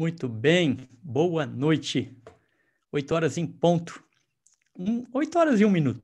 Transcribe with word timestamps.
Muito 0.00 0.26
bem, 0.30 0.78
boa 1.02 1.44
noite. 1.44 2.16
Oito 2.90 3.14
horas 3.14 3.36
em 3.36 3.46
ponto. 3.46 4.02
Oito 5.12 5.38
horas 5.38 5.60
e 5.60 5.64
um 5.66 5.70
minuto. 5.70 6.02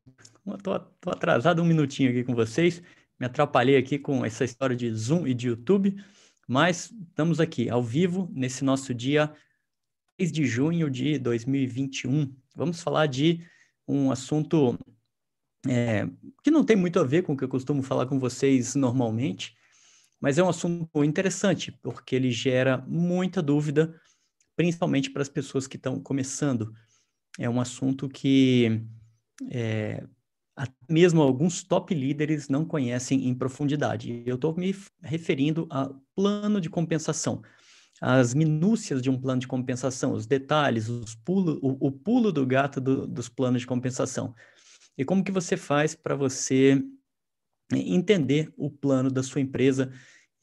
Estou 0.54 0.75
atrasado 1.07 1.62
um 1.62 1.64
minutinho 1.64 2.11
aqui 2.11 2.22
com 2.22 2.35
vocês. 2.35 2.82
Me 3.19 3.24
atrapalhei 3.24 3.74
aqui 3.74 3.98
com 3.98 4.22
essa 4.22 4.45
história 4.45 4.77
de 4.77 4.93
Zoom 4.93 5.27
e 5.27 5.32
de 5.32 5.48
YouTube, 5.48 5.96
mas 6.46 6.93
estamos 7.09 7.41
aqui 7.41 7.70
ao 7.70 7.82
vivo 7.82 8.30
nesse 8.34 8.62
nosso 8.62 8.93
dia 8.93 9.34
3 10.19 10.30
de 10.30 10.45
junho 10.45 10.91
de 10.91 11.19
2021. 11.19 12.37
Vamos 12.55 12.83
falar 12.83 13.06
de 13.06 13.47
um 13.88 14.10
assunto 14.10 14.78
é, 15.66 16.06
que 16.45 16.51
não 16.51 16.62
tem 16.62 16.77
muito 16.77 17.01
a 17.01 17.02
ver 17.02 17.23
com 17.23 17.33
o 17.33 17.37
que 17.37 17.45
eu 17.45 17.48
costumo 17.48 17.83
falar 17.83 18.05
com 18.05 18.19
vocês 18.19 18.74
normalmente, 18.74 19.55
mas 20.21 20.39
é 20.39 20.43
um 20.43 20.48
assunto 20.48 21.05
interessante, 21.05 21.73
porque 21.83 22.16
ele 22.16 22.30
gera 22.30 22.79
muita 22.87 23.43
dúvida, 23.43 23.95
principalmente 24.57 25.11
para 25.11 25.23
as 25.23 25.29
pessoas 25.29 25.66
que 25.66 25.77
estão 25.77 26.01
começando. 26.01 26.73
É 27.38 27.48
um 27.48 27.61
assunto 27.61 28.09
que 28.09 28.83
é, 29.51 30.02
mesmo 30.88 31.21
alguns 31.21 31.62
top 31.62 31.95
líderes 31.95 32.48
não 32.48 32.65
conhecem 32.65 33.29
em 33.29 33.34
profundidade. 33.34 34.23
Eu 34.24 34.37
estou 34.37 34.57
me 34.57 34.74
referindo 35.02 35.66
a 35.71 35.91
plano 36.15 36.60
de 36.60 36.71
compensação, 36.71 37.43
as 38.01 38.35
minúcias 38.35 39.02
de 39.02 39.10
um 39.10 39.21
plano 39.21 39.41
de 39.41 39.46
compensação, 39.46 40.12
os 40.12 40.27
detalhes, 40.27 40.88
os 40.88 41.15
pulo, 41.15 41.59
o, 41.62 41.88
o 41.88 41.93
pulo 41.93 42.33
do 42.33 42.46
gato 42.46 42.80
do, 42.80 43.07
dos 43.07 43.29
planos 43.29 43.62
de 43.62 43.66
compensação. 43.66 44.35
E 44.96 45.05
como 45.05 45.23
que 45.23 45.33
você 45.33 45.57
faz 45.57 45.95
para 45.95 46.15
você 46.15 46.83
entender 47.73 48.52
o 48.56 48.70
plano 48.70 49.11
da 49.11 49.23
sua 49.23 49.41
empresa 49.41 49.93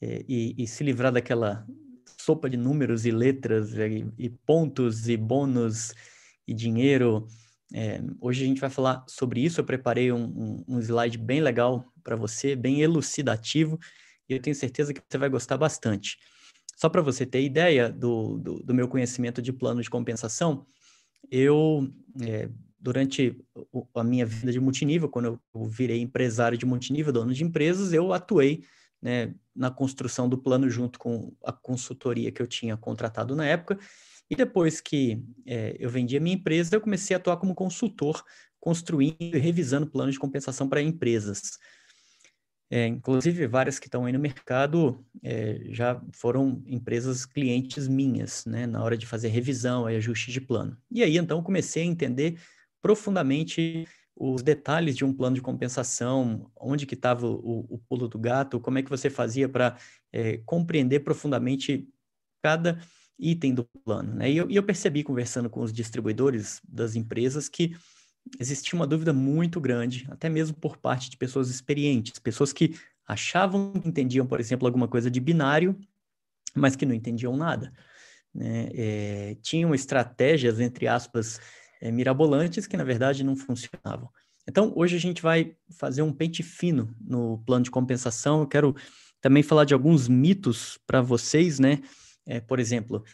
é, 0.00 0.24
e, 0.28 0.54
e, 0.58 0.66
se 0.66 0.84
livrar 0.84 1.12
daquela 1.12 1.66
sopa 2.20 2.48
de 2.48 2.56
números 2.56 3.06
e 3.06 3.10
letras 3.10 3.74
e, 3.74 4.06
e 4.18 4.28
pontos 4.28 5.08
e 5.08 5.16
bônus 5.16 5.92
e 6.46 6.52
dinheiro. 6.52 7.26
É, 7.72 8.00
hoje 8.20 8.44
a 8.44 8.46
gente 8.46 8.60
vai 8.60 8.70
falar 8.70 9.04
sobre 9.08 9.40
isso. 9.40 9.60
Eu 9.60 9.64
preparei 9.64 10.12
um, 10.12 10.24
um, 10.24 10.64
um 10.76 10.78
slide 10.80 11.18
bem 11.18 11.40
legal 11.40 11.90
para 12.02 12.16
você, 12.16 12.54
bem 12.54 12.82
elucidativo, 12.82 13.78
e 14.28 14.34
eu 14.34 14.40
tenho 14.40 14.54
certeza 14.54 14.92
que 14.92 15.00
você 15.06 15.18
vai 15.18 15.28
gostar 15.28 15.56
bastante. 15.56 16.18
Só 16.76 16.88
para 16.88 17.02
você 17.02 17.24
ter 17.24 17.42
ideia 17.42 17.88
do, 17.88 18.38
do, 18.38 18.62
do, 18.62 18.74
meu 18.74 18.88
conhecimento 18.88 19.40
de 19.40 19.52
plano 19.52 19.80
de 19.80 19.88
compensação, 19.88 20.66
eu 21.30 21.88
é, 22.20 22.48
durante 22.84 23.42
a 23.94 24.04
minha 24.04 24.26
vida 24.26 24.52
de 24.52 24.60
multinível, 24.60 25.08
quando 25.08 25.40
eu 25.54 25.64
virei 25.64 26.02
empresário 26.02 26.58
de 26.58 26.66
multinível, 26.66 27.14
dono 27.14 27.32
de 27.32 27.42
empresas, 27.42 27.94
eu 27.94 28.12
atuei 28.12 28.62
né, 29.00 29.34
na 29.56 29.70
construção 29.70 30.28
do 30.28 30.36
plano 30.36 30.68
junto 30.68 30.98
com 30.98 31.34
a 31.42 31.50
consultoria 31.50 32.30
que 32.30 32.42
eu 32.42 32.46
tinha 32.46 32.76
contratado 32.76 33.34
na 33.34 33.46
época. 33.46 33.78
E 34.28 34.36
depois 34.36 34.82
que 34.82 35.24
é, 35.46 35.74
eu 35.80 35.88
vendi 35.88 36.14
a 36.14 36.20
minha 36.20 36.36
empresa, 36.36 36.76
eu 36.76 36.80
comecei 36.80 37.16
a 37.16 37.16
atuar 37.16 37.38
como 37.38 37.54
consultor, 37.54 38.22
construindo 38.60 39.16
e 39.18 39.38
revisando 39.38 39.86
planos 39.86 40.12
de 40.12 40.20
compensação 40.20 40.68
para 40.68 40.82
empresas. 40.82 41.58
É, 42.70 42.86
inclusive, 42.86 43.46
várias 43.46 43.78
que 43.78 43.86
estão 43.86 44.04
aí 44.04 44.12
no 44.12 44.18
mercado 44.18 45.02
é, 45.22 45.68
já 45.70 46.02
foram 46.12 46.62
empresas 46.66 47.24
clientes 47.24 47.88
minhas, 47.88 48.44
né, 48.44 48.66
na 48.66 48.82
hora 48.84 48.96
de 48.96 49.06
fazer 49.06 49.28
revisão 49.28 49.88
e 49.88 49.96
ajuste 49.96 50.30
de 50.30 50.40
plano. 50.40 50.76
E 50.90 51.02
aí, 51.02 51.16
então, 51.16 51.42
comecei 51.42 51.82
a 51.82 51.86
entender 51.86 52.38
profundamente 52.84 53.88
os 54.14 54.42
detalhes 54.42 54.94
de 54.94 55.06
um 55.06 55.12
plano 55.12 55.34
de 55.34 55.40
compensação, 55.40 56.50
onde 56.54 56.84
que 56.84 56.92
estava 56.92 57.26
o, 57.26 57.66
o, 57.66 57.78
pulo 57.88 58.06
do 58.06 58.18
gato, 58.18 58.60
como 58.60 58.76
é 58.76 58.82
que 58.82 58.90
você 58.90 59.08
fazia 59.08 59.48
para 59.48 59.78
é, 60.12 60.36
compreender 60.44 61.00
profundamente 61.00 61.88
cada 62.42 62.78
item 63.18 63.54
do 63.54 63.64
plano. 63.64 64.16
Né? 64.16 64.30
E, 64.30 64.36
eu, 64.36 64.50
e 64.50 64.56
eu 64.56 64.62
percebi, 64.62 65.02
conversando 65.02 65.48
com 65.48 65.62
os 65.62 65.72
distribuidores 65.72 66.60
das 66.68 66.94
empresas, 66.94 67.48
que 67.48 67.74
existia 68.38 68.78
uma 68.78 68.86
dúvida 68.86 69.14
muito 69.14 69.62
grande, 69.62 70.06
até 70.10 70.28
mesmo 70.28 70.54
por 70.54 70.76
parte 70.76 71.08
de 71.08 71.16
pessoas 71.16 71.48
experientes, 71.48 72.18
pessoas 72.18 72.52
que 72.52 72.78
achavam 73.06 73.72
que 73.72 73.88
entendiam, 73.88 74.26
por 74.26 74.40
exemplo, 74.40 74.68
alguma 74.68 74.88
coisa 74.88 75.10
de 75.10 75.20
binário, 75.20 75.74
mas 76.54 76.76
que 76.76 76.84
não 76.84 76.94
entendiam 76.94 77.34
nada. 77.34 77.72
Né? 78.34 78.68
É, 78.74 79.36
tinham 79.40 79.74
estratégias, 79.74 80.60
entre 80.60 80.86
aspas, 80.86 81.40
é, 81.84 81.90
mirabolantes 81.92 82.66
que 82.66 82.78
na 82.78 82.82
verdade 82.82 83.22
não 83.22 83.36
funcionavam. 83.36 84.08
Então, 84.48 84.72
hoje 84.74 84.96
a 84.96 84.98
gente 84.98 85.20
vai 85.20 85.54
fazer 85.78 86.00
um 86.00 86.12
pente 86.12 86.42
fino 86.42 86.94
no 86.98 87.38
plano 87.46 87.64
de 87.64 87.70
compensação. 87.70 88.40
Eu 88.40 88.46
quero 88.46 88.74
também 89.20 89.42
falar 89.42 89.64
de 89.64 89.74
alguns 89.74 90.08
mitos 90.08 90.78
para 90.86 91.02
vocês, 91.02 91.58
né? 91.58 91.80
É, 92.26 92.40
por 92.40 92.58
exemplo, 92.58 93.04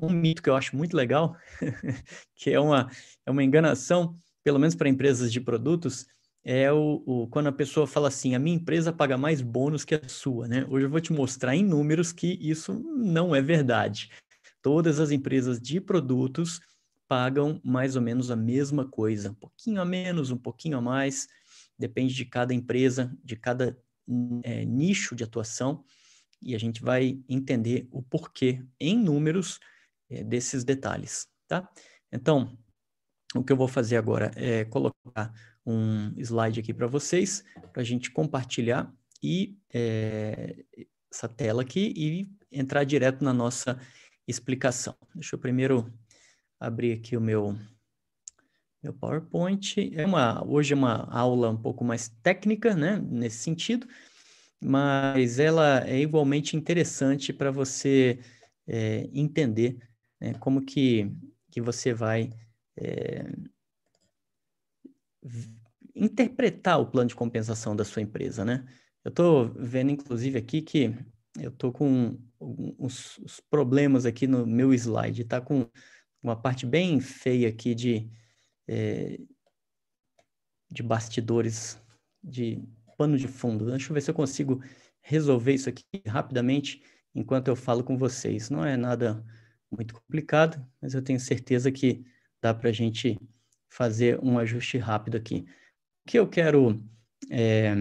um 0.00 0.10
mito 0.10 0.42
que 0.42 0.48
eu 0.48 0.56
acho 0.56 0.74
muito 0.74 0.96
legal, 0.96 1.36
que 2.34 2.50
é 2.50 2.58
uma, 2.58 2.90
é 3.26 3.30
uma 3.30 3.44
enganação, 3.44 4.14
pelo 4.42 4.58
menos 4.58 4.74
para 4.74 4.88
empresas 4.88 5.30
de 5.30 5.40
produtos, 5.40 6.06
é 6.44 6.72
o, 6.72 7.02
o, 7.06 7.28
quando 7.28 7.48
a 7.48 7.52
pessoa 7.52 7.86
fala 7.86 8.08
assim, 8.08 8.34
a 8.34 8.38
minha 8.38 8.56
empresa 8.56 8.92
paga 8.92 9.16
mais 9.18 9.42
bônus 9.42 9.84
que 9.84 9.94
a 9.94 10.08
sua, 10.08 10.48
né? 10.48 10.66
Hoje 10.68 10.86
eu 10.86 10.90
vou 10.90 11.00
te 11.00 11.12
mostrar 11.12 11.54
em 11.54 11.64
números 11.64 12.12
que 12.12 12.38
isso 12.40 12.82
não 12.96 13.34
é 13.34 13.42
verdade. 13.42 14.10
Todas 14.62 14.98
as 14.98 15.10
empresas 15.10 15.60
de 15.60 15.80
produtos 15.80 16.60
pagam 17.12 17.60
mais 17.62 17.94
ou 17.94 18.00
menos 18.00 18.30
a 18.30 18.36
mesma 18.36 18.88
coisa, 18.88 19.32
um 19.32 19.34
pouquinho 19.34 19.82
a 19.82 19.84
menos, 19.84 20.30
um 20.30 20.38
pouquinho 20.38 20.78
a 20.78 20.80
mais, 20.80 21.28
depende 21.78 22.14
de 22.14 22.24
cada 22.24 22.54
empresa, 22.54 23.14
de 23.22 23.36
cada 23.36 23.78
é, 24.42 24.64
nicho 24.64 25.14
de 25.14 25.22
atuação, 25.22 25.84
e 26.40 26.54
a 26.54 26.58
gente 26.58 26.82
vai 26.82 27.22
entender 27.28 27.86
o 27.90 28.02
porquê 28.02 28.64
em 28.80 28.96
números 28.98 29.60
é, 30.08 30.24
desses 30.24 30.64
detalhes, 30.64 31.28
tá? 31.46 31.70
Então, 32.10 32.56
o 33.34 33.44
que 33.44 33.52
eu 33.52 33.58
vou 33.58 33.68
fazer 33.68 33.98
agora 33.98 34.30
é 34.34 34.64
colocar 34.64 35.34
um 35.66 36.14
slide 36.16 36.60
aqui 36.60 36.72
para 36.72 36.86
vocês, 36.86 37.44
para 37.74 37.82
a 37.82 37.84
gente 37.84 38.10
compartilhar 38.10 38.90
e 39.22 39.58
é, 39.70 40.64
essa 41.12 41.28
tela 41.28 41.60
aqui 41.60 41.92
e 41.94 42.26
entrar 42.50 42.84
direto 42.84 43.22
na 43.22 43.34
nossa 43.34 43.78
explicação. 44.26 44.96
Deixa 45.14 45.34
eu 45.34 45.38
primeiro 45.38 45.92
abrir 46.62 46.92
aqui 46.92 47.16
o 47.16 47.20
meu, 47.20 47.56
meu 48.82 48.92
PowerPoint. 48.92 49.92
É 49.94 50.06
uma, 50.06 50.46
hoje 50.46 50.72
é 50.72 50.76
uma 50.76 51.04
aula 51.10 51.50
um 51.50 51.56
pouco 51.56 51.84
mais 51.84 52.08
técnica, 52.22 52.74
né, 52.74 52.98
nesse 52.98 53.38
sentido, 53.38 53.86
mas 54.60 55.38
ela 55.38 55.86
é 55.88 56.00
igualmente 56.00 56.56
interessante 56.56 57.32
para 57.32 57.50
você 57.50 58.20
é, 58.66 59.08
entender 59.12 59.78
né, 60.20 60.34
como 60.34 60.62
que, 60.62 61.10
que 61.50 61.60
você 61.60 61.92
vai 61.92 62.30
é, 62.76 63.32
interpretar 65.94 66.80
o 66.80 66.86
plano 66.86 67.08
de 67.08 67.16
compensação 67.16 67.74
da 67.74 67.84
sua 67.84 68.02
empresa, 68.02 68.44
né? 68.44 68.64
Eu 69.04 69.08
estou 69.08 69.52
vendo, 69.56 69.90
inclusive, 69.90 70.38
aqui 70.38 70.62
que 70.62 70.94
eu 71.40 71.50
estou 71.50 71.72
com 71.72 72.16
uns, 72.40 73.18
problemas 73.50 74.06
aqui 74.06 74.26
no 74.26 74.46
meu 74.46 74.72
slide, 74.74 75.22
está 75.22 75.40
com 75.40 75.68
uma 76.22 76.36
parte 76.36 76.64
bem 76.64 77.00
feia 77.00 77.48
aqui 77.48 77.74
de, 77.74 78.08
é, 78.68 79.18
de 80.70 80.82
bastidores, 80.82 81.78
de 82.22 82.62
pano 82.96 83.18
de 83.18 83.26
fundo. 83.26 83.66
Deixa 83.66 83.90
eu 83.90 83.94
ver 83.94 84.00
se 84.00 84.10
eu 84.10 84.14
consigo 84.14 84.62
resolver 85.00 85.52
isso 85.52 85.68
aqui 85.68 85.84
rapidamente 86.06 86.82
enquanto 87.14 87.48
eu 87.48 87.56
falo 87.56 87.82
com 87.82 87.96
vocês. 87.96 88.48
Não 88.48 88.64
é 88.64 88.76
nada 88.76 89.24
muito 89.70 89.94
complicado, 89.94 90.64
mas 90.80 90.94
eu 90.94 91.02
tenho 91.02 91.18
certeza 91.18 91.72
que 91.72 92.04
dá 92.40 92.54
para 92.54 92.68
a 92.68 92.72
gente 92.72 93.18
fazer 93.68 94.20
um 94.22 94.38
ajuste 94.38 94.78
rápido 94.78 95.16
aqui. 95.16 95.44
O 96.04 96.10
que 96.10 96.18
eu 96.18 96.28
quero 96.28 96.82
é, 97.30 97.72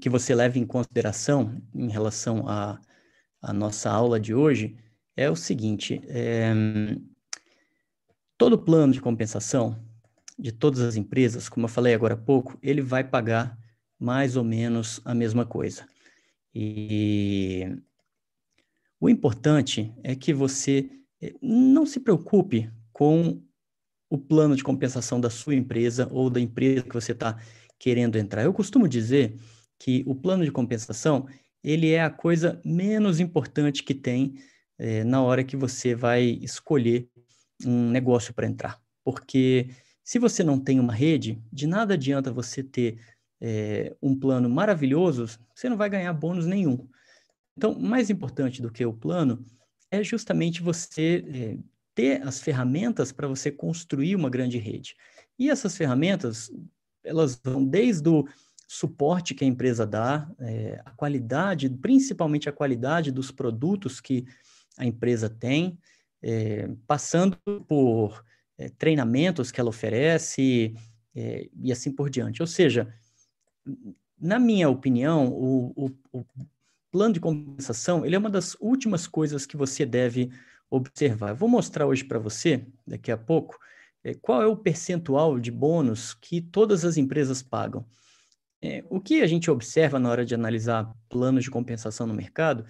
que 0.00 0.08
você 0.08 0.34
leve 0.34 0.58
em 0.58 0.66
consideração 0.66 1.60
em 1.74 1.88
relação 1.88 2.48
à 2.48 3.52
nossa 3.52 3.90
aula 3.90 4.18
de 4.18 4.34
hoje 4.34 4.76
é 5.16 5.30
o 5.30 5.36
seguinte: 5.36 6.00
é, 6.06 6.52
todo 8.36 8.58
plano 8.58 8.92
de 8.92 9.00
compensação 9.00 9.78
de 10.38 10.50
todas 10.52 10.80
as 10.80 10.96
empresas, 10.96 11.48
como 11.48 11.66
eu 11.66 11.70
falei 11.70 11.94
agora 11.94 12.14
há 12.14 12.16
pouco, 12.16 12.58
ele 12.62 12.80
vai 12.80 13.04
pagar 13.04 13.56
mais 13.98 14.36
ou 14.36 14.44
menos 14.44 15.00
a 15.04 15.14
mesma 15.14 15.46
coisa. 15.46 15.86
E 16.52 17.66
o 19.00 19.08
importante 19.08 19.92
é 20.02 20.14
que 20.14 20.32
você 20.32 20.90
eh, 21.20 21.34
não 21.40 21.86
se 21.86 22.00
preocupe 22.00 22.70
com 22.92 23.42
o 24.10 24.18
plano 24.18 24.54
de 24.54 24.62
compensação 24.62 25.20
da 25.20 25.30
sua 25.30 25.54
empresa 25.54 26.08
ou 26.10 26.30
da 26.30 26.40
empresa 26.40 26.82
que 26.82 26.94
você 26.94 27.12
está 27.12 27.40
querendo 27.78 28.16
entrar. 28.16 28.44
Eu 28.44 28.52
costumo 28.52 28.88
dizer 28.88 29.36
que 29.78 30.04
o 30.06 30.14
plano 30.14 30.44
de 30.44 30.52
compensação 30.52 31.26
ele 31.62 31.90
é 31.90 32.02
a 32.02 32.10
coisa 32.10 32.60
menos 32.64 33.20
importante 33.20 33.82
que 33.82 33.94
tem 33.94 34.34
é, 34.78 35.04
na 35.04 35.22
hora 35.22 35.44
que 35.44 35.56
você 35.56 35.94
vai 35.94 36.22
escolher 36.42 37.08
um 37.64 37.90
negócio 37.90 38.34
para 38.34 38.46
entrar. 38.46 38.80
Porque 39.04 39.70
se 40.02 40.18
você 40.18 40.42
não 40.42 40.58
tem 40.58 40.80
uma 40.80 40.92
rede, 40.92 41.42
de 41.52 41.66
nada 41.66 41.94
adianta 41.94 42.32
você 42.32 42.62
ter 42.62 42.98
é, 43.40 43.94
um 44.02 44.18
plano 44.18 44.48
maravilhoso, 44.48 45.26
você 45.54 45.68
não 45.68 45.76
vai 45.76 45.88
ganhar 45.88 46.12
bônus 46.12 46.46
nenhum. 46.46 46.88
Então, 47.56 47.78
mais 47.78 48.10
importante 48.10 48.60
do 48.60 48.70
que 48.70 48.84
o 48.84 48.92
plano 48.92 49.44
é 49.90 50.02
justamente 50.02 50.62
você 50.62 51.24
é, 51.28 51.58
ter 51.94 52.22
as 52.26 52.40
ferramentas 52.40 53.12
para 53.12 53.28
você 53.28 53.50
construir 53.50 54.16
uma 54.16 54.28
grande 54.28 54.58
rede. 54.58 54.96
E 55.38 55.50
essas 55.50 55.76
ferramentas, 55.76 56.50
elas 57.04 57.40
vão 57.42 57.64
desde 57.64 58.08
o 58.08 58.26
suporte 58.66 59.34
que 59.34 59.44
a 59.44 59.48
empresa 59.48 59.86
dá, 59.86 60.28
é, 60.40 60.80
a 60.84 60.90
qualidade, 60.90 61.68
principalmente 61.68 62.48
a 62.48 62.52
qualidade 62.52 63.12
dos 63.12 63.30
produtos 63.30 64.00
que 64.00 64.26
a 64.78 64.84
empresa 64.84 65.28
tem, 65.28 65.78
é, 66.22 66.68
passando 66.86 67.36
por 67.68 68.24
é, 68.58 68.68
treinamentos 68.68 69.50
que 69.50 69.60
ela 69.60 69.70
oferece 69.70 70.74
é, 71.14 71.48
e 71.60 71.70
assim 71.72 71.92
por 71.92 72.10
diante. 72.10 72.42
Ou 72.42 72.46
seja, 72.46 72.92
na 74.18 74.38
minha 74.38 74.68
opinião, 74.68 75.28
o, 75.28 75.72
o, 75.76 75.90
o, 76.12 76.24
plano 76.90 77.14
de 77.14 77.20
compensação 77.20 78.06
ele 78.06 78.14
é 78.14 78.18
uma 78.18 78.30
das 78.30 78.56
últimas 78.60 79.06
coisas 79.06 79.44
que 79.44 79.56
você 79.56 79.84
deve 79.84 80.30
observar. 80.70 81.30
Eu 81.30 81.36
vou 81.36 81.48
mostrar 81.48 81.86
hoje 81.86 82.04
para 82.04 82.18
você, 82.18 82.66
daqui 82.86 83.10
a 83.10 83.16
pouco, 83.16 83.58
é, 84.02 84.14
qual 84.14 84.42
é 84.42 84.46
o 84.46 84.56
percentual 84.56 85.38
de 85.38 85.50
bônus 85.50 86.14
que 86.14 86.40
todas 86.40 86.84
as 86.84 86.96
empresas 86.96 87.42
pagam. 87.42 87.84
É, 88.62 88.84
o 88.88 89.00
que 89.00 89.20
a 89.20 89.26
gente 89.26 89.50
observa 89.50 89.98
na 89.98 90.08
hora 90.08 90.24
de 90.24 90.34
analisar 90.34 90.90
planos 91.08 91.44
de 91.44 91.50
compensação 91.50 92.06
no 92.06 92.14
mercado 92.14 92.64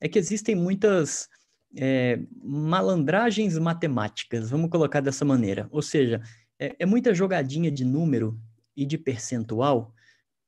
é 0.00 0.08
que 0.08 0.18
existem 0.18 0.54
muitas 0.54 1.28
é, 1.76 2.20
malandragens 2.42 3.58
matemáticas, 3.58 4.50
vamos 4.50 4.70
colocar 4.70 5.00
dessa 5.00 5.24
maneira. 5.24 5.68
Ou 5.70 5.82
seja, 5.82 6.22
é, 6.58 6.74
é 6.78 6.86
muita 6.86 7.14
jogadinha 7.14 7.70
de 7.70 7.84
número 7.84 8.38
e 8.76 8.86
de 8.86 8.96
percentual, 8.96 9.94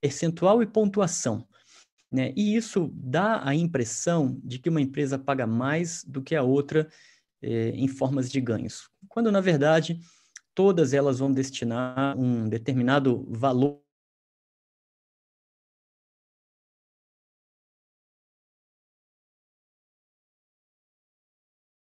percentual 0.00 0.62
e 0.62 0.66
pontuação. 0.66 1.46
Né? 2.10 2.32
E 2.36 2.56
isso 2.56 2.90
dá 2.94 3.46
a 3.46 3.54
impressão 3.54 4.40
de 4.42 4.58
que 4.58 4.68
uma 4.68 4.80
empresa 4.80 5.18
paga 5.18 5.46
mais 5.46 6.04
do 6.04 6.22
que 6.22 6.34
a 6.34 6.42
outra 6.42 6.88
é, 7.42 7.70
em 7.70 7.88
formas 7.88 8.30
de 8.30 8.40
ganhos, 8.40 8.90
quando 9.08 9.32
na 9.32 9.40
verdade 9.40 9.98
todas 10.54 10.92
elas 10.92 11.20
vão 11.20 11.32
destinar 11.32 12.18
um 12.18 12.48
determinado 12.48 13.26
valor 13.30 13.80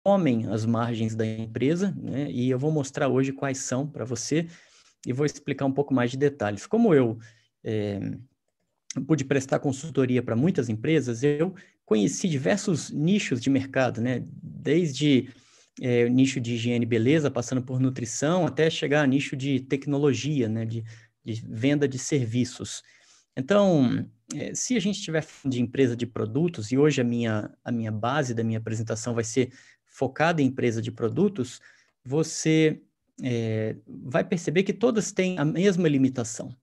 comem 0.05 0.47
as 0.49 0.67
margens 0.67 1.15
da 1.15 1.27
empresa, 1.27 1.97
né? 1.97 2.31
E 2.31 2.51
eu 2.51 2.59
vou 2.59 2.71
mostrar 2.71 3.09
hoje 3.09 3.33
quais 3.33 3.59
são 3.59 3.87
para 3.87 4.05
você 4.05 4.47
e 5.07 5.13
vou 5.15 5.25
explicar 5.25 5.65
um 5.65 5.73
pouco 5.73 5.95
mais 5.95 6.11
de 6.11 6.19
detalhes. 6.19 6.67
Como 6.67 6.95
eu 6.95 7.19
é, 7.65 7.99
pude 9.07 9.25
prestar 9.25 9.59
consultoria 9.61 10.23
para 10.23 10.37
muitas 10.37 10.69
empresas, 10.69 11.23
eu 11.23 11.55
conheci 11.87 12.29
diversos 12.29 12.91
nichos 12.91 13.41
de 13.41 13.49
mercado, 13.49 14.03
né? 14.03 14.23
Desde 14.31 15.31
é, 15.81 16.07
nicho 16.11 16.39
de 16.39 16.53
higiene 16.53 16.85
e 16.85 16.89
beleza, 16.89 17.31
passando 17.31 17.63
por 17.63 17.81
nutrição, 17.81 18.47
até 18.47 18.69
chegar 18.69 19.03
a 19.03 19.07
nicho 19.07 19.35
de 19.35 19.61
tecnologia, 19.61 20.51
né? 20.51 20.67
De, 20.67 20.85
de 21.25 21.43
venda 21.49 21.89
de 21.89 21.99
serviços. 21.99 22.83
Então, 23.37 24.07
é, 24.35 24.55
se 24.55 24.77
a 24.77 24.81
gente 24.81 24.97
estiver 24.99 25.27
de 25.45 25.61
empresa 25.61 25.97
de 25.97 26.07
produtos, 26.07 26.71
e 26.71 26.79
hoje 26.79 27.01
a 27.01 27.05
minha, 27.05 27.51
a 27.65 27.73
minha 27.73 27.91
base 27.91 28.35
da 28.35 28.45
minha 28.45 28.59
apresentação 28.59 29.15
vai 29.15 29.25
ser 29.25 29.51
focada 29.95 30.43
em 30.43 30.47
empresa 30.47 30.83
de 30.83 30.91
produtos, 30.91 31.61
você 32.05 32.83
é, 33.23 33.77
vai 33.87 34.25
perceber 34.25 34.65
que 34.65 34.73
todas 34.73 35.13
têm 35.13 35.39
a 35.39 35.45
mesma 35.45 35.89
limitação. 35.89 36.55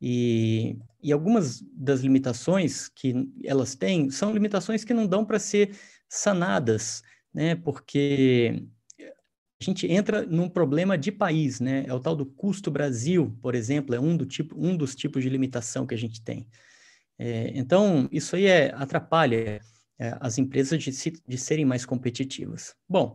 E, 0.00 0.78
e 1.02 1.12
algumas 1.12 1.60
das 1.72 2.00
limitações 2.00 2.88
que 2.88 3.28
elas 3.44 3.74
têm 3.74 4.08
são 4.08 4.32
limitações 4.32 4.84
que 4.84 4.94
não 4.94 5.06
dão 5.06 5.24
para 5.24 5.40
ser 5.40 5.76
sanadas, 6.08 7.02
né? 7.34 7.56
Porque 7.56 8.64
a 8.98 9.64
gente 9.64 9.86
entra 9.88 10.24
num 10.24 10.48
problema 10.48 10.96
de 10.96 11.10
país, 11.10 11.58
né? 11.58 11.84
É 11.88 11.92
o 11.92 12.00
tal 12.00 12.14
do 12.14 12.24
custo 12.24 12.70
Brasil, 12.70 13.36
por 13.42 13.56
exemplo, 13.56 13.96
é 13.96 14.00
um, 14.00 14.16
do 14.16 14.24
tipo, 14.24 14.54
um 14.56 14.76
dos 14.76 14.94
tipos 14.94 15.24
de 15.24 15.28
limitação 15.28 15.86
que 15.86 15.94
a 15.94 15.98
gente 15.98 16.22
tem. 16.22 16.46
É, 17.18 17.50
então, 17.54 18.08
isso 18.12 18.36
aí 18.36 18.46
é, 18.46 18.72
atrapalha 18.74 19.60
é, 20.00 20.16
as 20.18 20.38
empresas 20.38 20.82
de, 20.82 20.92
se, 20.92 21.12
de 21.28 21.36
serem 21.36 21.66
mais 21.66 21.84
competitivas. 21.84 22.74
Bom, 22.88 23.14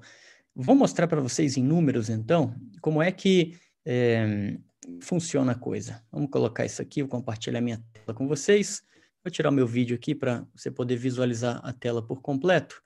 vou 0.56 0.76
mostrar 0.76 1.08
para 1.08 1.20
vocês 1.20 1.58
em 1.58 1.64
números, 1.64 2.10
então, 2.10 2.56
como 2.80 3.02
é 3.02 3.12
que 3.12 3.58
é, 3.84 4.56
funciona 5.02 5.54
a 5.54 5.56
coisa. 5.56 6.06
Vamos 6.12 6.30
colocar 6.30 6.64
isso 6.64 6.84
aqui, 6.84 7.02
vou 7.02 7.10
compartilhar 7.10 7.60
minha 7.60 7.84
tela 7.92 8.14
com 8.14 8.28
vocês. 8.28 8.84
Vou 9.24 9.32
tirar 9.32 9.50
meu 9.50 9.66
vídeo 9.66 9.96
aqui 9.96 10.14
para 10.14 10.46
você 10.56 10.70
poder 10.70 10.98
visualizar 10.98 11.60
a 11.64 11.74
tela 11.74 12.06
por 12.06 12.22
completo. 12.22 12.80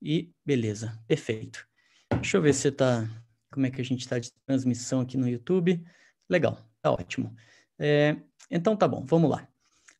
E 0.00 0.32
beleza, 0.44 0.98
perfeito. 1.06 1.66
Deixa 2.10 2.38
eu 2.38 2.42
ver 2.42 2.54
se 2.54 2.68
está. 2.68 3.06
Como 3.50 3.66
é 3.66 3.70
que 3.70 3.80
a 3.80 3.84
gente 3.84 4.00
está 4.00 4.18
de 4.18 4.32
transmissão 4.46 5.00
aqui 5.00 5.18
no 5.18 5.28
YouTube? 5.28 5.84
Legal, 6.30 6.66
tá 6.80 6.90
ótimo. 6.90 7.34
É, 7.78 8.16
então 8.50 8.74
tá 8.74 8.88
bom, 8.88 9.04
vamos 9.04 9.30
lá. 9.30 9.46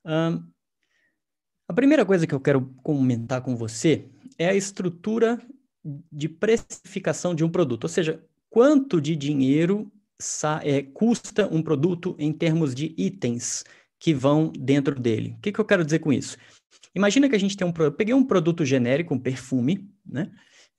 Um, 0.05 0.51
a 1.69 1.73
primeira 1.75 2.05
coisa 2.05 2.27
que 2.27 2.35
eu 2.35 2.41
quero 2.41 2.75
comentar 2.83 3.43
com 3.43 3.55
você 3.55 4.09
é 4.39 4.49
a 4.49 4.55
estrutura 4.55 5.39
de 6.11 6.29
precificação 6.29 7.35
de 7.35 7.45
um 7.45 7.51
produto, 7.51 7.85
ou 7.85 7.89
seja, 7.89 8.25
quanto 8.49 9.01
de 9.01 9.15
dinheiro 9.15 9.93
é, 10.63 10.83
custa 10.83 11.47
um 11.53 11.63
produto 11.63 12.17
em 12.19 12.33
termos 12.33 12.75
de 12.75 12.95
itens 12.97 13.65
que 14.01 14.15
vão 14.15 14.51
dentro 14.59 14.99
dele. 14.99 15.35
O 15.37 15.41
que, 15.41 15.53
que 15.53 15.61
eu 15.61 15.65
quero 15.65 15.85
dizer 15.85 15.99
com 15.99 16.13
isso? 16.13 16.37
Imagina 16.95 17.29
que 17.29 17.37
a 17.37 17.39
gente 17.39 17.57
tem 17.57 17.67
um 17.67 17.73
eu 17.79 17.93
peguei 17.93 18.15
um 18.15 18.25
produto 18.25 18.65
genérico, 18.65 19.15
um 19.15 19.19
perfume, 19.19 19.89
né? 20.05 20.31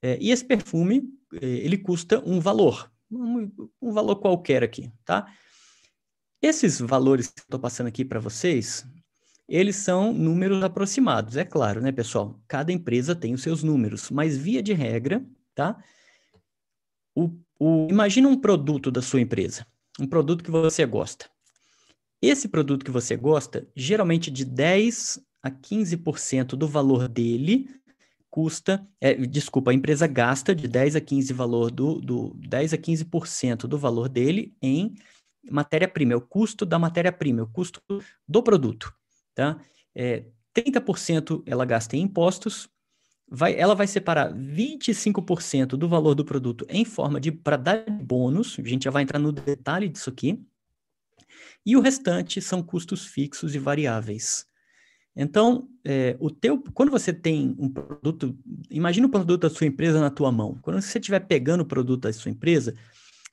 É, 0.01 0.17
e 0.19 0.31
esse 0.31 0.43
perfume 0.43 1.03
é, 1.33 1.45
ele 1.45 1.77
custa 1.77 2.21
um 2.25 2.39
valor, 2.39 2.91
um, 3.11 3.51
um 3.81 3.91
valor 3.91 4.15
qualquer 4.15 4.63
aqui, 4.63 4.91
tá? 5.05 5.31
Esses 6.41 6.79
valores 6.79 7.27
que 7.27 7.41
eu 7.41 7.43
estou 7.43 7.59
passando 7.59 7.87
aqui 7.87 8.03
para 8.03 8.19
vocês 8.19 8.85
eles 9.49 9.77
são 9.77 10.13
números 10.13 10.63
aproximados, 10.63 11.35
é 11.35 11.43
claro, 11.43 11.81
né, 11.81 11.91
pessoal? 11.91 12.39
Cada 12.47 12.71
empresa 12.71 13.15
tem 13.15 13.33
os 13.33 13.41
seus 13.41 13.63
números, 13.63 14.11
mas 14.11 14.37
via 14.37 14.61
de 14.61 14.73
regra, 14.73 15.25
tá? 15.55 15.83
O, 17.15 17.31
o, 17.59 17.87
imagina 17.89 18.29
um 18.29 18.39
produto 18.39 18.91
da 18.91 19.01
sua 19.01 19.19
empresa, 19.19 19.65
um 19.99 20.05
produto 20.05 20.43
que 20.43 20.51
você 20.51 20.85
gosta. 20.85 21.27
Esse 22.21 22.47
produto 22.47 22.85
que 22.85 22.91
você 22.91 23.17
gosta, 23.17 23.67
geralmente 23.75 24.29
de 24.29 24.45
10 24.45 25.19
a 25.41 25.49
15% 25.49 26.49
do 26.49 26.67
valor 26.67 27.07
dele 27.07 27.67
custa, 28.29 28.87
é, 29.01 29.15
desculpa, 29.15 29.71
a 29.71 29.73
empresa 29.73 30.05
gasta 30.05 30.53
de 30.53 30.67
10 30.67 30.97
a 30.97 31.01
15 31.01 31.33
valor 31.33 31.71
do, 31.71 31.99
do 31.99 32.35
10 32.35 32.73
a 32.73 32.77
15% 32.77 33.61
do 33.61 33.79
valor 33.79 34.07
dele 34.07 34.55
em 34.61 34.93
matéria-prima, 35.49 36.13
é 36.13 36.15
o 36.15 36.21
custo 36.21 36.67
da 36.67 36.77
matéria-prima, 36.77 37.39
é 37.39 37.43
o 37.43 37.47
custo 37.47 37.81
do 38.27 38.43
produto 38.43 38.93
tá? 39.39 39.57
É, 39.95 40.25
30% 40.53 41.43
ela 41.45 41.63
gasta 41.63 41.95
em 41.95 42.01
impostos, 42.01 42.67
vai, 43.25 43.55
ela 43.55 43.73
vai 43.73 43.87
separar 43.87 44.33
25% 44.33 45.77
do 45.77 45.87
valor 45.87 46.13
do 46.13 46.25
produto 46.25 46.65
em 46.67 46.83
forma 46.83 47.21
de 47.21 47.31
para 47.31 47.55
dar 47.55 47.85
bônus, 47.89 48.57
a 48.59 48.67
gente 48.67 48.83
já 48.83 48.91
vai 48.91 49.03
entrar 49.03 49.17
no 49.17 49.31
detalhe 49.31 49.87
disso 49.87 50.09
aqui, 50.09 50.43
e 51.65 51.77
o 51.77 51.81
restante 51.81 52.41
são 52.41 52.61
custos 52.61 53.05
fixos 53.05 53.55
e 53.55 53.59
variáveis. 53.59 54.45
Então, 55.15 55.69
é, 55.85 56.17
o 56.19 56.29
teu, 56.29 56.61
quando 56.73 56.91
você 56.91 57.13
tem 57.13 57.55
um 57.57 57.69
produto, 57.69 58.37
imagina 58.69 59.07
o 59.07 59.09
produto 59.09 59.41
da 59.41 59.49
sua 59.49 59.67
empresa 59.67 59.99
na 59.99 60.09
tua 60.09 60.31
mão. 60.31 60.57
Quando 60.61 60.81
você 60.81 60.97
estiver 60.97 61.19
pegando 61.21 61.61
o 61.61 61.65
produto 61.65 62.01
da 62.01 62.13
sua 62.13 62.31
empresa, 62.31 62.75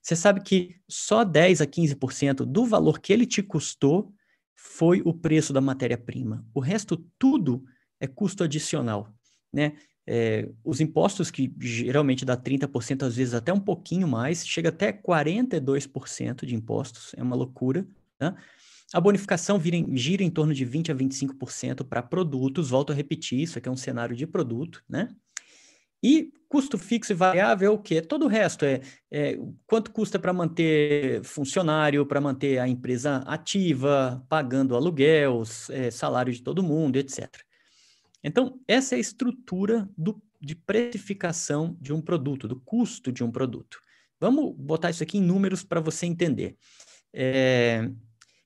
você 0.03 0.15
sabe 0.15 0.41
que 0.41 0.77
só 0.89 1.25
10 1.25 1.61
a 1.61 1.67
15% 1.67 2.45
do 2.45 2.65
valor 2.65 3.01
que 3.01 3.13
ele 3.13 3.27
te 3.27 3.43
custou 3.43 4.13
foi 4.57 5.03
o 5.05 5.13
preço 5.13 5.53
da 5.53 5.61
matéria-prima. 5.61 6.45
O 6.55 6.61
resto 6.61 6.97
tudo 7.19 7.65
é 8.01 8.07
custo 8.07 8.43
adicional, 8.43 9.15
né? 9.53 9.75
É, 10.09 10.49
os 10.65 10.81
impostos, 10.81 11.33
que 11.33 11.53
geralmente 11.59 12.25
dá 12.25 12.37
30%, 12.37 13.03
às 13.03 13.17
vezes 13.17 13.35
até 13.35 13.53
um 13.53 13.59
pouquinho 13.59 14.07
mais, 14.07 14.47
chega 14.47 14.69
até 14.69 14.93
42% 14.93 16.47
de 16.47 16.55
impostos, 16.55 17.13
é 17.17 17.23
uma 17.23 17.35
loucura. 17.35 17.85
Né? 18.21 18.33
A 18.95 19.01
bonificação 19.01 19.59
vira, 19.59 19.77
gira 19.97 20.23
em 20.23 20.31
torno 20.31 20.55
de 20.55 20.65
20% 20.65 20.91
a 20.91 20.95
25% 20.95 21.85
para 21.85 22.03
produtos, 22.03 22.71
volto 22.71 22.93
a 22.93 22.95
repetir, 22.95 23.41
isso 23.41 23.59
aqui 23.59 23.69
é 23.69 23.73
um 23.73 23.77
cenário 23.77 24.15
de 24.15 24.27
produto, 24.29 24.83
né? 24.89 25.09
E 26.03 26.33
custo 26.49 26.79
fixo 26.79 27.13
e 27.13 27.15
variável 27.15 27.73
é 27.73 27.75
o 27.75 27.79
quê? 27.79 28.01
Todo 28.01 28.25
o 28.25 28.29
resto 28.29 28.65
é, 28.65 28.81
é 29.11 29.39
quanto 29.67 29.91
custa 29.91 30.19
para 30.19 30.33
manter 30.33 31.23
funcionário, 31.25 32.07
para 32.07 32.21
manter 32.21 32.59
a 32.59 32.69
empresa 32.69 33.19
ativa, 33.27 34.25
pagando 34.29 34.77
aluguel, 34.77 35.43
é, 35.71 35.91
salário 35.91 36.33
de 36.33 36.43
todo 36.43 36.63
mundo, 36.63 36.97
etc. 36.97 37.29
Então, 38.23 38.61
essa 38.67 38.95
é 38.95 38.99
a 38.99 39.01
estrutura 39.01 39.89
do, 39.97 40.21
de 40.41 40.55
precificação 40.55 41.77
de 41.81 41.93
um 41.93 42.01
produto, 42.01 42.49
do 42.49 42.57
custo 42.61 43.13
de 43.13 43.23
um 43.23 43.31
produto. 43.31 43.79
Vamos 44.21 44.55
botar 44.57 44.91
isso 44.91 45.03
aqui 45.03 45.19
em 45.19 45.23
números 45.23 45.63
para 45.63 45.81
você 45.81 46.07
entender. 46.07 46.57
É, 47.13 47.91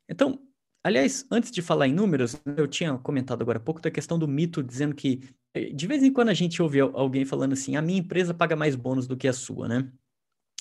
então, 0.08 0.40
aliás, 0.82 1.24
antes 1.30 1.50
de 1.50 1.62
falar 1.62 1.86
em 1.86 1.92
números, 1.92 2.36
eu 2.56 2.66
tinha 2.66 2.96
comentado 2.98 3.42
agora 3.42 3.58
há 3.58 3.62
pouco 3.62 3.80
da 3.80 3.90
questão 3.90 4.18
do 4.18 4.26
mito 4.26 4.62
dizendo 4.62 4.94
que 4.94 5.20
de 5.74 5.86
vez 5.86 6.02
em 6.02 6.12
quando 6.12 6.28
a 6.28 6.34
gente 6.34 6.62
ouve 6.62 6.80
alguém 6.80 7.24
falando 7.24 7.54
assim, 7.54 7.76
a 7.76 7.82
minha 7.82 7.98
empresa 7.98 8.32
paga 8.32 8.54
mais 8.54 8.76
bônus 8.76 9.06
do 9.06 9.16
que 9.16 9.26
a 9.26 9.32
sua, 9.32 9.66
né? 9.66 9.90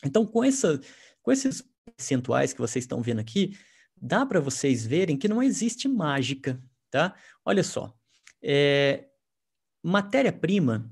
Então, 0.03 0.25
com, 0.25 0.43
essa, 0.43 0.79
com 1.22 1.31
esses 1.31 1.63
percentuais 1.86 2.53
que 2.53 2.60
vocês 2.60 2.84
estão 2.84 3.01
vendo 3.01 3.19
aqui, 3.19 3.58
dá 4.01 4.25
para 4.25 4.39
vocês 4.39 4.86
verem 4.86 5.17
que 5.17 5.27
não 5.27 5.43
existe 5.43 5.88
mágica, 5.88 6.62
tá? 6.89 7.15
Olha 7.46 7.63
só, 7.63 7.93
é, 8.41 9.05
matéria-prima 9.84 10.89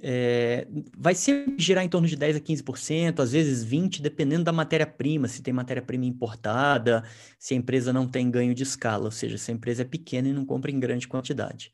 é, 0.00 0.66
vai 0.96 1.14
sempre 1.14 1.56
girar 1.58 1.84
em 1.84 1.88
torno 1.88 2.06
de 2.06 2.16
10 2.16 2.36
a 2.36 2.40
15%, 2.40 3.20
às 3.20 3.32
vezes 3.32 3.64
20%, 3.64 4.00
dependendo 4.00 4.44
da 4.44 4.52
matéria-prima, 4.52 5.28
se 5.28 5.42
tem 5.42 5.52
matéria-prima 5.52 6.04
importada, 6.04 7.04
se 7.38 7.54
a 7.54 7.56
empresa 7.56 7.92
não 7.92 8.06
tem 8.08 8.30
ganho 8.30 8.54
de 8.54 8.62
escala, 8.62 9.06
ou 9.06 9.10
seja, 9.10 9.36
se 9.38 9.50
a 9.50 9.54
empresa 9.54 9.82
é 9.82 9.84
pequena 9.84 10.28
e 10.28 10.32
não 10.32 10.44
compra 10.44 10.70
em 10.70 10.80
grande 10.80 11.06
quantidade. 11.08 11.72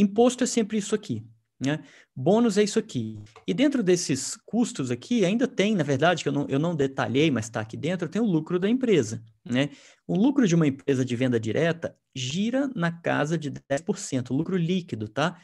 Imposto 0.00 0.44
é 0.44 0.46
sempre 0.46 0.78
isso 0.78 0.94
aqui, 0.94 1.24
né? 1.60 1.82
Bônus 2.16 2.56
é 2.58 2.62
isso 2.62 2.78
aqui. 2.78 3.18
E 3.46 3.54
dentro 3.54 3.82
desses 3.82 4.36
custos 4.46 4.90
aqui, 4.90 5.24
ainda 5.24 5.46
tem, 5.46 5.74
na 5.74 5.82
verdade, 5.82 6.22
que 6.22 6.28
eu 6.28 6.32
não, 6.32 6.46
eu 6.48 6.58
não 6.58 6.74
detalhei, 6.74 7.30
mas 7.30 7.46
está 7.46 7.60
aqui 7.60 7.76
dentro, 7.76 8.08
tem 8.08 8.20
o 8.20 8.26
lucro 8.26 8.58
da 8.58 8.68
empresa. 8.68 9.22
Né? 9.44 9.70
O 10.06 10.16
lucro 10.16 10.46
de 10.46 10.54
uma 10.54 10.66
empresa 10.66 11.04
de 11.04 11.16
venda 11.16 11.38
direta 11.38 11.96
gira 12.14 12.70
na 12.74 12.90
casa 12.90 13.38
de 13.38 13.50
10%, 13.50 14.30
lucro 14.30 14.56
líquido, 14.56 15.08
tá? 15.08 15.40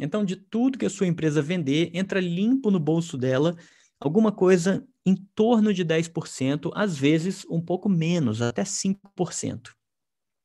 Então, 0.00 0.24
de 0.24 0.36
tudo 0.36 0.78
que 0.78 0.86
a 0.86 0.90
sua 0.90 1.06
empresa 1.06 1.40
vender, 1.40 1.90
entra 1.94 2.20
limpo 2.20 2.70
no 2.70 2.80
bolso 2.80 3.16
dela 3.16 3.56
alguma 4.00 4.32
coisa 4.32 4.86
em 5.06 5.14
torno 5.34 5.72
de 5.72 5.84
10%, 5.84 6.70
às 6.74 6.96
vezes 6.96 7.46
um 7.48 7.60
pouco 7.60 7.88
menos, 7.88 8.42
até 8.42 8.64
5%. 8.64 9.70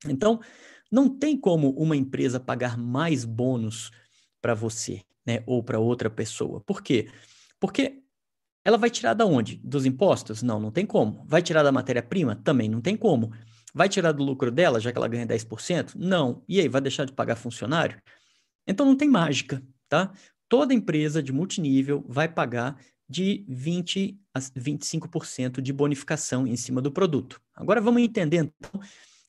Então, 0.08 0.40
não 0.92 1.10
tem 1.10 1.38
como 1.38 1.70
uma 1.72 1.96
empresa 1.96 2.40
pagar 2.40 2.78
mais 2.78 3.26
bônus 3.26 3.92
para 4.42 4.54
você, 4.54 5.02
né, 5.26 5.44
ou 5.46 5.64
para 5.64 5.80
outra 5.80 6.10
pessoa. 6.10 6.62
Por 6.62 6.82
quê? 6.82 7.10
Porque 7.60 8.02
ela 8.64 8.78
vai 8.78 8.90
tirar 8.90 9.14
da 9.14 9.26
onde? 9.26 9.58
Dos 9.58 9.86
impostos? 9.86 10.44
Não, 10.44 10.60
não 10.60 10.72
tem 10.72 10.86
como. 10.86 11.24
Vai 11.28 11.42
tirar 11.42 11.64
da 11.64 11.72
matéria-prima? 11.72 12.36
Também 12.36 12.70
não 12.70 12.82
tem 12.82 12.96
como. 12.96 13.32
Vai 13.74 13.88
tirar 13.88 14.12
do 14.12 14.24
lucro 14.24 14.52
dela, 14.52 14.80
já 14.80 14.92
que 14.92 14.98
ela 14.98 15.08
ganha 15.08 15.26
10%? 15.26 15.96
Não. 15.96 16.44
E 16.48 16.60
aí, 16.60 16.68
vai 16.68 16.82
deixar 16.82 17.06
de 17.06 17.14
pagar 17.14 17.36
funcionário? 17.36 18.02
Então 18.68 18.86
não 18.86 18.96
tem 18.96 19.10
mágica, 19.10 19.64
tá? 19.88 20.12
Toda 20.48 20.74
empresa 20.74 21.22
de 21.22 21.32
multinível 21.32 22.04
vai 22.08 22.28
pagar 22.28 22.80
de 23.08 23.44
20 23.48 24.20
a 24.34 24.40
25% 24.40 25.62
de 25.62 25.74
bonificação 25.74 26.46
em 26.46 26.56
cima 26.56 26.82
do 26.82 26.92
produto. 26.92 27.42
Agora 27.56 27.82
vamos 27.82 28.02
entender 28.02 28.38
então 28.38 28.82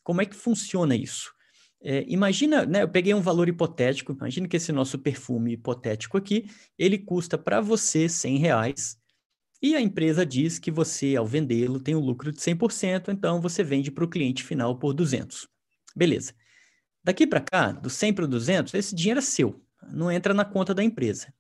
como 0.03 0.21
é 0.21 0.27
que 0.27 0.37
funciona 0.37 0.95
isso. 0.95 1.33
É, 1.83 2.05
imagina, 2.09 2.67
né, 2.67 2.83
eu 2.83 2.89
peguei 2.89 3.15
um 3.15 3.23
valor 3.23 3.49
hipotético, 3.49 4.13
imagina 4.13 4.47
que 4.47 4.57
esse 4.57 4.71
nosso 4.71 4.99
perfume 4.99 5.55
hipotético 5.55 6.19
aqui, 6.19 6.45
ele 6.79 6.99
custa 6.99 7.39
para 7.39 7.61
você 7.61 8.09
100 8.09 8.37
reais, 8.39 8.99
e 9.63 9.75
a 9.77 9.81
empresa 9.81 10.27
diz 10.27 10.59
que 10.59 10.71
você, 10.71 11.17
ao 11.17 11.27
vendê-lo, 11.27 11.81
tem 11.81 11.95
um 11.95 12.01
lucro 12.01 12.33
de 12.33 12.41
100%, 12.41 13.09
então 13.11 13.41
você 13.41 13.63
vende 13.65 13.91
para 13.91 14.05
o 14.05 14.09
cliente 14.09 14.45
final 14.45 14.79
por 14.79 14.95
200. 14.95 15.49
Beleza. 15.97 16.35
Daqui 17.05 17.27
para 17.27 17.41
cá, 17.41 17.73
do 17.73 17.91
100 17.91 18.15
para 18.15 18.25
o 18.27 18.29
200, 18.29 18.75
esse 18.75 18.95
dinheiro 18.95 19.19
é 19.19 19.23
seu, 19.23 19.63
não 19.93 20.11
entra 20.11 20.35
na 20.35 20.45
conta 20.45 20.75
da 20.75 20.85
empresa. 20.85 21.33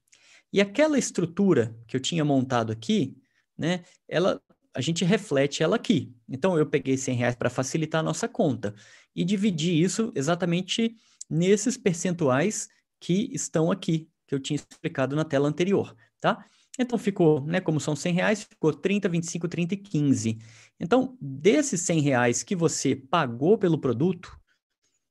E 0.52 0.60
aquela 0.60 0.98
estrutura 0.98 1.76
que 1.86 1.96
eu 1.96 2.00
tinha 2.00 2.24
montado 2.24 2.72
aqui, 2.72 3.16
né, 3.58 3.84
ela, 4.08 4.40
a 4.74 4.80
gente 4.80 5.04
reflete 5.04 5.62
ela 5.62 5.76
aqui. 5.76 6.14
Então, 6.28 6.56
eu 6.56 6.66
peguei 6.66 6.96
100 6.96 7.16
reais 7.16 7.34
para 7.34 7.50
facilitar 7.50 8.00
a 8.00 8.04
nossa 8.04 8.28
conta 8.28 8.74
e 9.14 9.24
dividi 9.24 9.82
isso 9.82 10.12
exatamente 10.14 10.94
nesses 11.28 11.76
percentuais 11.76 12.68
que 13.00 13.30
estão 13.32 13.70
aqui, 13.70 14.08
que 14.26 14.34
eu 14.34 14.40
tinha 14.40 14.56
explicado 14.56 15.16
na 15.16 15.24
tela 15.24 15.48
anterior, 15.48 15.94
tá? 16.20 16.44
Então, 16.78 16.98
ficou, 16.98 17.44
né, 17.44 17.60
como 17.60 17.80
são 17.80 17.96
100 17.96 18.14
reais, 18.14 18.42
ficou 18.42 18.72
30, 18.72 19.08
25, 19.08 19.48
30 19.48 19.74
e 19.74 19.76
15. 19.76 20.38
Então, 20.78 21.16
desses 21.20 21.82
100 21.82 22.00
reais 22.00 22.42
que 22.42 22.54
você 22.54 22.94
pagou 22.94 23.58
pelo 23.58 23.78
produto, 23.78 24.38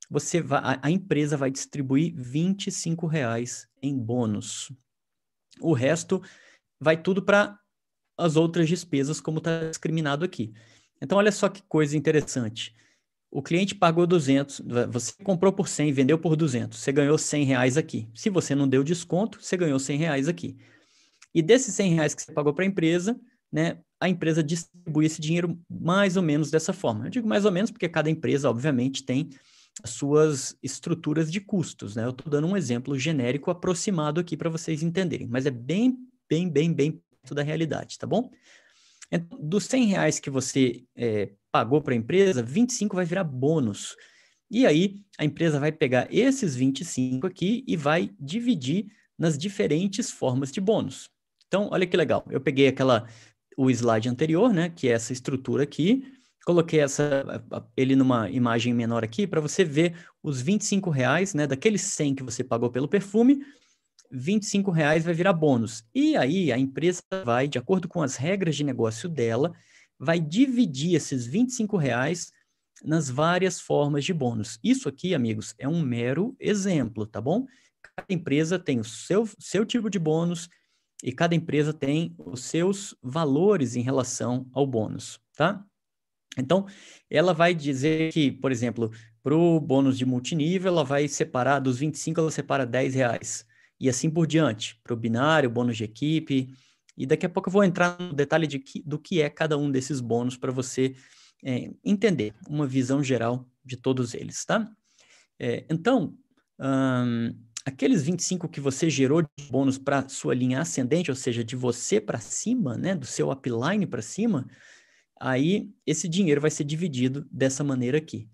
você 0.09 0.41
vai, 0.41 0.79
a, 0.81 0.89
empresa 0.89 1.37
vai 1.37 1.51
distribuir 1.51 2.13
25 2.15 3.05
reais 3.05 3.67
em 3.81 3.95
bônus. 3.97 4.71
O 5.61 5.73
resto 5.73 6.21
vai 6.79 6.99
tudo 6.99 7.21
para 7.23 7.59
as 8.19 8.35
outras 8.35 8.67
despesas, 8.67 9.19
como 9.21 9.39
está 9.39 9.67
discriminado 9.67 10.25
aqui. 10.25 10.53
Então, 11.01 11.17
olha 11.17 11.31
só 11.31 11.49
que 11.49 11.63
coisa 11.63 11.97
interessante. 11.97 12.75
O 13.31 13.41
cliente 13.43 13.75
pagou 13.75 14.07
200, 14.07 14.61
você 14.91 15.13
comprou 15.23 15.53
por 15.53 15.67
100, 15.67 15.91
vendeu 15.93 16.17
por 16.17 16.35
200, 16.35 16.77
você 16.77 16.91
ganhou 16.91 17.17
100 17.17 17.45
reais 17.45 17.77
aqui. 17.77 18.07
Se 18.13 18.29
você 18.29 18.55
não 18.55 18.67
deu 18.67 18.83
desconto, 18.83 19.39
você 19.41 19.55
ganhou 19.55 19.79
100 19.79 19.97
reais 19.97 20.27
aqui. 20.27 20.57
E 21.33 21.41
desses 21.41 21.75
100 21.75 21.93
reais 21.93 22.15
que 22.15 22.23
você 22.23 22.31
pagou 22.31 22.53
para 22.53 22.63
a 22.63 22.67
empresa, 22.67 23.19
né, 23.51 23.77
a 23.99 24.09
empresa 24.09 24.43
distribui 24.43 25.05
esse 25.05 25.21
dinheiro 25.21 25.59
mais 25.69 26.17
ou 26.17 26.23
menos 26.23 26.49
dessa 26.49 26.73
forma. 26.73 27.05
Eu 27.05 27.09
digo 27.11 27.27
mais 27.27 27.45
ou 27.45 27.51
menos 27.51 27.69
porque 27.69 27.87
cada 27.87 28.09
empresa, 28.09 28.49
obviamente, 28.49 29.03
tem 29.03 29.29
as 29.83 29.91
suas 29.91 30.57
estruturas 30.63 31.31
de 31.31 31.39
custos, 31.39 31.95
né? 31.95 32.05
Eu 32.05 32.09
estou 32.09 32.29
dando 32.29 32.47
um 32.47 32.57
exemplo 32.57 32.97
genérico 32.97 33.51
aproximado 33.51 34.19
aqui 34.19 34.35
para 34.35 34.49
vocês 34.49 34.81
entenderem, 34.81 35.27
mas 35.27 35.45
é 35.45 35.51
bem, 35.51 35.97
bem, 36.27 36.49
bem, 36.49 36.73
bem 36.73 37.01
da 37.31 37.43
realidade, 37.43 37.97
tá 37.97 38.07
bom? 38.07 38.29
Então, 39.11 39.39
dos 39.41 39.65
100 39.65 39.85
reais 39.85 40.19
que 40.19 40.29
você 40.29 40.83
é, 40.95 41.31
pagou 41.51 41.81
para 41.81 41.93
a 41.93 41.97
empresa, 41.97 42.43
25 42.43 42.95
vai 42.95 43.05
virar 43.05 43.23
bônus. 43.23 43.95
E 44.51 44.65
aí, 44.65 44.95
a 45.17 45.25
empresa 45.25 45.59
vai 45.59 45.71
pegar 45.71 46.07
esses 46.11 46.55
25 46.55 47.27
aqui 47.27 47.63
e 47.67 47.75
vai 47.75 48.11
dividir 48.19 48.87
nas 49.17 49.37
diferentes 49.37 50.11
formas 50.11 50.51
de 50.51 50.61
bônus. 50.61 51.09
Então, 51.47 51.69
olha 51.71 51.87
que 51.87 51.97
legal. 51.97 52.25
Eu 52.29 52.39
peguei 52.39 52.67
aquela 52.67 53.07
o 53.57 53.69
slide 53.69 54.07
anterior, 54.07 54.53
né, 54.53 54.69
que 54.69 54.87
é 54.87 54.91
essa 54.91 55.11
estrutura 55.11 55.63
aqui, 55.63 56.03
Coloquei 56.49 56.79
essa, 56.79 57.23
ele 57.77 57.95
numa 57.95 58.27
imagem 58.27 58.73
menor 58.73 59.03
aqui 59.03 59.27
para 59.27 59.39
você 59.39 59.63
ver 59.63 59.93
os 60.23 60.41
25 60.41 60.89
reais, 60.89 61.35
né? 61.35 61.45
Daqueles 61.45 61.81
100 61.81 62.15
que 62.15 62.23
você 62.23 62.43
pagou 62.43 62.71
pelo 62.71 62.87
perfume, 62.87 63.45
25 64.11 64.71
reais 64.71 65.03
vai 65.03 65.13
virar 65.13 65.33
bônus. 65.33 65.83
E 65.93 66.15
aí 66.15 66.51
a 66.51 66.57
empresa 66.57 67.01
vai, 67.23 67.47
de 67.47 67.57
acordo 67.57 67.87
com 67.87 68.01
as 68.01 68.15
regras 68.15 68.55
de 68.55 68.63
negócio 68.63 69.07
dela, 69.07 69.53
vai 69.97 70.19
dividir 70.19 70.95
esses 70.95 71.25
25 71.25 71.77
reais 71.77 72.31
nas 72.83 73.09
várias 73.09 73.59
formas 73.59 74.05
de 74.05 74.13
bônus. 74.13 74.57
Isso 74.63 74.87
aqui, 74.87 75.13
amigos, 75.13 75.53
é 75.57 75.67
um 75.67 75.81
mero 75.81 76.35
exemplo, 76.39 77.05
tá 77.05 77.19
bom? 77.19 77.45
Cada 77.81 78.13
empresa 78.13 78.57
tem 78.57 78.79
o 78.79 78.83
seu, 78.83 79.27
seu 79.37 79.65
tipo 79.65 79.89
de 79.89 79.99
bônus 79.99 80.49
e 81.03 81.11
cada 81.11 81.35
empresa 81.35 81.73
tem 81.73 82.15
os 82.17 82.43
seus 82.43 82.95
valores 83.01 83.75
em 83.75 83.81
relação 83.81 84.47
ao 84.53 84.65
bônus, 84.65 85.19
tá? 85.35 85.63
Então, 86.37 86.65
ela 87.09 87.33
vai 87.33 87.53
dizer 87.53 88.13
que, 88.13 88.31
por 88.31 88.51
exemplo, 88.51 88.91
para 89.21 89.35
o 89.35 89.59
bônus 89.59 89.97
de 89.97 90.05
multinível, 90.05 90.71
ela 90.71 90.83
vai 90.83 91.07
separar, 91.07 91.59
dos 91.59 91.79
25, 91.79 92.19
ela 92.19 92.31
separa 92.31 92.65
10 92.65 92.95
reais. 92.95 93.45
E 93.79 93.89
assim 93.89 94.09
por 94.09 94.27
diante, 94.27 94.79
para 94.83 94.93
o 94.93 94.97
binário, 94.97 95.49
bônus 95.49 95.77
de 95.77 95.83
equipe. 95.83 96.53
E 96.97 97.05
daqui 97.05 97.25
a 97.25 97.29
pouco 97.29 97.49
eu 97.49 97.53
vou 97.53 97.63
entrar 97.63 97.97
no 97.99 98.13
detalhe 98.13 98.45
de 98.45 98.59
que, 98.59 98.83
do 98.83 98.99
que 98.99 99.21
é 99.21 99.29
cada 99.29 99.57
um 99.57 99.71
desses 99.71 100.01
bônus 100.01 100.35
para 100.35 100.51
você 100.51 100.95
é, 101.43 101.71
entender 101.83 102.33
uma 102.47 102.67
visão 102.67 103.03
geral 103.03 103.47
de 103.63 103.77
todos 103.77 104.13
eles, 104.13 104.43
tá? 104.43 104.69
É, 105.39 105.65
então, 105.69 106.13
hum, 106.59 107.33
aqueles 107.65 108.03
25 108.03 108.49
que 108.49 108.59
você 108.59 108.89
gerou 108.89 109.21
de 109.21 109.29
bônus 109.49 109.77
para 109.77 110.07
sua 110.09 110.33
linha 110.33 110.59
ascendente, 110.59 111.09
ou 111.09 111.15
seja, 111.15 111.43
de 111.43 111.55
você 111.55 112.01
para 112.01 112.19
cima, 112.19 112.77
né, 112.77 112.95
do 112.95 113.05
seu 113.05 113.31
upline 113.31 113.85
para 113.85 114.01
cima, 114.01 114.45
aí 115.19 115.69
esse 115.85 116.07
dinheiro 116.07 116.41
vai 116.41 116.51
ser 116.51 116.63
dividido 116.63 117.25
dessa 117.31 117.63
maneira 117.63 117.97
aqui. 117.97 118.27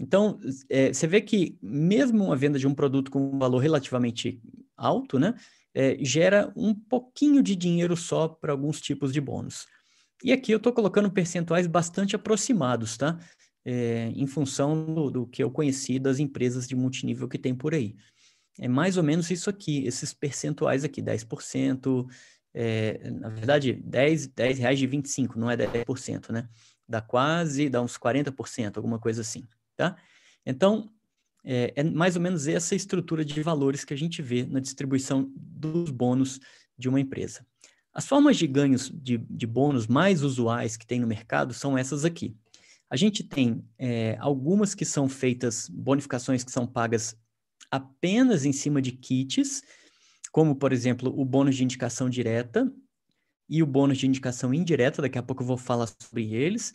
Então, 0.00 0.38
é, 0.70 0.92
você 0.92 1.06
vê 1.06 1.20
que 1.20 1.58
mesmo 1.60 2.32
a 2.32 2.36
venda 2.36 2.58
de 2.58 2.66
um 2.66 2.74
produto 2.74 3.10
com 3.10 3.32
um 3.34 3.38
valor 3.38 3.58
relativamente 3.58 4.40
alto, 4.78 5.18
né, 5.18 5.34
é, 5.74 5.96
gera 6.00 6.52
um 6.56 6.74
pouquinho 6.74 7.42
de 7.42 7.54
dinheiro 7.54 7.96
só 7.96 8.28
para 8.28 8.52
alguns 8.52 8.80
tipos 8.80 9.12
de 9.12 9.20
bônus. 9.20 9.66
E 10.22 10.32
aqui 10.32 10.50
eu 10.52 10.56
estou 10.56 10.72
colocando 10.72 11.10
percentuais 11.10 11.66
bastante 11.66 12.16
aproximados, 12.16 12.96
tá? 12.96 13.18
É, 13.64 14.10
em 14.14 14.26
função 14.26 14.94
do, 14.94 15.10
do, 15.10 15.26
que 15.26 15.42
eu 15.42 15.50
conheci 15.50 15.98
das 15.98 16.18
empresas 16.18 16.66
de 16.66 16.74
multinível 16.74 17.28
que 17.28 17.38
tem 17.38 17.54
por 17.54 17.74
aí. 17.74 17.94
É 18.58 18.66
mais 18.66 18.96
ou 18.96 19.02
menos 19.02 19.30
isso 19.30 19.48
aqui, 19.48 19.84
esses 19.86 20.12
percentuais 20.12 20.84
aqui, 20.84 21.02
10%, 21.02 22.08
é, 22.54 23.10
na 23.10 23.28
verdade, 23.28 23.72
10, 23.72 24.28
10 24.28 24.58
reais 24.58 24.78
de 24.78 24.86
25, 24.86 25.38
não 25.38 25.50
é 25.50 25.56
10%, 25.56 26.32
né? 26.32 26.48
Dá 26.88 27.00
quase, 27.00 27.68
dá 27.68 27.80
uns 27.80 27.96
40%, 27.96 28.76
alguma 28.76 28.98
coisa 28.98 29.20
assim, 29.20 29.46
tá? 29.76 29.96
Então, 30.44 30.90
é, 31.50 31.72
é, 31.76 31.82
mais 31.82 32.14
ou 32.14 32.20
menos 32.20 32.46
essa 32.46 32.74
estrutura 32.74 33.24
de 33.24 33.42
valores 33.42 33.82
que 33.82 33.94
a 33.94 33.96
gente 33.96 34.20
vê 34.20 34.44
na 34.44 34.60
distribuição 34.60 35.32
dos 35.34 35.90
bônus 35.90 36.38
de 36.76 36.90
uma 36.90 37.00
empresa. 37.00 37.44
As 37.90 38.06
formas 38.06 38.36
de 38.36 38.46
ganhos 38.46 38.90
de, 38.94 39.16
de 39.16 39.46
bônus 39.46 39.86
mais 39.86 40.22
usuais 40.22 40.76
que 40.76 40.86
tem 40.86 41.00
no 41.00 41.06
mercado 41.06 41.54
são 41.54 41.78
essas 41.78 42.04
aqui. 42.04 42.36
A 42.90 42.96
gente 42.96 43.24
tem 43.24 43.64
é, 43.78 44.18
algumas 44.20 44.74
que 44.74 44.84
são 44.84 45.08
feitas, 45.08 45.70
bonificações 45.70 46.44
que 46.44 46.52
são 46.52 46.66
pagas 46.66 47.16
apenas 47.70 48.44
em 48.44 48.52
cima 48.52 48.82
de 48.82 48.92
kits, 48.92 49.62
como, 50.30 50.54
por 50.54 50.70
exemplo, 50.70 51.10
o 51.18 51.24
bônus 51.24 51.56
de 51.56 51.64
indicação 51.64 52.10
direta 52.10 52.70
e 53.48 53.62
o 53.62 53.66
bônus 53.66 53.96
de 53.96 54.06
indicação 54.06 54.52
indireta, 54.52 55.00
daqui 55.00 55.16
a 55.16 55.22
pouco 55.22 55.42
eu 55.42 55.46
vou 55.46 55.56
falar 55.56 55.86
sobre 55.86 56.34
eles, 56.34 56.74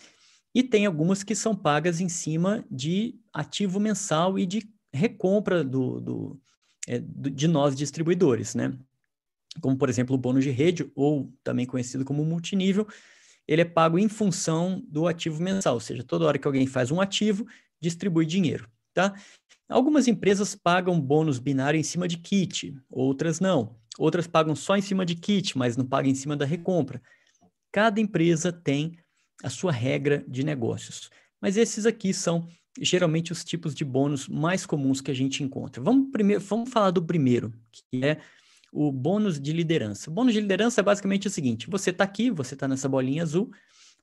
e 0.53 0.61
tem 0.61 0.85
algumas 0.85 1.23
que 1.23 1.35
são 1.35 1.55
pagas 1.55 1.99
em 1.99 2.07
cima 2.07 2.63
de 2.69 3.15
ativo 3.33 3.79
mensal 3.79 4.37
e 4.37 4.45
de 4.45 4.67
recompra 4.93 5.63
do, 5.63 5.99
do, 5.99 6.41
é, 6.87 6.99
do 6.99 7.29
de 7.29 7.47
nós 7.47 7.75
distribuidores, 7.75 8.53
né? 8.53 8.77
Como, 9.61 9.77
por 9.77 9.89
exemplo, 9.89 10.15
o 10.15 10.17
bônus 10.17 10.43
de 10.43 10.51
rede, 10.51 10.91
ou 10.95 11.31
também 11.43 11.65
conhecido 11.65 12.05
como 12.05 12.23
multinível, 12.23 12.87
ele 13.47 13.61
é 13.61 13.65
pago 13.65 13.99
em 13.99 14.07
função 14.07 14.83
do 14.87 15.07
ativo 15.07 15.41
mensal, 15.41 15.75
ou 15.75 15.79
seja, 15.79 16.03
toda 16.03 16.25
hora 16.25 16.37
que 16.37 16.47
alguém 16.47 16.65
faz 16.65 16.91
um 16.91 17.01
ativo, 17.01 17.45
distribui 17.79 18.25
dinheiro, 18.25 18.69
tá? 18.93 19.13
Algumas 19.67 20.07
empresas 20.07 20.55
pagam 20.55 20.99
bônus 20.99 21.39
binário 21.39 21.79
em 21.79 21.83
cima 21.83 22.07
de 22.07 22.17
kit, 22.17 22.75
outras 22.89 23.39
não. 23.39 23.75
Outras 23.97 24.27
pagam 24.27 24.55
só 24.55 24.75
em 24.75 24.81
cima 24.81 25.05
de 25.05 25.15
kit, 25.15 25.57
mas 25.57 25.77
não 25.77 25.85
pagam 25.85 26.11
em 26.11 26.15
cima 26.15 26.35
da 26.35 26.45
recompra. 26.45 27.01
Cada 27.71 27.99
empresa 27.99 28.51
tem 28.51 28.97
a 29.43 29.49
sua 29.49 29.71
regra 29.71 30.23
de 30.27 30.43
negócios. 30.43 31.11
Mas 31.41 31.57
esses 31.57 31.85
aqui 31.85 32.13
são 32.13 32.47
geralmente 32.79 33.31
os 33.31 33.43
tipos 33.43 33.75
de 33.75 33.85
bônus 33.85 34.27
mais 34.27 34.65
comuns 34.65 35.01
que 35.01 35.11
a 35.11 35.13
gente 35.13 35.43
encontra. 35.43 35.81
Vamos 35.83 36.09
primeiro, 36.11 36.41
vamos 36.41 36.69
falar 36.69 36.91
do 36.91 37.03
primeiro, 37.03 37.53
que 37.71 38.03
é 38.03 38.19
o 38.71 38.91
bônus 38.91 39.39
de 39.39 39.53
liderança. 39.53 40.09
O 40.09 40.13
bônus 40.13 40.33
de 40.33 40.41
liderança 40.41 40.81
é 40.81 40.83
basicamente 40.83 41.27
o 41.27 41.29
seguinte: 41.29 41.69
você 41.69 41.91
está 41.91 42.03
aqui, 42.03 42.31
você 42.31 42.55
está 42.55 42.67
nessa 42.67 42.89
bolinha 42.89 43.21
azul, 43.21 43.51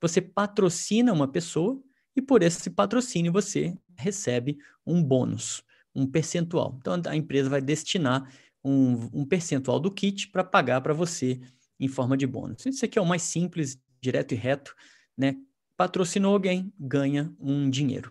você 0.01 0.21
patrocina 0.21 1.13
uma 1.13 1.27
pessoa 1.27 1.83
e 2.15 2.23
por 2.23 2.43
esse 2.43 2.71
patrocínio 2.71 3.33
você 3.33 3.77
recebe 3.97 4.59
um 4.87 5.03
bônus, 5.03 5.63
um 5.95 6.07
percentual. 6.07 6.77
Então 6.79 7.01
a 7.07 7.17
empresa 7.17 7.49
vai 7.49 7.61
destinar 7.61 8.33
um, 8.63 9.09
um 9.13 9.25
percentual 9.25 9.81
do 9.81 9.91
kit 9.91 10.29
para 10.29 10.45
pagar 10.45 10.81
para 10.81 10.95
você 10.95 11.41
em 11.79 11.89
forma 11.89 12.17
de 12.17 12.27
bônus. 12.27 12.67
Isso 12.67 12.85
aqui 12.85 12.99
é 12.99 13.03
o 13.03 13.07
mais 13.07 13.23
simples, 13.23 13.79
direto 14.01 14.33
e 14.33 14.37
reto, 14.37 14.75
né? 15.21 15.37
Patrocinou 15.77 16.33
alguém, 16.33 16.73
ganha 16.79 17.31
um 17.39 17.69
dinheiro. 17.69 18.11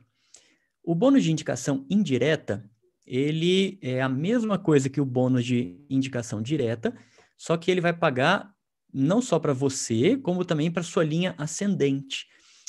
O 0.84 0.94
bônus 0.94 1.24
de 1.24 1.32
indicação 1.32 1.86
indireta, 1.89 2.70
ele 3.06 3.80
é 3.82 4.00
a 4.00 4.08
mesma 4.08 4.60
coisa 4.60 4.89
que 4.89 5.01
o 5.01 5.06
bônus 5.06 5.44
de 5.44 5.84
indicação 5.89 6.42
direta, 6.42 6.96
só 7.36 7.58
que 7.58 7.72
ele 7.72 7.82
vai 7.82 7.94
pagar 7.94 8.54
não 8.94 9.22
só 9.22 9.39
para 9.39 9.54
você, 9.54 10.18
como 10.18 10.46
também 10.46 10.72
para 10.72 10.84
sua 10.84 11.04
linha 11.04 11.34
ascendente. 11.38 12.28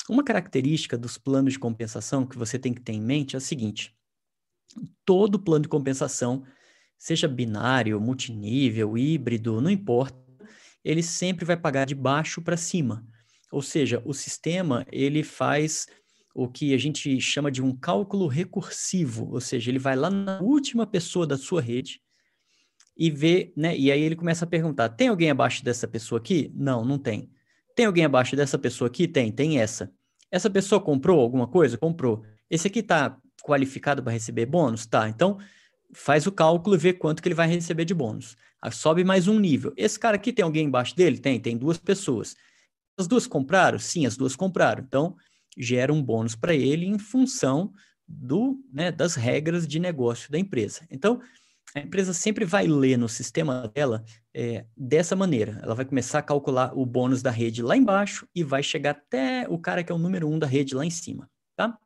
Uma 0.09 0.23
característica 0.23 0.97
dos 0.97 1.17
planos 1.17 1.53
de 1.53 1.59
compensação 1.59 2.25
que 2.25 2.37
você 2.37 2.57
tem 2.57 2.73
que 2.73 2.81
ter 2.81 2.93
em 2.93 3.01
mente 3.01 3.35
é 3.35 3.37
a 3.37 3.41
seguinte: 3.41 3.95
todo 5.05 5.39
plano 5.39 5.63
de 5.63 5.69
compensação, 5.69 6.43
seja 6.97 7.27
binário, 7.27 8.01
multinível, 8.01 8.97
híbrido, 8.97 9.61
não 9.61 9.69
importa, 9.69 10.19
ele 10.83 11.03
sempre 11.03 11.45
vai 11.45 11.57
pagar 11.57 11.85
de 11.85 11.93
baixo 11.93 12.41
para 12.41 12.57
cima. 12.57 13.05
Ou 13.51 13.61
seja, 13.61 14.01
o 14.05 14.13
sistema 14.13 14.85
ele 14.91 15.23
faz 15.23 15.87
o 16.33 16.47
que 16.47 16.73
a 16.73 16.77
gente 16.77 17.19
chama 17.19 17.51
de 17.51 17.61
um 17.61 17.75
cálculo 17.75 18.27
recursivo, 18.27 19.29
ou 19.31 19.41
seja, 19.41 19.69
ele 19.69 19.79
vai 19.79 19.95
lá 19.95 20.09
na 20.09 20.39
última 20.39 20.87
pessoa 20.87 21.27
da 21.27 21.37
sua 21.37 21.61
rede 21.61 22.01
e 22.97 23.09
vê, 23.09 23.51
né? 23.55 23.77
E 23.77 23.91
aí 23.91 24.01
ele 24.01 24.15
começa 24.15 24.45
a 24.45 24.47
perguntar: 24.47 24.89
tem 24.89 25.09
alguém 25.09 25.29
abaixo 25.29 25.63
dessa 25.63 25.87
pessoa 25.87 26.19
aqui? 26.19 26.51
Não, 26.55 26.85
não 26.85 26.97
tem. 26.97 27.29
Tem 27.75 27.85
alguém 27.85 28.05
abaixo 28.05 28.35
dessa 28.35 28.57
pessoa 28.57 28.87
aqui? 28.87 29.07
Tem, 29.07 29.31
tem 29.31 29.59
essa. 29.59 29.91
Essa 30.29 30.49
pessoa 30.49 30.79
comprou 30.79 31.19
alguma 31.19 31.47
coisa? 31.47 31.77
Comprou. 31.77 32.23
Esse 32.49 32.67
aqui 32.67 32.79
está 32.79 33.17
qualificado 33.43 34.03
para 34.03 34.11
receber 34.11 34.45
bônus? 34.45 34.85
Tá. 34.85 35.09
Então, 35.09 35.37
faz 35.93 36.27
o 36.27 36.31
cálculo 36.31 36.75
e 36.75 36.79
vê 36.79 36.93
quanto 36.93 37.21
que 37.21 37.27
ele 37.27 37.35
vai 37.35 37.47
receber 37.47 37.85
de 37.85 37.93
bônus. 37.93 38.37
Sobe 38.71 39.03
mais 39.03 39.27
um 39.27 39.39
nível. 39.39 39.73
Esse 39.75 39.99
cara 39.99 40.15
aqui 40.15 40.31
tem 40.31 40.43
alguém 40.43 40.67
embaixo 40.67 40.95
dele? 40.95 41.17
Tem, 41.17 41.39
tem 41.39 41.57
duas 41.57 41.77
pessoas. 41.77 42.35
As 43.01 43.07
duas 43.07 43.25
compraram? 43.25 43.79
Sim, 43.79 44.05
as 44.05 44.15
duas 44.15 44.35
compraram. 44.35 44.83
Então, 44.83 45.15
gera 45.57 45.91
um 45.91 46.01
bônus 46.01 46.35
para 46.35 46.53
ele 46.53 46.85
em 46.85 46.99
função 46.99 47.73
do, 48.07 48.63
né, 48.71 48.91
das 48.91 49.15
regras 49.15 49.67
de 49.67 49.79
negócio 49.79 50.31
da 50.31 50.37
empresa. 50.37 50.85
Então, 50.89 51.19
a 51.73 51.79
empresa 51.79 52.13
sempre 52.13 52.45
vai 52.45 52.67
ler 52.67 52.97
no 52.97 53.07
sistema 53.07 53.71
dela 53.73 54.03
é, 54.33 54.65
dessa 54.75 55.15
maneira. 55.15 55.59
Ela 55.63 55.73
vai 55.73 55.85
começar 55.85 56.19
a 56.19 56.23
calcular 56.23 56.77
o 56.77 56.85
bônus 56.85 57.21
da 57.21 57.31
rede 57.31 57.63
lá 57.63 57.75
embaixo 57.75 58.27
e 58.35 58.43
vai 58.43 58.61
chegar 58.61 58.91
até 58.91 59.47
o 59.49 59.57
cara 59.57 59.83
que 59.83 59.91
é 59.91 59.95
o 59.95 59.99
número 59.99 60.29
um 60.29 60.37
da 60.37 60.45
rede 60.45 60.75
lá 60.75 60.85
em 60.85 60.89
cima, 60.89 61.29
tá? 61.55 61.77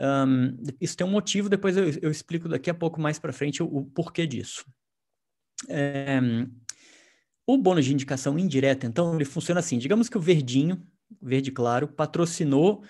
Um, 0.00 0.56
isso 0.80 0.96
tem 0.96 1.06
um 1.06 1.10
motivo, 1.10 1.48
depois 1.48 1.76
eu, 1.76 1.88
eu 2.00 2.10
explico 2.10 2.48
daqui 2.48 2.70
a 2.70 2.74
pouco 2.74 3.00
mais 3.00 3.18
para 3.18 3.32
frente 3.32 3.62
o, 3.62 3.66
o, 3.66 3.84
porquê 3.84 4.26
disso. 4.26 4.64
É, 5.68 6.18
o 7.46 7.58
bônus 7.58 7.84
de 7.84 7.92
indicação 7.92 8.38
indireta, 8.38 8.86
então, 8.86 9.14
ele 9.14 9.24
funciona 9.24 9.60
assim: 9.60 9.78
digamos 9.78 10.08
que 10.08 10.16
o 10.16 10.20
verdinho, 10.20 10.82
verde 11.20 11.50
claro, 11.50 11.88
patrocinou 11.88 12.82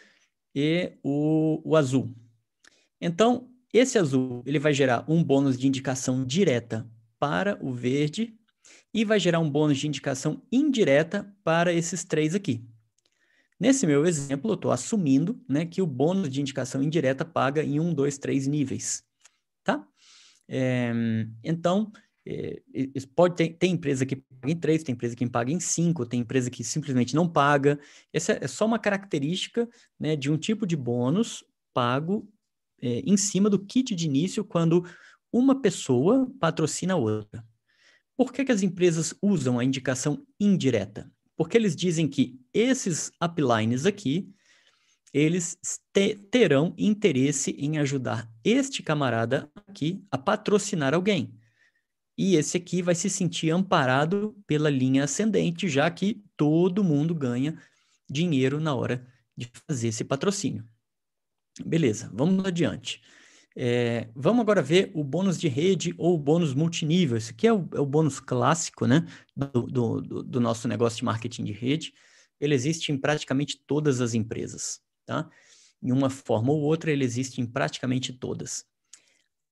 e 0.55 0.93
o, 1.03 1.61
o 1.65 1.77
azul. 1.77 2.15
Então, 3.01 3.49
esse 3.73 3.99
azul 3.99 4.43
ele 4.47 4.59
vai 4.59 4.75
gerar 4.75 5.05
um 5.09 5.25
bônus 5.25 5.59
de 5.59 5.67
indicação 5.67 6.25
direta 6.25 6.89
para 7.19 7.59
o 7.63 7.73
verde 7.73 8.37
e 8.93 9.05
vai 9.05 9.19
gerar 9.19 9.41
um 9.41 9.51
bônus 9.51 9.79
de 9.79 9.89
indicação 9.89 10.43
indireta 10.53 11.35
para 11.43 11.73
esses 11.73 12.05
três 12.05 12.35
aqui. 12.35 12.65
Nesse 13.59 13.87
meu 13.87 14.05
exemplo, 14.05 14.51
eu 14.51 14.55
estou 14.55 14.73
assumindo 14.73 15.41
né, 15.49 15.65
que 15.65 15.81
o 15.81 15.87
bônus 15.87 16.29
de 16.29 16.41
indicação 16.41 16.83
indireta 16.83 17.25
paga 17.25 17.63
em 17.63 17.79
um, 17.79 17.95
dois, 17.95 18.19
três 18.19 18.47
níveis. 18.47 19.05
Tá? 19.63 19.87
É, 20.49 20.93
então, 21.45 21.93
é, 22.27 22.63
pode 23.15 23.37
ter, 23.37 23.49
tem 23.55 23.73
empresa 23.73 24.07
que 24.07 24.17
paga 24.17 24.53
em 24.53 24.57
três, 24.57 24.83
tem 24.83 24.93
empresa 24.93 25.17
que 25.17 25.29
paga 25.29 25.53
em 25.53 25.61
cinco, 25.61 26.07
tem 26.07 26.21
empresa 26.21 26.51
que 26.51 26.63
simplesmente 26.63 27.15
não 27.15 27.29
paga. 27.29 27.79
Essa 28.13 28.39
é 28.41 28.47
só 28.47 28.65
uma 28.65 28.79
característica 28.79 29.69
né, 29.99 30.15
de 30.15 30.31
um 30.31 30.37
tipo 30.37 30.67
de 30.67 30.77
bônus 30.77 31.45
pago 31.75 32.29
é, 32.81 33.01
em 33.01 33.17
cima 33.17 33.51
do 33.51 33.59
kit 33.59 33.95
de 33.95 34.07
início 34.07 34.45
quando 34.45 34.85
uma 35.33 35.61
pessoa 35.61 36.31
patrocina 36.39 36.95
a 36.95 36.97
outra. 36.97 37.45
Por 38.17 38.33
que, 38.33 38.45
que 38.45 38.53
as 38.53 38.63
empresas 38.63 39.15
usam 39.21 39.59
a 39.59 39.65
indicação 39.65 40.25
indireta? 40.39 41.11
Porque 41.37 41.57
eles 41.57 41.75
dizem 41.75 42.07
que 42.07 42.39
esses 42.53 43.11
uplines 43.23 43.87
aqui, 43.87 44.31
eles 45.13 45.59
te, 45.93 46.15
terão 46.31 46.75
interesse 46.77 47.51
em 47.59 47.79
ajudar 47.79 48.31
este 48.45 48.83
camarada 48.83 49.51
aqui 49.67 50.05
a 50.11 50.19
patrocinar 50.19 50.95
alguém. 50.95 51.35
E 52.17 52.37
esse 52.37 52.57
aqui 52.57 52.83
vai 52.83 52.95
se 52.95 53.09
sentir 53.09 53.51
amparado 53.51 54.37
pela 54.47 54.69
linha 54.69 55.05
ascendente, 55.05 55.69
já 55.69 55.91
que 55.91 56.23
todo 56.37 56.85
mundo 56.85 57.15
ganha 57.15 57.59
dinheiro 58.09 58.61
na 58.61 58.75
hora 58.75 59.07
de 59.37 59.51
fazer 59.67 59.89
esse 59.89 60.05
patrocínio. 60.05 60.65
Beleza, 61.65 62.11
vamos 62.13 62.45
adiante. 62.45 63.03
É, 63.55 64.09
vamos 64.15 64.41
agora 64.41 64.63
ver 64.63 64.91
o 64.95 65.05
bônus 65.05 65.39
de 65.39 65.47
rede 65.47 65.95
ou 65.99 66.15
o 66.15 66.19
bônus 66.19 66.55
multinível. 66.55 67.17
Esse 67.17 67.33
aqui 67.33 67.47
é 67.47 67.53
o, 67.53 67.69
é 67.75 67.81
o 67.81 67.87
bônus 67.87 68.19
clássico 68.19 68.87
né, 68.87 69.07
do, 69.37 69.63
do, 69.67 70.23
do, 70.23 70.41
nosso 70.41 70.67
negócio 70.67 70.99
de 70.99 71.05
marketing 71.05 71.45
de 71.45 71.53
rede. 71.53 71.93
Ele 72.41 72.55
existe 72.55 72.91
em 72.91 72.99
praticamente 72.99 73.63
todas 73.67 74.01
as 74.01 74.15
empresas. 74.15 74.81
Tá? 75.05 75.29
Em 75.83 75.93
uma 75.93 76.09
forma 76.09 76.53
ou 76.53 76.61
outra, 76.61 76.91
ele 76.91 77.05
existe 77.05 77.41
em 77.41 77.47
praticamente 77.47 78.13
todas. 78.13 78.65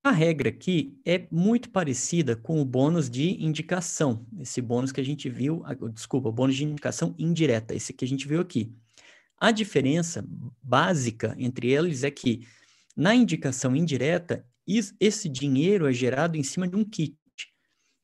A 0.03 0.11
regra 0.11 0.49
aqui 0.49 0.99
é 1.05 1.27
muito 1.31 1.69
parecida 1.69 2.35
com 2.35 2.59
o 2.61 2.65
bônus 2.65 3.11
de 3.11 3.33
indicação. 3.45 4.27
Esse 4.39 4.63
bônus 4.63 4.93
que 4.93 5.01
a 5.01 5.05
gente 5.05 5.29
viu, 5.29 5.63
desculpa, 5.93 6.31
o 6.31 6.33
bônus 6.33 6.57
de 6.57 6.65
indicação 6.65 7.15
indireta, 7.19 7.75
esse 7.75 7.93
que 7.93 8.05
a 8.05 8.09
gente 8.09 8.27
viu 8.27 8.41
aqui. 8.41 8.73
A 9.39 9.51
diferença 9.51 10.27
básica 10.63 11.35
entre 11.39 11.71
eles 11.71 12.03
é 12.03 12.11
que, 12.11 12.47
na 12.97 13.15
indicação 13.15 13.77
indireta, 13.77 14.47
esse 14.99 15.29
dinheiro 15.29 15.87
é 15.87 15.93
gerado 15.93 16.37
em 16.37 16.43
cima 16.43 16.67
de 16.67 16.77
um 16.77 16.85
kit. 16.85 17.17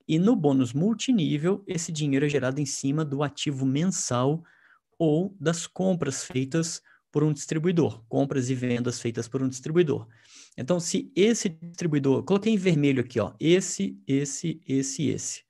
E 0.06 0.18
no 0.18 0.36
bônus 0.36 0.74
multinível, 0.74 1.64
esse 1.66 1.90
dinheiro 1.90 2.26
é 2.26 2.28
gerado 2.28 2.60
em 2.60 2.66
cima 2.66 3.06
do 3.06 3.22
ativo 3.22 3.64
mensal 3.64 4.44
ou 4.98 5.34
das 5.40 5.66
compras 5.66 6.24
feitas 6.24 6.82
por 7.16 7.24
um 7.24 7.32
distribuidor, 7.32 8.04
compras 8.10 8.50
e 8.50 8.54
vendas 8.54 9.00
feitas 9.00 9.26
por 9.26 9.42
um 9.42 9.48
distribuidor. 9.48 10.06
Então, 10.54 10.78
se 10.78 11.10
esse 11.16 11.48
distribuidor, 11.48 12.22
coloquei 12.22 12.52
em 12.52 12.58
vermelho 12.58 13.00
aqui, 13.00 13.18
ó, 13.18 13.32
esse, 13.40 13.98
esse, 14.06 14.60
esse, 14.68 15.08
esse. 15.08 15.42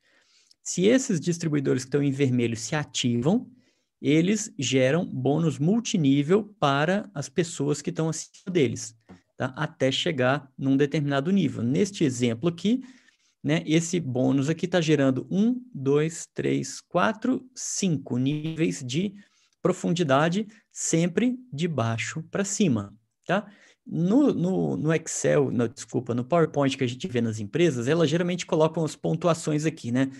Se 0.62 0.86
esses 0.86 1.18
distribuidores 1.18 1.82
que 1.82 1.88
estão 1.88 2.04
em 2.04 2.12
vermelho 2.12 2.56
se 2.56 2.76
ativam, 2.76 3.50
eles 4.00 4.54
geram 4.56 5.04
bônus 5.04 5.58
multinível 5.58 6.54
para 6.60 7.10
as 7.12 7.28
pessoas 7.28 7.82
que 7.82 7.90
estão 7.90 8.08
acima 8.08 8.52
deles, 8.52 8.96
tá? 9.36 9.52
até 9.56 9.90
chegar 9.90 10.48
num 10.56 10.76
determinado 10.76 11.32
nível. 11.32 11.64
Neste 11.64 12.04
exemplo 12.04 12.48
aqui, 12.48 12.80
né, 13.42 13.64
esse 13.66 13.98
bônus 13.98 14.48
aqui 14.48 14.66
está 14.66 14.80
gerando 14.80 15.26
um, 15.28 15.60
dois, 15.74 16.28
três, 16.32 16.80
quatro, 16.80 17.44
cinco 17.56 18.18
níveis 18.18 18.84
de 18.86 19.12
profundidade, 19.60 20.46
sempre 20.76 21.38
de 21.50 21.66
baixo 21.66 22.22
para 22.30 22.44
cima. 22.44 22.94
Tá? 23.26 23.50
No, 23.86 24.34
no, 24.34 24.76
no 24.76 24.92
Excel, 24.92 25.50
no, 25.50 25.66
desculpa, 25.66 26.14
no 26.14 26.22
PowerPoint 26.22 26.76
que 26.76 26.84
a 26.84 26.86
gente 26.86 27.08
vê 27.08 27.22
nas 27.22 27.40
empresas, 27.40 27.88
elas 27.88 28.10
geralmente 28.10 28.44
colocam 28.44 28.84
as 28.84 28.94
pontuações 28.94 29.64
aqui, 29.64 29.90
né? 29.90 30.12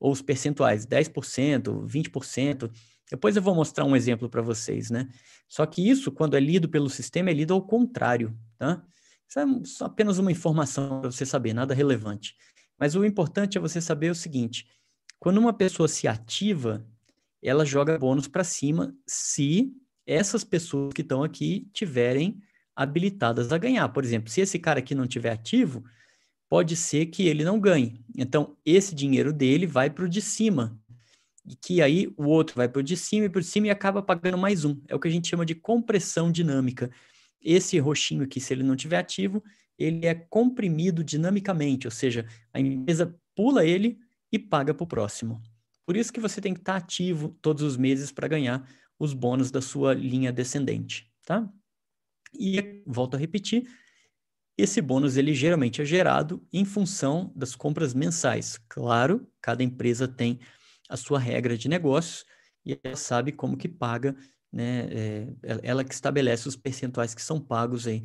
Ou 0.00 0.10
os 0.10 0.20
percentuais, 0.20 0.84
10%, 0.84 1.86
20%. 1.86 2.72
Depois 3.08 3.36
eu 3.36 3.42
vou 3.42 3.54
mostrar 3.54 3.84
um 3.84 3.94
exemplo 3.94 4.28
para 4.28 4.42
vocês, 4.42 4.90
né? 4.90 5.08
Só 5.48 5.64
que 5.64 5.88
isso, 5.88 6.10
quando 6.10 6.36
é 6.36 6.40
lido 6.40 6.68
pelo 6.68 6.90
sistema, 6.90 7.30
é 7.30 7.32
lido 7.32 7.54
ao 7.54 7.62
contrário, 7.64 8.36
tá? 8.58 8.84
Isso 9.28 9.84
é 9.84 9.86
apenas 9.86 10.18
uma 10.18 10.32
informação 10.32 11.02
para 11.02 11.12
você 11.12 11.24
saber, 11.24 11.54
nada 11.54 11.72
relevante. 11.72 12.34
Mas 12.76 12.96
o 12.96 13.04
importante 13.04 13.56
é 13.56 13.60
você 13.60 13.80
saber 13.80 14.10
o 14.10 14.14
seguinte: 14.16 14.66
quando 15.20 15.38
uma 15.38 15.52
pessoa 15.52 15.86
se 15.86 16.08
ativa, 16.08 16.84
ela 17.40 17.64
joga 17.64 17.96
bônus 17.96 18.26
para 18.26 18.42
cima 18.42 18.92
se 19.06 19.72
essas 20.06 20.44
pessoas 20.44 20.92
que 20.92 21.02
estão 21.02 21.22
aqui 21.22 21.68
tiverem 21.72 22.40
habilitadas 22.74 23.52
a 23.52 23.58
ganhar. 23.58 23.88
Por 23.90 24.04
exemplo, 24.04 24.30
se 24.30 24.40
esse 24.40 24.58
cara 24.58 24.78
aqui 24.78 24.94
não 24.94 25.06
tiver 25.06 25.30
ativo, 25.30 25.84
pode 26.48 26.76
ser 26.76 27.06
que 27.06 27.28
ele 27.28 27.44
não 27.44 27.60
ganhe. 27.60 28.00
Então, 28.16 28.56
esse 28.64 28.94
dinheiro 28.94 29.32
dele 29.32 29.66
vai 29.66 29.90
para 29.90 30.04
o 30.04 30.08
de 30.08 30.20
cima. 30.20 30.78
E 31.46 31.54
que 31.56 31.80
aí 31.80 32.12
o 32.16 32.24
outro 32.24 32.56
vai 32.56 32.68
para 32.68 32.80
o 32.80 32.82
de 32.82 32.96
cima 32.96 33.26
e 33.26 33.28
para 33.28 33.38
o 33.38 33.42
de 33.42 33.48
cima 33.48 33.68
e 33.68 33.70
acaba 33.70 34.02
pagando 34.02 34.38
mais 34.38 34.64
um. 34.64 34.80
É 34.88 34.94
o 34.94 34.98
que 35.00 35.08
a 35.08 35.10
gente 35.10 35.28
chama 35.28 35.46
de 35.46 35.54
compressão 35.54 36.30
dinâmica. 36.30 36.90
Esse 37.40 37.78
roxinho 37.78 38.22
aqui, 38.22 38.40
se 38.40 38.52
ele 38.52 38.62
não 38.62 38.76
tiver 38.76 38.98
ativo, 38.98 39.42
ele 39.78 40.06
é 40.06 40.14
comprimido 40.14 41.02
dinamicamente, 41.02 41.86
ou 41.86 41.90
seja, 41.90 42.26
a 42.52 42.60
empresa 42.60 43.16
pula 43.34 43.64
ele 43.64 43.98
e 44.30 44.38
paga 44.38 44.74
para 44.74 44.84
o 44.84 44.86
próximo. 44.86 45.40
Por 45.86 45.96
isso 45.96 46.12
que 46.12 46.20
você 46.20 46.40
tem 46.40 46.52
que 46.52 46.60
estar 46.60 46.76
ativo 46.76 47.36
todos 47.40 47.62
os 47.62 47.76
meses 47.76 48.12
para 48.12 48.28
ganhar 48.28 48.68
os 49.00 49.14
bônus 49.14 49.50
da 49.50 49.62
sua 49.62 49.94
linha 49.94 50.30
descendente, 50.30 51.10
tá? 51.24 51.50
E 52.38 52.82
volto 52.86 53.14
a 53.16 53.18
repetir, 53.18 53.66
esse 54.56 54.80
bônus 54.82 55.16
ele 55.16 55.32
geralmente 55.34 55.80
é 55.80 55.84
gerado 55.84 56.46
em 56.52 56.66
função 56.66 57.32
das 57.34 57.56
compras 57.56 57.94
mensais. 57.94 58.58
Claro, 58.68 59.26
cada 59.40 59.64
empresa 59.64 60.06
tem 60.06 60.38
a 60.88 60.96
sua 60.98 61.18
regra 61.18 61.56
de 61.56 61.66
negócios 61.66 62.26
e 62.64 62.78
ela 62.84 62.94
sabe 62.94 63.32
como 63.32 63.56
que 63.56 63.68
paga, 63.68 64.14
né? 64.52 64.88
É, 64.90 65.28
ela 65.62 65.82
que 65.82 65.94
estabelece 65.94 66.46
os 66.46 66.56
percentuais 66.56 67.14
que 67.14 67.22
são 67.22 67.40
pagos 67.40 67.86
aí 67.86 68.04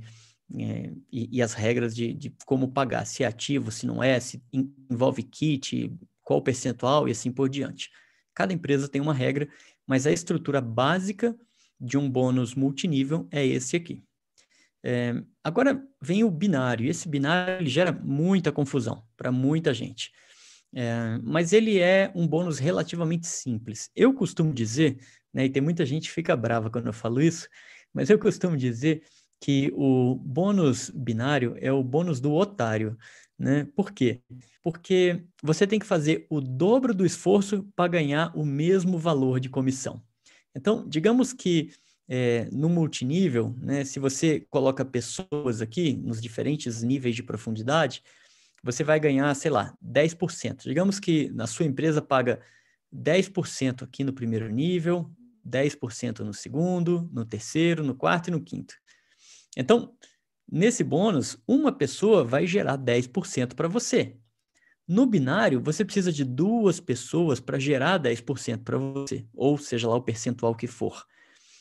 é, 0.57 0.93
e, 1.11 1.37
e, 1.37 1.41
as 1.41 1.53
regras 1.53 1.93
de, 1.93 2.13
de, 2.13 2.33
como 2.45 2.71
pagar, 2.71 3.05
se 3.05 3.23
é 3.23 3.27
ativo, 3.27 3.71
se 3.71 3.85
não 3.85 4.01
é, 4.01 4.19
se 4.19 4.41
envolve 4.53 5.23
kit, 5.23 5.91
qual 6.23 6.41
percentual 6.41 7.07
e 7.07 7.11
assim 7.11 7.31
por 7.31 7.49
diante. 7.49 7.89
Cada 8.33 8.53
empresa 8.53 8.87
tem 8.87 9.01
uma 9.01 9.13
regra, 9.13 9.49
mas 9.87 10.07
a 10.07 10.11
estrutura 10.11 10.61
básica 10.61 11.35
de 11.79 11.97
um 11.97 12.09
bônus 12.09 12.55
multinível 12.55 13.27
é 13.31 13.45
esse 13.45 13.75
aqui. 13.75 14.03
É, 14.83 15.15
agora 15.43 15.83
vem 16.01 16.23
o 16.23 16.29
binário, 16.29 16.87
esse 16.87 17.09
binário 17.09 17.67
gera 17.67 17.91
muita 17.91 18.51
confusão 18.51 19.03
para 19.17 19.31
muita 19.31 19.73
gente. 19.73 20.11
É, 20.73 21.19
mas 21.23 21.53
ele 21.53 21.79
é 21.79 22.11
um 22.13 22.27
bônus 22.27 22.59
relativamente 22.59 23.27
simples. 23.27 23.89
Eu 23.95 24.13
costumo 24.13 24.53
dizer, 24.53 24.99
né, 25.33 25.45
e 25.45 25.49
tem 25.49 25.61
muita 25.61 25.85
gente 25.85 26.09
que 26.09 26.13
fica 26.13 26.35
brava 26.35 26.69
quando 26.69 26.87
eu 26.87 26.93
falo 26.93 27.21
isso, 27.21 27.47
mas 27.93 28.09
eu 28.09 28.19
costumo 28.19 28.57
dizer 28.57 29.03
que 29.41 29.71
o 29.73 30.15
bônus 30.15 30.89
binário 30.89 31.55
é 31.59 31.71
o 31.71 31.83
bônus 31.83 32.19
do 32.19 32.33
otário. 32.33 32.97
Né? 33.37 33.67
Por 33.75 33.91
quê? 33.91 34.21
Porque 34.63 35.23
você 35.43 35.67
tem 35.67 35.79
que 35.79 35.85
fazer 35.85 36.25
o 36.29 36.39
dobro 36.39 36.93
do 36.93 37.05
esforço 37.05 37.67
para 37.75 37.89
ganhar 37.89 38.31
o 38.35 38.45
mesmo 38.45 38.97
valor 38.97 39.39
de 39.39 39.49
comissão. 39.49 40.01
Então, 40.55 40.87
digamos 40.87 41.33
que 41.33 41.71
é, 42.07 42.47
no 42.51 42.69
multinível, 42.69 43.53
né, 43.57 43.83
se 43.83 43.99
você 43.99 44.39
coloca 44.49 44.85
pessoas 44.85 45.61
aqui 45.61 45.93
nos 45.93 46.21
diferentes 46.21 46.81
níveis 46.81 47.15
de 47.15 47.23
profundidade, 47.23 48.03
você 48.63 48.83
vai 48.83 48.99
ganhar, 48.99 49.33
sei 49.35 49.51
lá, 49.51 49.75
10%. 49.81 50.63
Digamos 50.63 50.99
que 50.99 51.29
na 51.31 51.45
sua 51.45 51.65
empresa 51.65 52.01
paga 52.01 52.41
10% 52.91 53.83
aqui 53.83 54.03
no 54.03 54.13
primeiro 54.13 54.49
nível, 54.49 55.11
10% 55.45 56.19
no 56.19 56.33
segundo, 56.33 57.09
no 57.11 57.25
terceiro, 57.25 57.83
no 57.83 57.95
quarto 57.95 58.29
e 58.29 58.31
no 58.31 58.41
quinto. 58.41 58.73
Então, 59.55 59.93
nesse 60.51 60.83
bônus, 60.83 61.37
uma 61.47 61.71
pessoa 61.71 62.23
vai 62.23 62.45
gerar 62.45 62.77
10% 62.77 63.53
para 63.53 63.67
você. 63.67 64.15
No 64.87 65.05
binário, 65.05 65.59
você 65.61 65.83
precisa 65.83 66.11
de 66.11 66.23
duas 66.23 66.79
pessoas 66.79 67.39
para 67.39 67.57
gerar 67.57 67.99
10% 67.99 68.63
para 68.63 68.77
você, 68.77 69.25
ou 69.33 69.57
seja 69.57 69.87
lá 69.87 69.95
o 69.95 70.01
percentual 70.01 70.53
que 70.53 70.67
for. 70.67 71.03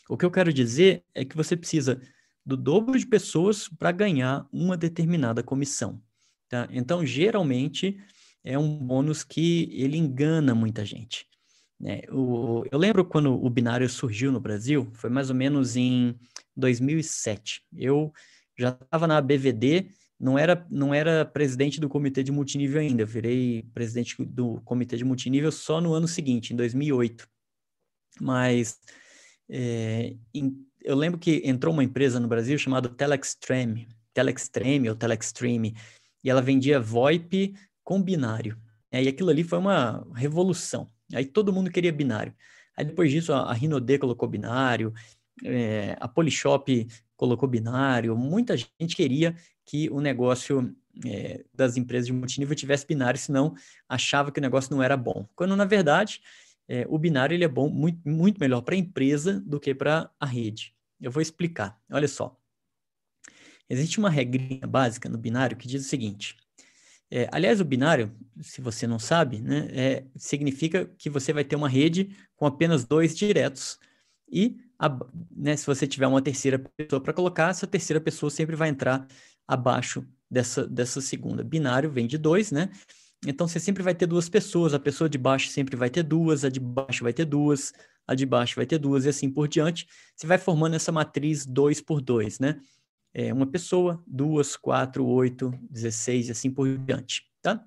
O 0.08 0.16
que 0.16 0.24
eu 0.24 0.30
quero 0.30 0.52
dizer 0.52 1.02
é 1.14 1.24
que 1.24 1.36
você 1.36 1.56
precisa 1.56 2.00
do 2.44 2.56
dobro 2.56 2.98
de 2.98 3.06
pessoas 3.06 3.68
para 3.68 3.90
ganhar 3.90 4.46
uma 4.52 4.76
determinada 4.76 5.42
comissão. 5.42 6.02
Tá? 6.48 6.68
Então, 6.70 7.06
geralmente, 7.06 7.96
é 8.44 8.58
um 8.58 8.76
bônus 8.76 9.24
que 9.24 9.70
ele 9.72 9.96
engana 9.96 10.54
muita 10.54 10.84
gente. 10.84 11.26
Né? 11.80 12.02
O, 12.12 12.64
eu 12.70 12.78
lembro 12.78 13.04
quando 13.04 13.32
o 13.32 13.48
binário 13.48 13.88
surgiu 13.88 14.30
no 14.30 14.40
Brasil, 14.40 14.90
foi 14.92 15.08
mais 15.08 15.30
ou 15.30 15.36
menos 15.36 15.76
em 15.76 16.14
2007. 16.54 17.62
Eu 17.74 18.12
já 18.56 18.70
estava 18.70 19.06
na 19.06 19.20
BVD, 19.20 19.88
não 20.18 20.38
era, 20.38 20.66
não 20.70 20.94
era 20.94 21.24
presidente 21.24 21.80
do 21.80 21.88
comitê 21.88 22.22
de 22.22 22.32
multinível 22.32 22.80
ainda, 22.80 23.02
eu 23.02 23.06
virei 23.06 23.62
presidente 23.74 24.24
do 24.24 24.60
comitê 24.62 24.96
de 24.96 25.04
multinível 25.04 25.50
só 25.50 25.80
no 25.80 25.92
ano 25.92 26.08
seguinte, 26.08 26.52
em 26.52 26.56
2008. 26.56 27.28
Mas 28.20 28.78
é, 29.48 30.14
em, 30.32 30.56
eu 30.82 30.96
lembro 30.96 31.18
que 31.18 31.42
entrou 31.44 31.72
uma 31.72 31.84
empresa 31.84 32.20
no 32.20 32.28
Brasil 32.28 32.56
chamada 32.58 32.88
Telextreme, 32.88 33.88
Telextreme 34.12 34.88
ou 34.88 34.94
Telextreme, 34.94 35.74
e 36.22 36.30
ela 36.30 36.40
vendia 36.40 36.80
VoIP 36.80 37.54
com 37.82 38.02
binário. 38.02 38.58
É, 38.90 39.02
e 39.02 39.08
aquilo 39.08 39.30
ali 39.30 39.42
foi 39.42 39.58
uma 39.58 40.06
revolução. 40.14 40.90
Aí 41.12 41.24
todo 41.24 41.52
mundo 41.52 41.70
queria 41.70 41.92
binário. 41.92 42.34
Aí 42.76 42.84
depois 42.84 43.10
disso 43.10 43.32
a, 43.32 43.50
a 43.50 43.52
Rinode 43.52 43.98
colocou 43.98 44.28
binário, 44.28 44.92
é, 45.42 45.96
a 45.98 46.06
Polishop 46.06 46.86
colocou 47.16 47.48
binário, 47.48 48.16
muita 48.16 48.56
gente 48.56 48.94
queria 48.94 49.34
que 49.64 49.88
o 49.90 50.00
negócio 50.00 50.74
é, 51.04 51.44
das 51.52 51.76
empresas 51.76 52.06
de 52.06 52.12
multinível 52.12 52.54
tivesse 52.54 52.86
binário, 52.86 53.18
senão 53.18 53.54
achava 53.88 54.30
que 54.30 54.38
o 54.38 54.42
negócio 54.42 54.74
não 54.74 54.82
era 54.82 54.96
bom. 54.96 55.26
Quando, 55.34 55.56
na 55.56 55.64
verdade, 55.64 56.20
é, 56.68 56.86
o 56.88 56.98
binário 56.98 57.34
ele 57.34 57.44
é 57.44 57.48
bom, 57.48 57.68
muito, 57.68 58.08
muito 58.08 58.38
melhor 58.38 58.62
para 58.62 58.74
a 58.74 58.78
empresa 58.78 59.40
do 59.40 59.58
que 59.58 59.74
para 59.74 60.10
a 60.18 60.26
rede. 60.26 60.74
Eu 61.00 61.10
vou 61.10 61.20
explicar. 61.20 61.78
Olha 61.90 62.08
só. 62.08 62.38
Existe 63.68 63.98
uma 63.98 64.10
regrinha 64.10 64.66
básica 64.66 65.08
no 65.08 65.18
binário 65.18 65.56
que 65.56 65.66
diz 65.66 65.84
o 65.84 65.88
seguinte. 65.88 66.36
É, 67.10 67.28
aliás, 67.30 67.60
o 67.60 67.64
binário, 67.64 68.14
se 68.40 68.60
você 68.60 68.86
não 68.86 68.98
sabe, 68.98 69.40
né, 69.40 69.68
é, 69.70 70.04
significa 70.16 70.86
que 70.98 71.08
você 71.08 71.32
vai 71.32 71.44
ter 71.44 71.56
uma 71.56 71.68
rede 71.68 72.10
com 72.36 72.46
apenas 72.46 72.84
dois 72.84 73.16
diretos 73.16 73.78
e 74.28 74.56
a, 74.78 74.98
né, 75.30 75.56
se 75.56 75.66
você 75.66 75.86
tiver 75.86 76.06
uma 76.06 76.22
terceira 76.22 76.58
pessoa 76.76 77.00
para 77.00 77.12
colocar, 77.12 77.50
essa 77.50 77.66
terceira 77.66 78.00
pessoa 78.00 78.30
sempre 78.30 78.56
vai 78.56 78.68
entrar 78.68 79.06
abaixo 79.46 80.06
dessa, 80.30 80.66
dessa 80.66 81.00
segunda. 81.00 81.44
Binário 81.44 81.90
vem 81.90 82.06
de 82.06 82.18
dois, 82.18 82.50
né? 82.50 82.70
Então 83.26 83.48
você 83.48 83.58
sempre 83.58 83.82
vai 83.82 83.94
ter 83.94 84.06
duas 84.06 84.28
pessoas, 84.28 84.74
a 84.74 84.78
pessoa 84.78 85.08
de 85.08 85.16
baixo 85.16 85.48
sempre 85.48 85.76
vai 85.76 85.88
ter 85.88 86.02
duas, 86.02 86.44
a 86.44 86.48
de 86.48 86.60
baixo 86.60 87.02
vai 87.02 87.12
ter 87.12 87.24
duas, 87.24 87.72
a 88.06 88.14
de 88.14 88.26
baixo 88.26 88.56
vai 88.56 88.66
ter 88.66 88.78
duas 88.78 89.04
e 89.04 89.08
assim 89.08 89.30
por 89.30 89.48
diante. 89.48 89.86
Você 90.14 90.26
vai 90.26 90.38
formando 90.38 90.74
essa 90.74 90.92
matriz 90.92 91.46
dois 91.46 91.80
por 91.80 92.00
dois, 92.00 92.38
né? 92.38 92.60
É 93.14 93.32
uma 93.32 93.46
pessoa, 93.46 94.02
duas, 94.06 94.56
quatro, 94.56 95.06
oito, 95.06 95.52
dezesseis 95.70 96.28
e 96.28 96.32
assim 96.32 96.50
por 96.50 96.76
diante, 96.78 97.22
tá? 97.40 97.64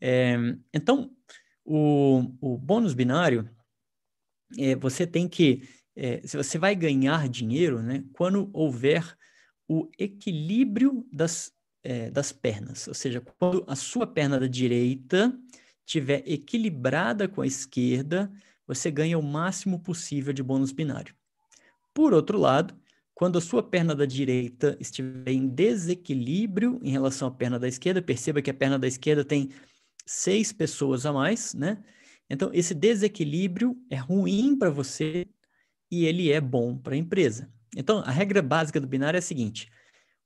É, 0.00 0.36
então, 0.72 1.10
o, 1.64 2.34
o 2.40 2.58
bônus 2.58 2.94
binário, 2.94 3.48
é, 4.58 4.74
você 4.74 5.06
tem 5.06 5.28
que, 5.28 5.68
é, 5.96 6.20
você 6.26 6.58
vai 6.58 6.74
ganhar 6.74 7.28
dinheiro, 7.28 7.82
né? 7.82 8.04
Quando 8.12 8.50
houver 8.52 9.16
o 9.68 9.88
equilíbrio 9.98 11.06
das 11.12 11.52
é, 11.82 12.10
das 12.10 12.32
pernas, 12.32 12.88
ou 12.88 12.94
seja, 12.94 13.20
quando 13.20 13.62
a 13.66 13.76
sua 13.76 14.06
perna 14.06 14.40
da 14.40 14.46
direita 14.46 15.38
estiver 15.86 16.22
equilibrada 16.26 17.28
com 17.28 17.42
a 17.42 17.46
esquerda, 17.46 18.32
você 18.66 18.90
ganha 18.90 19.18
o 19.18 19.22
máximo 19.22 19.78
possível 19.78 20.32
de 20.32 20.42
bônus 20.42 20.72
binário. 20.72 21.14
Por 21.92 22.14
outro 22.14 22.38
lado, 22.38 22.74
quando 23.14 23.36
a 23.36 23.40
sua 23.40 23.62
perna 23.62 23.94
da 23.94 24.06
direita 24.06 24.76
estiver 24.80 25.30
em 25.30 25.46
desequilíbrio 25.46 26.80
em 26.82 26.90
relação 26.90 27.28
à 27.28 27.30
perna 27.30 27.58
da 27.58 27.68
esquerda, 27.68 28.00
perceba 28.00 28.40
que 28.42 28.50
a 28.50 28.54
perna 28.54 28.78
da 28.78 28.88
esquerda 28.88 29.24
tem 29.24 29.50
seis 30.06 30.52
pessoas 30.52 31.04
a 31.06 31.12
mais, 31.12 31.54
né? 31.54 31.84
Então, 32.28 32.50
esse 32.52 32.74
desequilíbrio 32.74 33.76
é 33.90 33.96
ruim 33.96 34.56
para 34.56 34.70
você 34.70 35.26
e 35.94 36.06
ele 36.06 36.32
é 36.32 36.40
bom 36.40 36.76
para 36.76 36.94
a 36.94 36.98
empresa. 36.98 37.48
Então, 37.76 37.98
a 37.98 38.10
regra 38.10 38.42
básica 38.42 38.80
do 38.80 38.86
binário 38.86 39.16
é 39.16 39.20
a 39.20 39.22
seguinte: 39.22 39.70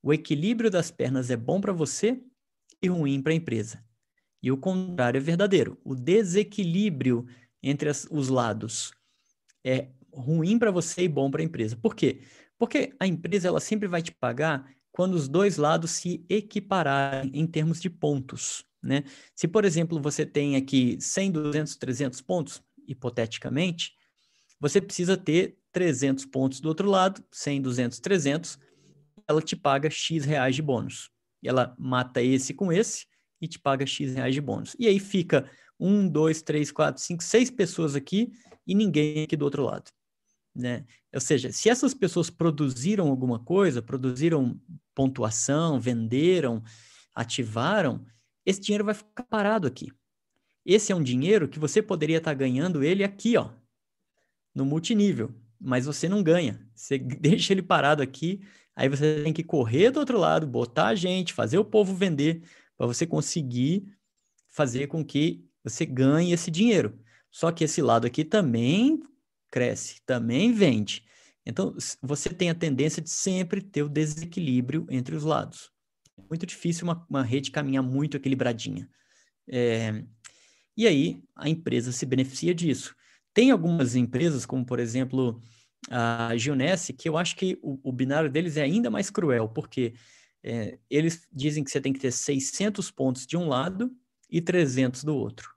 o 0.03 0.13
equilíbrio 0.13 0.71
das 0.71 0.91
pernas 0.91 1.31
é 1.31 1.37
bom 1.37 1.61
para 1.61 1.73
você 1.73 2.21
e 2.83 2.89
ruim 2.89 3.21
para 3.21 3.33
a 3.33 3.37
empresa. 3.37 3.85
E 4.43 4.51
o 4.51 4.57
contrário 4.57 5.19
é 5.19 5.21
verdadeiro. 5.21 5.79
O 5.85 5.95
desequilíbrio 5.95 7.27
entre 7.63 7.89
as, 7.89 8.07
os 8.11 8.29
lados 8.29 8.93
é 9.65 9.89
ruim 10.13 10.59
para 10.59 10.71
você 10.71 11.03
e 11.03 11.09
bom 11.09 11.31
para 11.31 11.43
a 11.43 11.45
empresa. 11.45 11.77
Por 11.77 11.95
quê? 11.95 12.23
Porque 12.57 12.95
a 12.99 13.07
empresa 13.07 13.49
ela 13.49 13.61
sempre 13.61 13.89
vai 13.89 14.01
te 14.01 14.13
pagar 14.13 14.69
quando 14.91 15.15
os 15.15 15.29
dois 15.29 15.57
lados 15.57 15.91
se 15.91 16.25
equipararem 16.29 17.31
em 17.35 17.47
termos 17.47 17.81
de 17.81 17.91
pontos, 17.91 18.65
né? 18.83 19.05
Se, 19.35 19.47
por 19.47 19.65
exemplo, 19.65 20.01
você 20.01 20.25
tem 20.25 20.57
aqui 20.57 20.97
100, 21.01 21.33
200, 21.33 21.77
300 21.77 22.21
pontos, 22.21 22.63
hipoteticamente, 22.87 23.93
você 24.59 24.81
precisa 24.81 25.17
ter 25.17 25.58
300 25.73 26.25
pontos 26.27 26.61
do 26.61 26.69
outro 26.69 26.89
lado, 26.89 27.23
100, 27.31 27.63
200, 27.63 28.01
300, 28.01 28.59
ela 29.27 29.43
te 29.43 29.55
paga 29.55 29.91
X 29.91 30.25
reais 30.25 30.55
de 30.55 30.63
bônus. 30.63 31.11
Ela 31.45 31.75
mata 31.79 32.23
esse 32.23 32.55
com 32.55 32.73
esse 32.73 33.07
e 33.41 33.47
te 33.47 33.59
paga 33.59 33.87
X 33.87 34.15
reais 34.15 34.35
de 34.35 34.41
bônus. 34.41 34.75
E 34.79 34.87
aí 34.87 34.99
fica 34.99 35.49
um, 35.79 36.09
dois, 36.09 36.43
três, 36.43 36.73
quatro, 36.73 37.03
cinco, 37.03 37.23
seis 37.23 37.51
pessoas 37.51 37.95
aqui 37.95 38.33
e 38.67 38.75
ninguém 38.75 39.23
aqui 39.23 39.37
do 39.37 39.45
outro 39.45 39.63
lado. 39.63 39.91
Né? 40.55 40.85
Ou 41.15 41.21
seja, 41.21 41.53
se 41.53 41.69
essas 41.69 41.95
pessoas 41.95 42.31
produziram 42.31 43.09
alguma 43.09 43.39
coisa, 43.39 43.81
produziram 43.81 44.61
pontuação, 44.95 45.79
venderam, 45.79 46.63
ativaram, 47.15 48.05
esse 48.45 48.61
dinheiro 48.61 48.85
vai 48.85 48.95
ficar 48.95 49.23
parado 49.25 49.67
aqui. 49.67 49.93
Esse 50.67 50.91
é 50.91 50.97
um 50.97 51.03
dinheiro 51.03 51.49
que 51.49 51.59
você 51.59 51.81
poderia 51.81 52.19
estar 52.19 52.35
ganhando 52.35 52.83
ele 52.83 53.05
aqui, 53.05 53.37
ó, 53.37 53.51
no 54.55 54.65
multinível, 54.65 55.33
mas 55.61 55.87
você 55.87 56.09
não 56.09 56.23
ganha. 56.23 56.61
Você 56.75 56.99
deixa 56.99 57.53
ele 57.53 57.63
parado 57.63 58.03
aqui, 58.03 58.41
aí 58.75 58.89
você 58.89 59.23
tem 59.23 59.33
que 59.33 59.43
correr 59.43 59.91
do 59.91 60.01
outro 60.01 60.19
lado, 60.19 60.47
botar 60.47 60.89
a 60.89 60.95
gente, 60.95 61.33
fazer 61.33 61.59
o 61.59 61.65
povo 61.65 61.95
vender, 61.95 62.43
para 62.77 62.87
você 62.87 63.07
conseguir 63.07 63.85
fazer 64.49 64.87
com 64.87 65.05
que 65.05 65.45
você 65.63 65.85
ganhe 65.85 66.33
esse 66.33 66.51
dinheiro. 66.51 66.99
Só 67.31 67.53
que 67.53 67.65
esse 67.65 67.83
lado 67.83 68.07
aqui 68.07 68.25
também 68.25 69.03
cresce, 69.51 70.01
também 70.07 70.53
vende. 70.53 71.05
Então, 71.45 71.75
você 72.03 72.29
tem 72.29 72.51
a 72.51 72.55
tendência 72.55 73.03
de 73.03 73.11
sempre 73.11 73.63
ter 73.63 73.83
o 73.83 73.89
desequilíbrio 73.89 74.87
entre 74.91 75.15
os 75.17 75.25
lados. 75.25 75.71
É 76.19 76.23
muito 76.29 76.45
difícil 76.45 76.85
uma, 76.85 77.07
uma 77.09 77.23
rede 77.23 77.51
caminhar 77.51 77.83
muito 77.83 78.17
equilibradinha. 78.17 78.89
É, 79.49 80.05
e 80.77 80.87
aí, 80.87 81.23
a 81.35 81.49
empresa 81.49 81.91
se 81.91 82.05
beneficia 82.05 82.55
disso. 82.55 82.95
Tem 83.39 83.53
algumas 83.53 83.95
empresas, 83.95 84.45
como 84.45 84.67
por 84.67 84.81
exemplo 84.81 85.41
a 85.89 86.37
Gionesse, 86.37 86.93
que 86.93 87.09
eu 87.09 87.17
acho 87.17 87.37
que 87.37 87.57
o, 87.63 87.79
o 87.85 87.93
binário 87.93 88.29
deles 88.29 88.57
é 88.57 88.63
ainda 88.63 88.91
mais 88.91 89.11
cruel, 89.11 89.49
porque 89.49 89.95
é, 90.43 90.77
eles 90.91 91.25
dizem 91.33 91.63
que 91.63 91.71
você 91.71 91.81
tem 91.81 91.93
que 91.93 92.01
ter 92.01 92.11
600 92.11 92.91
pontos 92.91 93.25
de 93.25 93.37
um 93.37 93.47
lado 93.47 93.97
e 94.29 94.41
300 94.41 95.05
do 95.05 95.15
outro. 95.15 95.55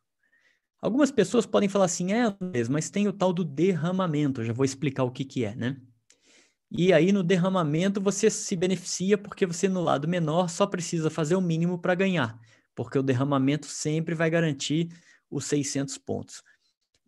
Algumas 0.79 1.09
pessoas 1.09 1.47
podem 1.47 1.67
falar 1.67 1.85
assim, 1.85 2.13
é, 2.13 2.31
mas 2.69 2.91
tem 2.91 3.07
o 3.07 3.13
tal 3.13 3.33
do 3.33 3.43
derramamento, 3.43 4.41
eu 4.41 4.45
já 4.45 4.53
vou 4.53 4.63
explicar 4.63 5.03
o 5.03 5.09
que, 5.09 5.25
que 5.25 5.43
é, 5.43 5.55
né? 5.55 5.81
E 6.69 6.93
aí 6.93 7.11
no 7.11 7.23
derramamento 7.23 7.99
você 7.99 8.29
se 8.29 8.55
beneficia 8.55 9.17
porque 9.17 9.47
você 9.47 9.67
no 9.67 9.81
lado 9.81 10.07
menor 10.07 10.51
só 10.51 10.67
precisa 10.67 11.09
fazer 11.09 11.33
o 11.33 11.41
mínimo 11.41 11.79
para 11.79 11.95
ganhar, 11.95 12.39
porque 12.75 12.99
o 12.99 13.03
derramamento 13.03 13.65
sempre 13.65 14.13
vai 14.13 14.29
garantir 14.29 14.89
os 15.31 15.45
600 15.45 15.97
pontos. 15.97 16.43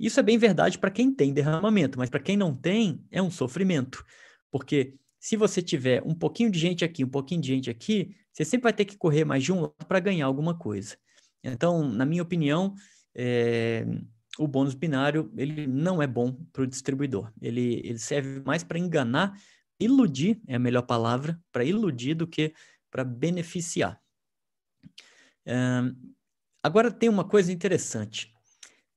Isso 0.04 0.20
é 0.20 0.24
bem 0.24 0.38
verdade 0.38 0.78
para 0.78 0.92
quem 0.92 1.14
tem 1.14 1.34
derramamento, 1.34 1.98
mas 1.98 2.10
para 2.10 2.20
quem 2.20 2.36
não 2.36 2.54
tem, 2.54 3.02
é 3.10 3.22
um 3.22 3.32
sofrimento, 3.32 4.04
porque 4.52 4.96
se 5.18 5.38
você 5.38 5.62
tiver 5.62 6.04
um 6.06 6.14
pouquinho 6.14 6.52
de 6.52 6.60
gente 6.60 6.84
aqui, 6.84 7.06
um 7.06 7.10
pouquinho 7.10 7.40
de 7.40 7.48
gente 7.48 7.70
aqui, 7.70 8.14
você 8.30 8.44
sempre 8.44 8.64
vai 8.64 8.74
ter 8.74 8.84
que 8.84 8.98
correr 8.98 9.24
mais 9.24 9.42
de 9.42 9.54
um 9.54 9.62
lado 9.62 9.86
para 9.88 10.02
ganhar 10.02 10.26
alguma 10.26 10.58
coisa. 10.58 10.98
Então, 11.42 11.88
na 11.88 12.06
minha 12.06 12.22
opinião, 12.22 12.76
é, 13.16 13.86
o 14.38 14.46
bônus 14.46 14.74
binário 14.74 15.32
ele 15.38 15.66
não 15.66 16.02
é 16.02 16.08
bom 16.08 16.34
para 16.52 16.64
o 16.64 16.68
distribuidor. 16.68 17.32
Ele, 17.42 17.80
ele 17.86 17.98
serve 17.98 18.42
mais 18.46 18.62
para 18.62 18.78
enganar, 18.78 19.40
iludir 19.80 20.42
é 20.46 20.56
a 20.56 20.60
melhor 20.60 20.82
palavra, 20.82 21.40
para 21.50 21.64
iludir 21.64 22.14
do 22.14 22.28
que 22.28 22.54
para 22.92 23.06
beneficiar. 23.06 23.98
É, 25.46 25.56
agora 26.62 26.92
tem 26.92 27.08
uma 27.08 27.24
coisa 27.24 27.54
interessante. 27.54 28.33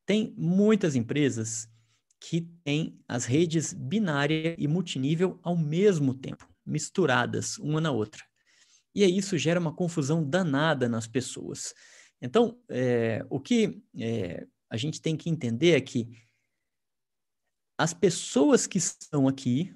Tem 0.07 0.33
muitas 0.37 0.95
empresas 0.95 1.69
que 2.21 2.41
têm 2.65 2.99
as 3.07 3.25
redes 3.25 3.73
binária 3.73 4.55
e 4.57 4.67
multinível 4.67 5.39
ao 5.43 5.57
mesmo 5.57 6.15
tempo, 6.15 6.49
misturadas 6.65 7.59
uma 7.59 7.81
na 7.81 7.91
outra. 7.91 8.25
E 8.95 9.05
aí 9.05 9.19
isso 9.19 9.37
gera 9.37 9.61
uma 9.61 9.75
confusão 9.75 10.25
danada 10.25 10.89
nas 10.89 11.07
pessoas. 11.07 11.75
Então, 12.23 12.59
é, 12.71 13.27
o 13.29 13.39
que 13.39 13.83
é, 13.99 14.47
a 14.71 14.77
gente 14.77 15.03
tem 15.03 15.17
que 15.17 15.29
entender 15.29 15.73
é 15.73 15.81
que 15.81 16.09
as 17.79 17.93
pessoas 17.93 18.67
que 18.67 18.79
estão 18.79 19.29
aqui 19.29 19.75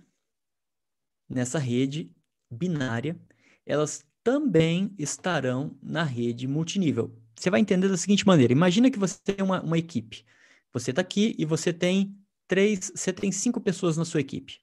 nessa 1.29 1.59
rede 1.59 2.11
binária, 2.51 3.21
elas 3.66 4.05
também 4.25 4.95
estarão 4.99 5.79
na 5.83 6.03
rede 6.03 6.47
multinível. 6.47 7.14
Você 7.40 7.48
vai 7.48 7.61
entender 7.61 7.88
da 7.88 7.96
seguinte 7.96 8.26
maneira: 8.26 8.53
imagina 8.53 8.90
que 8.90 8.98
você 8.98 9.18
tem 9.24 9.42
uma, 9.42 9.62
uma 9.62 9.79
equipe. 9.79 10.26
Você 10.74 10.90
está 10.90 11.00
aqui 11.00 11.35
e 11.38 11.46
você 11.46 11.72
tem 11.72 12.14
três, 12.46 12.92
você 12.94 13.14
tem 13.14 13.33
cinco 13.33 13.59
pessoas 13.61 13.96
na 13.96 14.05
sua 14.05 14.20
equipe. 14.20 14.59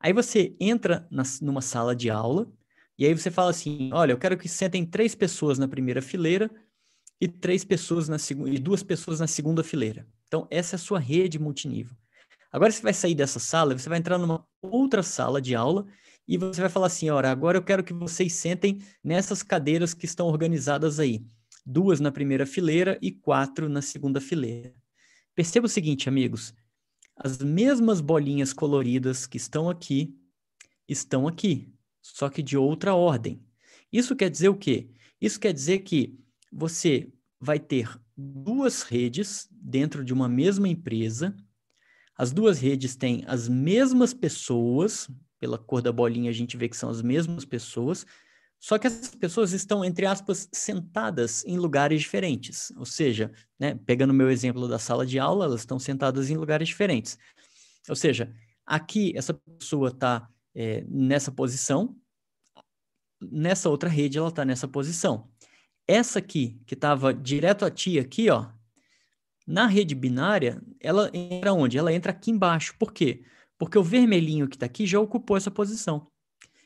Aí 0.00 0.12
você 0.12 0.56
entra 0.58 1.06
na, 1.08 1.22
numa 1.40 1.60
sala 1.60 1.94
de 1.94 2.10
aula 2.10 2.50
e 2.98 3.06
aí 3.06 3.16
você 3.16 3.30
fala 3.30 3.50
assim: 3.50 3.90
olha, 3.92 4.10
eu 4.10 4.18
quero 4.18 4.36
que 4.36 4.48
sentem 4.48 4.84
três 4.84 5.14
pessoas 5.14 5.56
na 5.56 5.68
primeira 5.68 6.02
fileira 6.02 6.50
e 7.20 7.28
três 7.28 7.64
pessoas 7.64 8.08
na 8.08 8.18
segunda 8.18 8.50
e 8.50 8.58
duas 8.58 8.82
pessoas 8.82 9.20
na 9.20 9.28
segunda 9.28 9.62
fileira. 9.62 10.04
Então, 10.26 10.48
essa 10.50 10.74
é 10.74 10.76
a 10.76 10.80
sua 10.80 10.98
rede 10.98 11.38
multinível. 11.38 11.96
Agora 12.50 12.72
você 12.72 12.82
vai 12.82 12.92
sair 12.92 13.14
dessa 13.14 13.38
sala, 13.38 13.78
você 13.78 13.88
vai 13.88 13.98
entrar 13.98 14.18
numa 14.18 14.44
outra 14.60 15.02
sala 15.04 15.40
de 15.40 15.54
aula 15.54 15.86
e 16.26 16.36
você 16.36 16.60
vai 16.60 16.70
falar 16.70 16.88
assim: 16.88 17.08
"Ora, 17.08 17.30
agora 17.30 17.56
eu 17.56 17.62
quero 17.62 17.84
que 17.84 17.92
vocês 17.92 18.32
sentem 18.32 18.82
nessas 19.02 19.44
cadeiras 19.44 19.94
que 19.94 20.06
estão 20.06 20.26
organizadas 20.26 20.98
aí, 20.98 21.24
duas 21.64 22.00
na 22.00 22.12
primeira 22.12 22.46
fileira 22.46 22.98
e 23.02 23.10
quatro 23.12 23.68
na 23.68 23.82
segunda 23.82 24.20
fileira". 24.20 24.74
Perceba 25.34 25.66
o 25.66 25.70
seguinte, 25.70 26.08
amigos, 26.08 26.54
as 27.16 27.38
mesmas 27.38 28.00
bolinhas 28.00 28.52
coloridas 28.52 29.26
que 29.26 29.36
estão 29.36 29.70
aqui 29.70 30.16
estão 30.88 31.28
aqui, 31.28 31.72
só 32.02 32.28
que 32.28 32.42
de 32.42 32.56
outra 32.56 32.94
ordem. 32.94 33.42
Isso 33.92 34.16
quer 34.16 34.30
dizer 34.30 34.48
o 34.48 34.56
quê? 34.56 34.90
Isso 35.20 35.40
quer 35.40 35.52
dizer 35.52 35.80
que 35.80 36.18
você 36.52 37.12
vai 37.40 37.58
ter 37.58 38.00
duas 38.16 38.82
redes 38.82 39.48
dentro 39.50 40.04
de 40.04 40.12
uma 40.12 40.28
mesma 40.28 40.68
empresa. 40.68 41.36
As 42.16 42.32
duas 42.32 42.60
redes 42.60 42.96
têm 42.96 43.24
as 43.26 43.48
mesmas 43.48 44.14
pessoas, 44.14 45.08
pela 45.40 45.58
cor 45.58 45.82
da 45.82 45.92
bolinha 45.92 46.30
a 46.30 46.34
gente 46.34 46.56
vê 46.56 46.68
que 46.68 46.76
são 46.76 46.90
as 46.90 47.02
mesmas 47.02 47.44
pessoas, 47.44 48.06
só 48.64 48.78
que 48.78 48.86
essas 48.86 49.14
pessoas 49.14 49.52
estão, 49.52 49.84
entre 49.84 50.06
aspas, 50.06 50.48
sentadas 50.50 51.44
em 51.44 51.58
lugares 51.58 52.00
diferentes. 52.00 52.72
Ou 52.78 52.86
seja, 52.86 53.30
né, 53.60 53.74
pegando 53.84 54.12
o 54.12 54.14
meu 54.14 54.30
exemplo 54.30 54.66
da 54.66 54.78
sala 54.78 55.04
de 55.04 55.18
aula, 55.18 55.44
elas 55.44 55.60
estão 55.60 55.78
sentadas 55.78 56.30
em 56.30 56.36
lugares 56.38 56.68
diferentes. 56.68 57.18
Ou 57.86 57.94
seja, 57.94 58.34
aqui 58.64 59.12
essa 59.14 59.34
pessoa 59.34 59.90
está 59.90 60.26
é, 60.54 60.82
nessa 60.88 61.30
posição, 61.30 61.94
nessa 63.20 63.68
outra 63.68 63.90
rede 63.90 64.16
ela 64.16 64.28
está 64.28 64.46
nessa 64.46 64.66
posição. 64.66 65.28
Essa 65.86 66.18
aqui, 66.18 66.58
que 66.66 66.72
estava 66.72 67.12
direto 67.12 67.66
a 67.66 67.70
ti 67.70 67.98
aqui, 67.98 68.30
ó, 68.30 68.50
na 69.46 69.66
rede 69.66 69.94
binária, 69.94 70.58
ela 70.80 71.10
entra 71.12 71.52
onde? 71.52 71.76
Ela 71.76 71.92
entra 71.92 72.12
aqui 72.12 72.30
embaixo. 72.30 72.74
Por 72.78 72.94
quê? 72.94 73.26
Porque 73.58 73.76
o 73.76 73.84
vermelhinho 73.84 74.48
que 74.48 74.56
está 74.56 74.64
aqui 74.64 74.86
já 74.86 74.98
ocupou 74.98 75.36
essa 75.36 75.50
posição. 75.50 76.10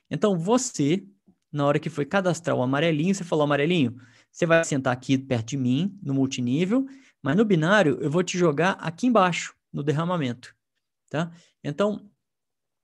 Então, 0.09 0.39
você, 0.39 1.05
na 1.53 1.67
hora 1.67 1.79
que 1.79 1.91
foi 1.91 2.05
cadastrar 2.05 2.57
o 2.57 2.63
amarelinho, 2.63 3.15
você 3.15 3.25
falou, 3.25 3.45
amarelinho, 3.45 3.97
você 4.31 4.47
vai 4.47 4.63
sentar 4.65 4.93
aqui 4.93 5.17
perto 5.17 5.49
de 5.49 5.57
mim, 5.57 5.99
no 6.03 6.15
multinível, 6.15 6.87
mas 7.23 7.37
no 7.37 7.45
binário 7.45 7.99
eu 8.01 8.11
vou 8.11 8.23
te 8.23 8.39
jogar 8.39 8.73
aqui 8.73 9.07
embaixo, 9.07 9.55
no 9.73 9.83
derramamento, 9.83 10.55
tá? 11.11 11.33
Então, 11.65 12.11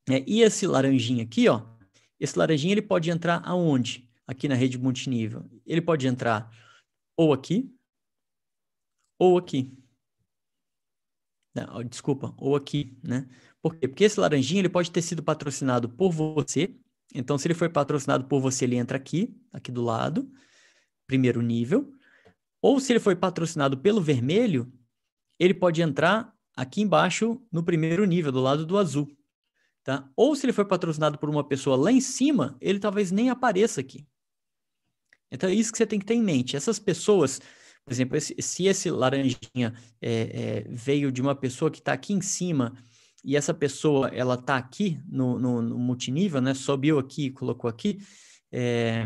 é, 0.08 0.22
e 0.26 0.42
esse 0.42 0.66
laranjinho 0.66 1.22
aqui, 1.22 1.48
ó, 1.48 1.62
esse 2.18 2.38
laranjinho 2.38 2.72
ele 2.72 2.82
pode 2.82 3.10
entrar 3.10 3.42
aonde? 3.44 4.08
aqui 4.26 4.48
na 4.48 4.54
rede 4.54 4.78
multinível, 4.78 5.44
ele 5.66 5.80
pode 5.80 6.06
entrar 6.06 6.50
ou 7.16 7.32
aqui, 7.32 7.70
ou 9.18 9.38
aqui. 9.38 9.72
Não, 11.54 11.84
desculpa, 11.84 12.34
ou 12.36 12.56
aqui, 12.56 12.98
né? 13.02 13.28
Por 13.62 13.76
quê? 13.76 13.86
Porque 13.86 14.04
esse 14.04 14.18
laranjinha 14.18 14.60
ele 14.60 14.68
pode 14.68 14.90
ter 14.90 15.02
sido 15.02 15.22
patrocinado 15.22 15.88
por 15.88 16.10
você. 16.10 16.76
Então, 17.12 17.36
se 17.36 17.46
ele 17.46 17.54
foi 17.54 17.68
patrocinado 17.68 18.24
por 18.24 18.40
você, 18.40 18.64
ele 18.64 18.76
entra 18.76 18.96
aqui, 18.96 19.36
aqui 19.52 19.70
do 19.70 19.82
lado, 19.82 20.30
primeiro 21.06 21.42
nível. 21.42 21.92
Ou 22.62 22.80
se 22.80 22.92
ele 22.92 23.00
foi 23.00 23.14
patrocinado 23.14 23.78
pelo 23.78 24.00
vermelho, 24.00 24.72
ele 25.38 25.54
pode 25.54 25.82
entrar 25.82 26.34
aqui 26.56 26.80
embaixo 26.80 27.40
no 27.52 27.62
primeiro 27.62 28.04
nível, 28.04 28.32
do 28.32 28.40
lado 28.40 28.64
do 28.64 28.78
azul. 28.78 29.08
Tá? 29.82 30.08
Ou 30.16 30.34
se 30.34 30.46
ele 30.46 30.52
foi 30.52 30.64
patrocinado 30.64 31.18
por 31.18 31.28
uma 31.28 31.46
pessoa 31.46 31.76
lá 31.76 31.92
em 31.92 32.00
cima, 32.00 32.56
ele 32.60 32.78
talvez 32.78 33.10
nem 33.12 33.28
apareça 33.28 33.80
aqui. 33.80 34.06
Então, 35.30 35.48
é 35.50 35.54
isso 35.54 35.70
que 35.70 35.78
você 35.78 35.86
tem 35.86 35.98
que 35.98 36.06
ter 36.06 36.14
em 36.14 36.22
mente. 36.22 36.56
Essas 36.56 36.78
pessoas, 36.78 37.40
por 37.84 37.92
exemplo, 37.92 38.16
esse, 38.16 38.34
se 38.40 38.66
esse 38.66 38.90
laranjinha 38.90 39.74
é, 40.00 40.12
é, 40.12 40.64
veio 40.68 41.12
de 41.12 41.20
uma 41.20 41.34
pessoa 41.34 41.70
que 41.70 41.80
está 41.80 41.92
aqui 41.92 42.12
em 42.12 42.20
cima 42.20 42.72
e 43.24 43.36
essa 43.36 43.54
pessoa 43.54 44.08
ela 44.08 44.34
está 44.34 44.56
aqui 44.56 45.00
no, 45.08 45.38
no, 45.38 45.62
no, 45.62 45.78
multinível, 45.78 46.42
né? 46.42 46.52
Subiu 46.52 46.98
aqui, 46.98 47.30
colocou 47.30 47.70
aqui. 47.70 47.98
É, 48.52 49.04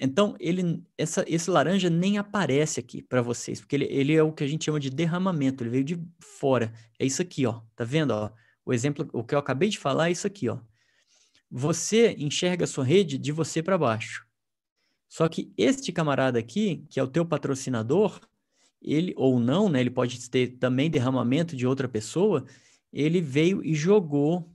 então 0.00 0.34
ele, 0.40 0.82
essa, 0.98 1.24
esse 1.28 1.48
laranja 1.48 1.88
nem 1.88 2.18
aparece 2.18 2.80
aqui 2.80 3.00
para 3.00 3.22
vocês, 3.22 3.60
porque 3.60 3.76
ele, 3.76 3.84
ele 3.84 4.12
é 4.12 4.22
o 4.22 4.32
que 4.32 4.42
a 4.42 4.46
gente 4.46 4.64
chama 4.64 4.80
de 4.80 4.90
derramamento. 4.90 5.62
Ele 5.62 5.70
veio 5.70 5.84
de 5.84 6.02
fora. 6.20 6.72
É 6.98 7.06
isso 7.06 7.22
aqui, 7.22 7.46
ó. 7.46 7.60
Tá 7.76 7.84
vendo? 7.84 8.10
Ó? 8.10 8.30
O 8.66 8.72
exemplo, 8.72 9.08
o 9.12 9.22
que 9.22 9.34
eu 9.34 9.38
acabei 9.38 9.68
de 9.68 9.78
falar 9.78 10.08
é 10.08 10.12
isso 10.12 10.26
aqui, 10.26 10.48
ó. 10.48 10.58
Você 11.48 12.16
enxerga 12.18 12.64
a 12.64 12.66
sua 12.66 12.84
rede 12.84 13.16
de 13.16 13.30
você 13.30 13.62
para 13.62 13.78
baixo. 13.78 14.26
Só 15.08 15.28
que 15.28 15.52
este 15.56 15.92
camarada 15.92 16.40
aqui, 16.40 16.84
que 16.90 16.98
é 16.98 17.02
o 17.02 17.06
teu 17.06 17.24
patrocinador, 17.24 18.20
ele 18.82 19.14
ou 19.16 19.38
não, 19.38 19.68
né? 19.68 19.80
Ele 19.80 19.90
pode 19.90 20.28
ter 20.28 20.58
também 20.58 20.90
derramamento 20.90 21.54
de 21.54 21.64
outra 21.68 21.88
pessoa 21.88 22.44
ele 22.94 23.20
veio 23.20 23.64
e 23.64 23.74
jogou 23.74 24.50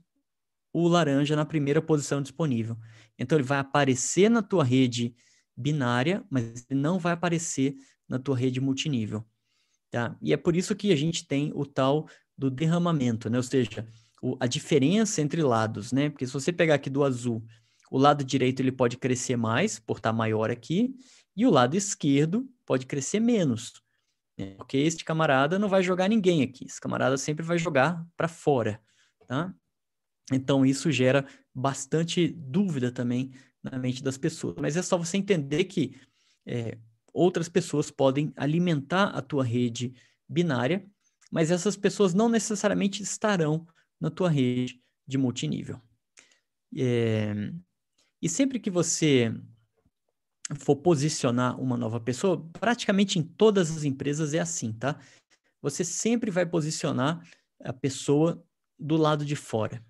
o 0.72 0.88
laranja 0.88 1.36
na 1.36 1.44
primeira 1.44 1.82
posição 1.82 2.22
disponível. 2.22 2.76
Então 3.18 3.36
ele 3.36 3.46
vai 3.46 3.58
aparecer 3.58 4.30
na 4.30 4.42
tua 4.42 4.64
rede 4.64 5.14
binária, 5.56 6.24
mas 6.30 6.66
não 6.70 6.98
vai 6.98 7.12
aparecer 7.12 7.74
na 8.08 8.18
tua 8.18 8.36
rede 8.36 8.60
multinível. 8.60 9.24
Tá? 9.90 10.16
E 10.22 10.32
é 10.32 10.36
por 10.36 10.56
isso 10.56 10.74
que 10.74 10.92
a 10.92 10.96
gente 10.96 11.26
tem 11.26 11.52
o 11.54 11.66
tal 11.66 12.08
do 12.38 12.50
derramamento, 12.50 13.28
né? 13.28 13.36
Ou 13.36 13.42
seja, 13.42 13.86
o, 14.22 14.36
a 14.40 14.46
diferença 14.46 15.20
entre 15.20 15.42
lados, 15.42 15.92
né? 15.92 16.08
Porque 16.08 16.26
se 16.26 16.32
você 16.32 16.52
pegar 16.52 16.76
aqui 16.76 16.88
do 16.88 17.04
azul, 17.04 17.44
o 17.90 17.98
lado 17.98 18.24
direito 18.24 18.60
ele 18.60 18.72
pode 18.72 18.96
crescer 18.96 19.36
mais 19.36 19.78
por 19.78 19.96
estar 19.96 20.12
maior 20.12 20.50
aqui, 20.50 20.94
e 21.36 21.44
o 21.44 21.50
lado 21.50 21.76
esquerdo 21.76 22.48
pode 22.64 22.86
crescer 22.86 23.20
menos. 23.20 23.82
Porque 24.56 24.76
este 24.76 25.04
camarada 25.04 25.58
não 25.58 25.68
vai 25.68 25.82
jogar 25.82 26.08
ninguém 26.08 26.42
aqui. 26.42 26.64
Esse 26.64 26.80
camarada 26.80 27.16
sempre 27.16 27.44
vai 27.44 27.58
jogar 27.58 28.06
para 28.16 28.28
fora, 28.28 28.80
tá? 29.26 29.54
Então 30.32 30.64
isso 30.64 30.90
gera 30.90 31.26
bastante 31.54 32.28
dúvida 32.28 32.92
também 32.92 33.32
na 33.62 33.78
mente 33.78 34.02
das 34.02 34.16
pessoas. 34.16 34.56
Mas 34.60 34.76
é 34.76 34.82
só 34.82 34.96
você 34.96 35.16
entender 35.16 35.64
que 35.64 35.96
é, 36.46 36.78
outras 37.12 37.48
pessoas 37.48 37.90
podem 37.90 38.32
alimentar 38.36 39.08
a 39.08 39.20
tua 39.20 39.44
rede 39.44 39.94
binária, 40.28 40.86
mas 41.30 41.50
essas 41.50 41.76
pessoas 41.76 42.14
não 42.14 42.28
necessariamente 42.28 43.02
estarão 43.02 43.66
na 44.00 44.10
tua 44.10 44.30
rede 44.30 44.80
de 45.06 45.18
multinível. 45.18 45.80
É, 46.76 47.34
e 48.22 48.28
sempre 48.28 48.60
que 48.60 48.70
você 48.70 49.34
for 50.58 50.76
posicionar 50.76 51.60
uma 51.60 51.76
nova 51.76 52.00
pessoa, 52.00 52.48
praticamente 52.52 53.18
em 53.18 53.22
todas 53.22 53.70
as 53.70 53.84
empresas 53.84 54.34
é 54.34 54.40
assim, 54.40 54.72
tá? 54.72 54.98
Você 55.62 55.84
sempre 55.84 56.30
vai 56.30 56.46
posicionar 56.46 57.22
a 57.62 57.72
pessoa 57.72 58.42
do 58.78 58.96
lado 58.96 59.24
de 59.24 59.36
fora. 59.36 59.84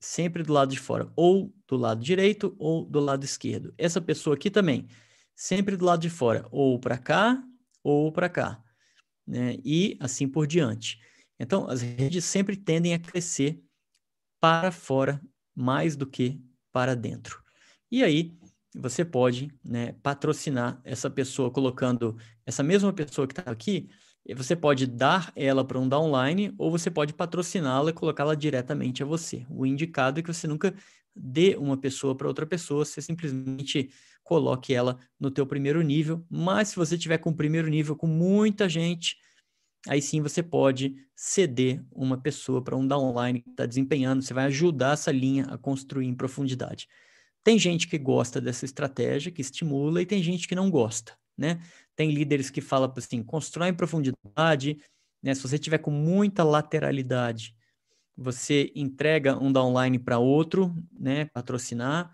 Sempre 0.00 0.42
do 0.42 0.52
lado 0.52 0.70
de 0.70 0.78
fora, 0.78 1.10
ou 1.16 1.52
do 1.66 1.76
lado 1.76 2.02
direito 2.02 2.54
ou 2.58 2.84
do 2.84 3.00
lado 3.00 3.24
esquerdo. 3.24 3.74
Essa 3.76 4.00
pessoa 4.00 4.36
aqui 4.36 4.50
também, 4.50 4.86
sempre 5.34 5.76
do 5.76 5.84
lado 5.84 6.00
de 6.00 6.10
fora, 6.10 6.46
ou 6.50 6.78
para 6.78 6.98
cá 6.98 7.42
ou 7.82 8.12
para 8.12 8.28
cá, 8.28 8.62
né? 9.26 9.56
E 9.64 9.96
assim 10.00 10.28
por 10.28 10.46
diante. 10.46 10.98
Então, 11.38 11.68
as 11.68 11.82
redes 11.82 12.24
sempre 12.24 12.56
tendem 12.56 12.94
a 12.94 12.98
crescer 12.98 13.62
para 14.40 14.70
fora 14.70 15.20
mais 15.54 15.96
do 15.96 16.06
que 16.06 16.40
para 16.72 16.94
dentro. 16.94 17.42
E 17.90 18.02
aí, 18.02 18.36
você 18.74 19.04
pode 19.04 19.50
né, 19.64 19.94
patrocinar 20.02 20.80
essa 20.84 21.08
pessoa 21.08 21.50
colocando 21.50 22.16
essa 22.44 22.62
mesma 22.62 22.92
pessoa 22.92 23.26
que 23.26 23.32
está 23.32 23.50
aqui, 23.50 23.88
você 24.34 24.56
pode 24.56 24.86
dar 24.86 25.30
ela 25.36 25.64
para 25.64 25.78
um 25.78 25.88
downline 25.88 26.54
ou 26.56 26.70
você 26.70 26.90
pode 26.90 27.12
patrociná-la 27.12 27.90
e 27.90 27.92
colocá-la 27.92 28.34
diretamente 28.34 29.02
a 29.02 29.06
você. 29.06 29.46
O 29.50 29.66
indicado 29.66 30.18
é 30.18 30.22
que 30.22 30.32
você 30.32 30.46
nunca 30.46 30.74
dê 31.14 31.56
uma 31.56 31.76
pessoa 31.76 32.16
para 32.16 32.26
outra 32.26 32.46
pessoa, 32.46 32.84
você 32.84 33.02
simplesmente 33.02 33.90
coloque 34.24 34.72
ela 34.74 34.98
no 35.20 35.30
teu 35.30 35.46
primeiro 35.46 35.82
nível, 35.82 36.24
mas 36.30 36.68
se 36.68 36.76
você 36.76 36.96
tiver 36.96 37.18
com 37.18 37.30
o 37.30 37.36
primeiro 37.36 37.68
nível 37.68 37.94
com 37.94 38.06
muita 38.06 38.68
gente, 38.68 39.16
aí 39.86 40.00
sim 40.00 40.22
você 40.22 40.42
pode 40.42 40.96
ceder 41.14 41.84
uma 41.92 42.16
pessoa 42.16 42.62
para 42.62 42.74
um 42.74 42.86
downline 42.86 43.42
que 43.42 43.50
está 43.50 43.66
desempenhando, 43.66 44.22
você 44.22 44.32
vai 44.32 44.46
ajudar 44.46 44.94
essa 44.94 45.12
linha 45.12 45.44
a 45.44 45.58
construir 45.58 46.06
em 46.06 46.14
profundidade. 46.14 46.88
Tem 47.44 47.58
gente 47.58 47.86
que 47.86 47.98
gosta 47.98 48.40
dessa 48.40 48.64
estratégia, 48.64 49.30
que 49.30 49.42
estimula, 49.42 50.00
e 50.00 50.06
tem 50.06 50.22
gente 50.22 50.48
que 50.48 50.54
não 50.54 50.70
gosta, 50.70 51.16
né? 51.36 51.60
Tem 51.94 52.10
líderes 52.10 52.50
que 52.50 52.62
falam 52.62 52.92
assim, 52.96 53.22
constrói 53.22 53.68
em 53.68 53.74
profundidade, 53.74 54.78
né? 55.22 55.34
Se 55.34 55.42
você 55.42 55.58
tiver 55.58 55.78
com 55.78 55.90
muita 55.90 56.42
lateralidade, 56.42 57.54
você 58.16 58.72
entrega 58.74 59.36
um 59.38 59.52
downline 59.52 59.98
para 59.98 60.18
outro, 60.18 60.74
né? 60.98 61.26
Patrocinar, 61.26 62.10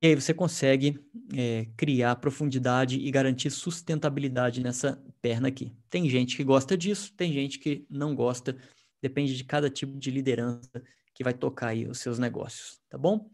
e 0.00 0.06
aí 0.06 0.14
você 0.14 0.32
consegue 0.32 1.00
é, 1.36 1.66
criar 1.76 2.14
profundidade 2.16 3.00
e 3.00 3.10
garantir 3.10 3.50
sustentabilidade 3.50 4.62
nessa 4.62 5.02
perna 5.20 5.48
aqui. 5.48 5.72
Tem 5.90 6.08
gente 6.08 6.36
que 6.36 6.44
gosta 6.44 6.76
disso, 6.76 7.12
tem 7.16 7.32
gente 7.32 7.58
que 7.58 7.84
não 7.90 8.14
gosta, 8.14 8.56
depende 9.02 9.36
de 9.36 9.42
cada 9.42 9.68
tipo 9.68 9.98
de 9.98 10.10
liderança 10.10 10.82
que 11.12 11.24
vai 11.24 11.34
tocar 11.34 11.68
aí 11.68 11.84
os 11.86 11.98
seus 11.98 12.16
negócios, 12.16 12.78
tá 12.88 12.96
bom? 12.96 13.28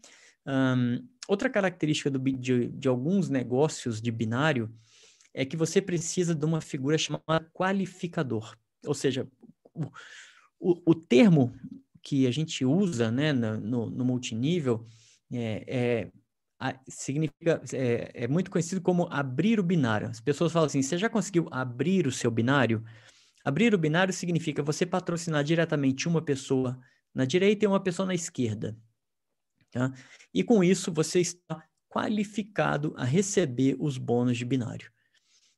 Um, 0.45 1.07
outra 1.27 1.49
característica 1.49 2.09
do, 2.09 2.19
de, 2.19 2.67
de 2.67 2.87
alguns 2.87 3.29
negócios 3.29 4.01
de 4.01 4.11
binário 4.11 4.73
é 5.33 5.43
que 5.45 5.57
você 5.57 5.81
precisa 5.81 6.33
de 6.33 6.45
uma 6.45 6.61
figura 6.61 6.97
chamada 6.97 7.49
qualificador. 7.53 8.55
Ou 8.85 8.93
seja, 8.93 9.27
o, 9.73 9.85
o, 10.59 10.91
o 10.91 10.95
termo 10.95 11.53
que 12.01 12.27
a 12.27 12.31
gente 12.31 12.63
usa 12.63 13.11
né, 13.11 13.33
no, 13.33 13.89
no 13.89 14.05
multinível 14.05 14.85
é, 15.33 16.11
é, 16.61 16.79
significa, 16.87 17.61
é, 17.73 18.11
é, 18.13 18.27
muito 18.27 18.49
conhecido 18.49 18.79
como 18.79 19.07
abrir 19.11 19.59
o 19.59 19.63
binário. 19.63 20.07
As 20.07 20.21
pessoas 20.21 20.51
falam 20.51 20.67
assim: 20.67 20.81
você 20.81 20.97
já 20.97 21.09
conseguiu 21.09 21.47
abrir 21.51 22.07
o 22.07 22.11
seu 22.11 22.31
binário? 22.31 22.83
Abrir 23.43 23.73
o 23.73 23.77
binário 23.77 24.13
significa 24.13 24.63
você 24.63 24.85
patrocinar 24.85 25.43
diretamente 25.43 26.07
uma 26.07 26.21
pessoa 26.21 26.79
na 27.13 27.25
direita 27.25 27.65
e 27.65 27.67
uma 27.67 27.79
pessoa 27.79 28.05
na 28.05 28.15
esquerda. 28.15 28.77
Tá? 29.75 29.91
E 30.33 30.41
com 30.41 30.63
isso, 30.63 30.89
você 30.89 31.19
está 31.19 31.61
qualificado 31.89 32.93
a 32.95 33.03
receber 33.03 33.75
os 33.77 33.97
bônus 33.97 34.37
de 34.37 34.45
binário. 34.45 34.89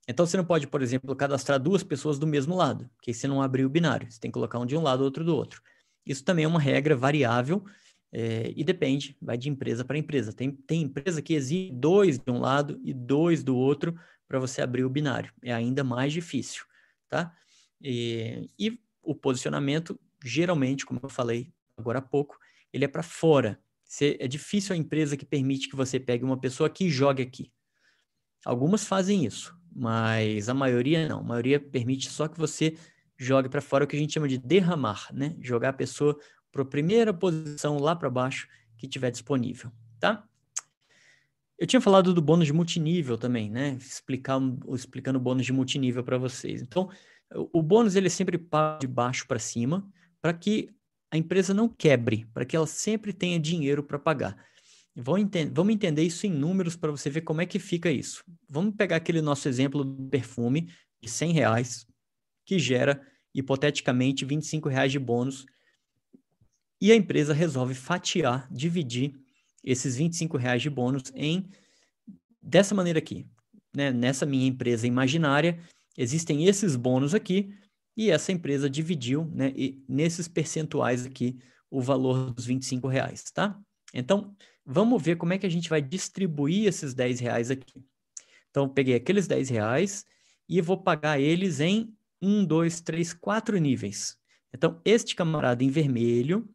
Então, 0.07 0.25
você 0.25 0.35
não 0.35 0.43
pode, 0.43 0.65
por 0.65 0.81
exemplo, 0.81 1.15
cadastrar 1.15 1.59
duas 1.59 1.83
pessoas 1.83 2.17
do 2.17 2.25
mesmo 2.25 2.55
lado, 2.55 2.89
porque 2.95 3.13
você 3.13 3.27
não 3.27 3.43
abriu 3.43 3.67
o 3.67 3.69
binário. 3.69 4.11
Você 4.11 4.19
tem 4.19 4.31
que 4.31 4.33
colocar 4.33 4.57
um 4.57 4.65
de 4.65 4.75
um 4.75 4.81
lado, 4.81 5.03
outro 5.03 5.23
do 5.23 5.35
outro. 5.35 5.61
Isso 6.03 6.23
também 6.23 6.45
é 6.45 6.47
uma 6.47 6.59
regra 6.59 6.95
variável 6.95 7.63
é, 8.11 8.51
e 8.55 8.63
depende, 8.63 9.15
vai 9.21 9.37
de 9.37 9.49
empresa 9.49 9.85
para 9.85 9.99
empresa. 9.99 10.33
Tem, 10.33 10.51
tem 10.51 10.81
empresa 10.81 11.21
que 11.21 11.35
exige 11.35 11.71
dois 11.71 12.17
de 12.17 12.31
um 12.31 12.39
lado 12.39 12.81
e 12.83 12.95
dois 12.95 13.43
do 13.43 13.55
outro 13.55 13.95
para 14.27 14.39
você 14.39 14.63
abrir 14.63 14.83
o 14.83 14.89
binário. 14.89 15.31
É 15.43 15.53
ainda 15.53 15.83
mais 15.83 16.11
difícil, 16.11 16.65
tá? 17.07 17.31
E, 17.79 18.49
e 18.57 18.79
o 19.03 19.13
posicionamento, 19.13 19.99
geralmente, 20.25 20.87
como 20.87 20.99
eu 21.03 21.09
falei 21.09 21.53
agora 21.77 21.99
há 21.99 22.01
pouco, 22.01 22.39
ele 22.73 22.83
é 22.83 22.87
para 22.87 23.03
fora 23.03 23.59
é 24.01 24.27
difícil 24.27 24.73
a 24.73 24.77
empresa 24.77 25.17
que 25.17 25.25
permite 25.25 25.69
que 25.69 25.75
você 25.75 25.99
pegue 25.99 26.23
uma 26.23 26.39
pessoa 26.39 26.69
que 26.69 26.89
jogue 26.89 27.23
aqui. 27.23 27.51
Algumas 28.45 28.85
fazem 28.85 29.25
isso, 29.25 29.55
mas 29.75 30.49
a 30.49 30.53
maioria 30.53 31.07
não. 31.07 31.19
A 31.19 31.23
maioria 31.23 31.59
permite 31.59 32.09
só 32.09 32.27
que 32.27 32.37
você 32.37 32.77
jogue 33.17 33.49
para 33.49 33.61
fora 33.61 33.83
o 33.83 33.87
que 33.87 33.95
a 33.95 33.99
gente 33.99 34.13
chama 34.13 34.27
de 34.27 34.37
derramar, 34.37 35.09
né? 35.13 35.35
Jogar 35.39 35.69
a 35.69 35.73
pessoa 35.73 36.17
para 36.51 36.61
a 36.61 36.65
primeira 36.65 37.13
posição 37.13 37.77
lá 37.77 37.95
para 37.95 38.09
baixo 38.09 38.47
que 38.77 38.87
tiver 38.87 39.11
disponível, 39.11 39.71
tá? 39.99 40.27
Eu 41.57 41.65
tinha 41.65 41.81
falado 41.81 42.13
do 42.13 42.21
bônus 42.21 42.45
de 42.45 42.53
multinível 42.53 43.17
também, 43.17 43.49
né? 43.49 43.77
Explicar, 43.79 44.39
explicando 44.69 45.17
o 45.17 45.21
bônus 45.21 45.45
de 45.45 45.51
multinível 45.51 46.03
para 46.03 46.17
vocês. 46.17 46.61
Então, 46.61 46.89
o 47.31 47.61
bônus 47.63 47.95
ele 47.95 48.07
é 48.07 48.09
sempre 48.11 48.37
de 48.79 48.87
baixo 48.87 49.27
para 49.27 49.39
cima, 49.39 49.89
para 50.21 50.33
que 50.33 50.69
a 51.11 51.17
empresa 51.17 51.53
não 51.53 51.69
quebre, 51.69 52.25
para 52.33 52.45
que 52.45 52.55
ela 52.55 52.67
sempre 52.67 53.13
tenha 53.13 53.39
dinheiro 53.39 53.83
para 53.83 53.97
pagar. 53.97 54.37
Vamos 54.95 55.21
entender, 55.21 55.51
vamos 55.53 55.73
entender 55.73 56.03
isso 56.03 56.25
em 56.25 56.31
números 56.31 56.75
para 56.75 56.91
você 56.91 57.09
ver 57.09 57.21
como 57.21 57.41
é 57.41 57.45
que 57.45 57.59
fica 57.59 57.91
isso. 57.91 58.23
Vamos 58.49 58.75
pegar 58.75 58.95
aquele 58.95 59.21
nosso 59.21 59.47
exemplo 59.47 59.83
do 59.83 60.09
perfume 60.09 60.69
de 61.01 61.09
100 61.09 61.31
reais, 61.31 61.87
que 62.45 62.57
gera, 62.57 63.01
hipoteticamente, 63.33 64.25
25 64.25 64.67
reais 64.67 64.91
de 64.91 64.99
bônus, 64.99 65.45
e 66.81 66.91
a 66.91 66.95
empresa 66.95 67.33
resolve 67.33 67.73
fatiar, 67.73 68.47
dividir 68.51 69.13
esses 69.63 69.95
25 69.97 70.37
reais 70.37 70.61
de 70.61 70.69
bônus 70.69 71.11
em 71.13 71.47
dessa 72.41 72.73
maneira 72.73 72.99
aqui. 72.99 73.27
Né? 73.75 73.91
Nessa 73.91 74.25
minha 74.25 74.47
empresa 74.47 74.87
imaginária, 74.87 75.59
existem 75.97 76.45
esses 76.45 76.75
bônus 76.75 77.13
aqui, 77.13 77.53
e 77.97 78.11
essa 78.11 78.31
empresa 78.31 78.69
dividiu, 78.69 79.25
né, 79.33 79.51
nesses 79.89 80.27
percentuais 80.27 81.03
aqui, 81.03 81.39
o 81.69 81.81
valor 81.81 82.31
dos 82.31 82.45
25 82.45 82.87
reais, 82.87 83.23
tá? 83.33 83.59
Então, 83.91 84.35
vamos 84.63 85.01
ver 85.01 85.17
como 85.17 85.33
é 85.33 85.39
que 85.39 85.47
a 85.47 85.49
gente 85.49 85.67
vai 85.67 85.81
distribuir 85.81 86.67
esses 86.67 86.93
10 86.93 87.19
reais 87.19 87.49
aqui. 87.49 87.83
Então, 88.51 88.69
peguei 88.69 88.93
aqueles 88.93 89.27
10 89.27 89.49
reais 89.49 90.05
e 90.47 90.61
vou 90.61 90.77
pagar 90.77 91.19
eles 91.19 91.59
em 91.59 91.91
1, 92.21 92.45
2, 92.45 92.81
3, 92.81 93.13
4 93.13 93.57
níveis. 93.57 94.17
Então, 94.53 94.79
este 94.85 95.15
camarada 95.15 95.63
em 95.63 95.69
vermelho, 95.69 96.47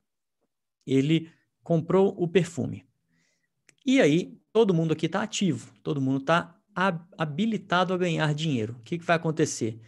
ele 0.87 1.29
comprou 1.63 2.15
o 2.17 2.29
perfume. 2.29 2.85
E 3.85 4.01
aí, 4.01 4.39
todo 4.53 4.73
mundo 4.73 4.93
aqui 4.93 5.07
está 5.07 5.23
ativo, 5.23 5.73
todo 5.83 6.01
mundo 6.01 6.21
está 6.21 6.57
habilitado 7.19 7.93
a 7.93 7.99
ganhar 7.99 8.33
dinheiro. 8.33 8.77
O 8.79 8.83
que, 8.83 8.99
que 8.99 9.05
vai 9.05 9.17
acontecer? 9.17 9.81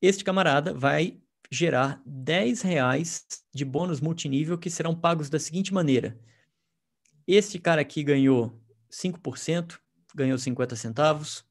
Este 0.00 0.24
camarada 0.24 0.72
vai 0.72 1.20
gerar 1.50 2.00
10 2.06 2.62
reais 2.62 3.26
de 3.52 3.64
bônus 3.64 4.00
multinível 4.00 4.56
que 4.56 4.70
serão 4.70 4.94
pagos 4.94 5.28
da 5.28 5.38
seguinte 5.38 5.74
maneira. 5.74 6.18
Este 7.26 7.58
cara 7.58 7.80
aqui 7.82 8.02
ganhou 8.02 8.58
5%, 8.90 9.78
ganhou 10.14 10.38
50 10.38 10.74
centavos 10.76 11.44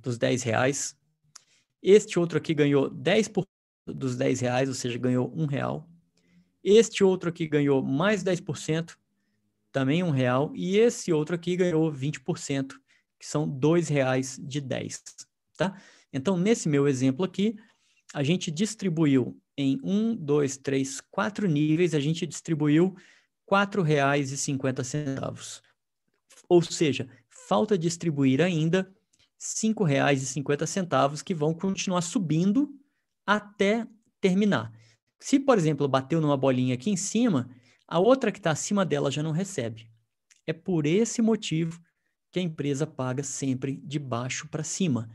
dos 0.00 0.16
10 0.16 0.42
reais. 0.42 0.96
Este 1.82 2.18
outro 2.18 2.38
aqui 2.38 2.54
ganhou 2.54 2.90
10% 2.90 3.44
dos 3.86 4.16
10 4.16 4.40
reais, 4.40 4.68
ou 4.68 4.74
seja, 4.74 4.98
ganhou 4.98 5.32
um 5.36 5.46
real. 5.46 5.88
Este 6.62 7.02
outro 7.02 7.28
aqui 7.28 7.46
ganhou 7.46 7.82
mais 7.82 8.22
10%, 8.22 8.96
também 9.70 10.02
um 10.02 10.10
real. 10.10 10.52
E 10.54 10.78
esse 10.78 11.12
outro 11.12 11.34
aqui 11.34 11.56
ganhou 11.56 11.92
20%, 11.92 12.72
que 13.18 13.26
são 13.26 13.48
dois 13.48 13.88
reais 13.88 14.38
de 14.40 14.60
10, 14.60 15.02
tá? 15.56 15.76
Então, 16.12 16.36
nesse 16.36 16.68
meu 16.68 16.86
exemplo 16.86 17.24
aqui, 17.24 17.56
a 18.12 18.22
gente 18.22 18.50
distribuiu 18.50 19.40
em 19.56 19.78
um, 19.82 20.14
dois, 20.14 20.56
três, 20.56 21.00
quatro 21.00 21.48
níveis, 21.48 21.94
a 21.94 22.00
gente 22.00 22.26
distribuiu 22.26 22.94
R$ 23.50 23.66
4,50. 23.66 25.62
Ou 26.48 26.62
seja, 26.62 27.08
falta 27.28 27.78
distribuir 27.78 28.40
ainda 28.40 28.82
R$ 28.82 28.94
5,50 29.38 31.22
que 31.22 31.34
vão 31.34 31.54
continuar 31.54 32.02
subindo 32.02 32.74
até 33.26 33.86
terminar. 34.20 34.72
Se, 35.20 35.38
por 35.38 35.56
exemplo, 35.56 35.86
bateu 35.88 36.20
numa 36.20 36.36
bolinha 36.36 36.74
aqui 36.74 36.90
em 36.90 36.96
cima, 36.96 37.48
a 37.86 37.98
outra 37.98 38.32
que 38.32 38.38
está 38.38 38.50
acima 38.50 38.84
dela 38.84 39.10
já 39.10 39.22
não 39.22 39.32
recebe. 39.32 39.88
É 40.46 40.52
por 40.52 40.86
esse 40.86 41.22
motivo 41.22 41.80
que 42.30 42.38
a 42.38 42.42
empresa 42.42 42.86
paga 42.86 43.22
sempre 43.22 43.76
de 43.76 43.98
baixo 43.98 44.48
para 44.48 44.64
cima, 44.64 45.08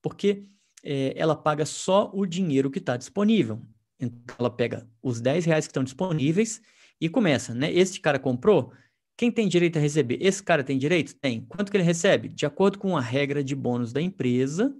porque 0.00 0.48
é, 0.82 1.14
ela 1.16 1.36
paga 1.36 1.64
só 1.64 2.10
o 2.12 2.26
dinheiro 2.26 2.70
que 2.70 2.78
está 2.78 2.96
disponível. 2.96 3.60
Então, 3.98 4.36
ela 4.38 4.50
pega 4.50 4.88
os 5.02 5.20
10 5.20 5.44
reais 5.44 5.66
que 5.66 5.70
estão 5.70 5.84
disponíveis 5.84 6.60
e 7.00 7.08
começa, 7.08 7.54
né? 7.54 7.72
Este 7.72 8.00
cara 8.00 8.18
comprou, 8.18 8.72
quem 9.16 9.30
tem 9.30 9.46
direito 9.48 9.78
a 9.78 9.80
receber? 9.80 10.18
Esse 10.20 10.42
cara 10.42 10.64
tem 10.64 10.78
direito? 10.78 11.14
Tem. 11.14 11.42
Quanto 11.42 11.70
que 11.70 11.76
ele 11.76 11.84
recebe? 11.84 12.28
De 12.28 12.46
acordo 12.46 12.78
com 12.78 12.96
a 12.96 13.00
regra 13.00 13.44
de 13.44 13.54
bônus 13.54 13.92
da 13.92 14.00
empresa, 14.00 14.74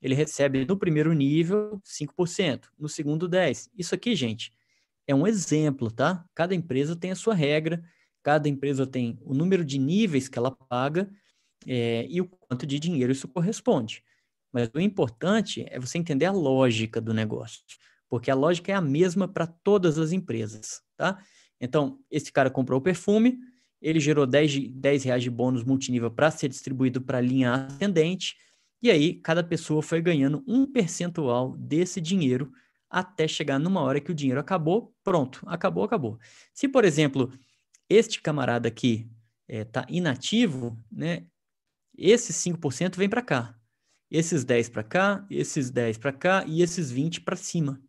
ele 0.00 0.14
recebe 0.14 0.64
no 0.64 0.76
primeiro 0.76 1.12
nível 1.12 1.80
5%, 1.84 2.68
no 2.78 2.88
segundo 2.88 3.28
10%. 3.28 3.70
Isso 3.76 3.94
aqui, 3.94 4.14
gente, 4.14 4.52
é 5.06 5.14
um 5.14 5.26
exemplo, 5.26 5.90
tá? 5.90 6.24
Cada 6.34 6.54
empresa 6.54 6.94
tem 6.94 7.10
a 7.10 7.16
sua 7.16 7.34
regra, 7.34 7.82
cada 8.22 8.48
empresa 8.48 8.86
tem 8.86 9.18
o 9.22 9.34
número 9.34 9.64
de 9.64 9.78
níveis 9.78 10.28
que 10.28 10.38
ela 10.38 10.50
paga 10.50 11.10
é, 11.66 12.06
e 12.08 12.20
o 12.20 12.26
quanto 12.26 12.66
de 12.66 12.78
dinheiro 12.78 13.12
isso 13.12 13.26
corresponde. 13.28 14.02
Mas 14.54 14.70
o 14.72 14.78
importante 14.78 15.66
é 15.68 15.80
você 15.80 15.98
entender 15.98 16.26
a 16.26 16.30
lógica 16.30 17.00
do 17.00 17.12
negócio, 17.12 17.60
porque 18.08 18.30
a 18.30 18.36
lógica 18.36 18.70
é 18.70 18.74
a 18.76 18.80
mesma 18.80 19.26
para 19.26 19.48
todas 19.48 19.98
as 19.98 20.12
empresas, 20.12 20.80
tá? 20.96 21.18
Então, 21.60 21.98
esse 22.08 22.30
cara 22.30 22.48
comprou 22.48 22.78
o 22.78 22.82
perfume, 22.82 23.36
ele 23.82 23.98
gerou 23.98 24.24
10, 24.24 24.68
10 24.68 25.02
reais 25.02 25.24
de 25.24 25.28
bônus 25.28 25.64
multinível 25.64 26.08
para 26.08 26.30
ser 26.30 26.48
distribuído 26.48 27.02
para 27.02 27.18
a 27.18 27.20
linha 27.20 27.66
ascendente, 27.66 28.36
e 28.80 28.92
aí, 28.92 29.14
cada 29.14 29.42
pessoa 29.42 29.82
foi 29.82 30.00
ganhando 30.00 30.44
um 30.46 30.70
percentual 30.70 31.56
desse 31.56 32.00
dinheiro 32.00 32.52
até 32.88 33.26
chegar 33.26 33.58
numa 33.58 33.80
hora 33.80 34.00
que 34.00 34.12
o 34.12 34.14
dinheiro 34.14 34.38
acabou, 34.38 34.94
pronto, 35.02 35.42
acabou, 35.48 35.82
acabou. 35.82 36.16
Se, 36.52 36.68
por 36.68 36.84
exemplo, 36.84 37.32
este 37.88 38.22
camarada 38.22 38.68
aqui 38.68 39.10
está 39.48 39.80
eh, 39.80 39.86
é, 39.88 39.96
inativo, 39.96 40.78
né, 40.92 41.24
esses 41.96 42.36
5% 42.36 42.96
vem 42.96 43.08
para 43.08 43.22
cá, 43.22 43.58
esses 44.16 44.44
10 44.44 44.68
para 44.68 44.84
cá, 44.84 45.26
esses 45.28 45.70
10 45.70 45.98
para 45.98 46.12
cá 46.12 46.44
e 46.46 46.62
esses 46.62 46.88
20 46.88 47.22
para 47.22 47.34
cima, 47.34 47.82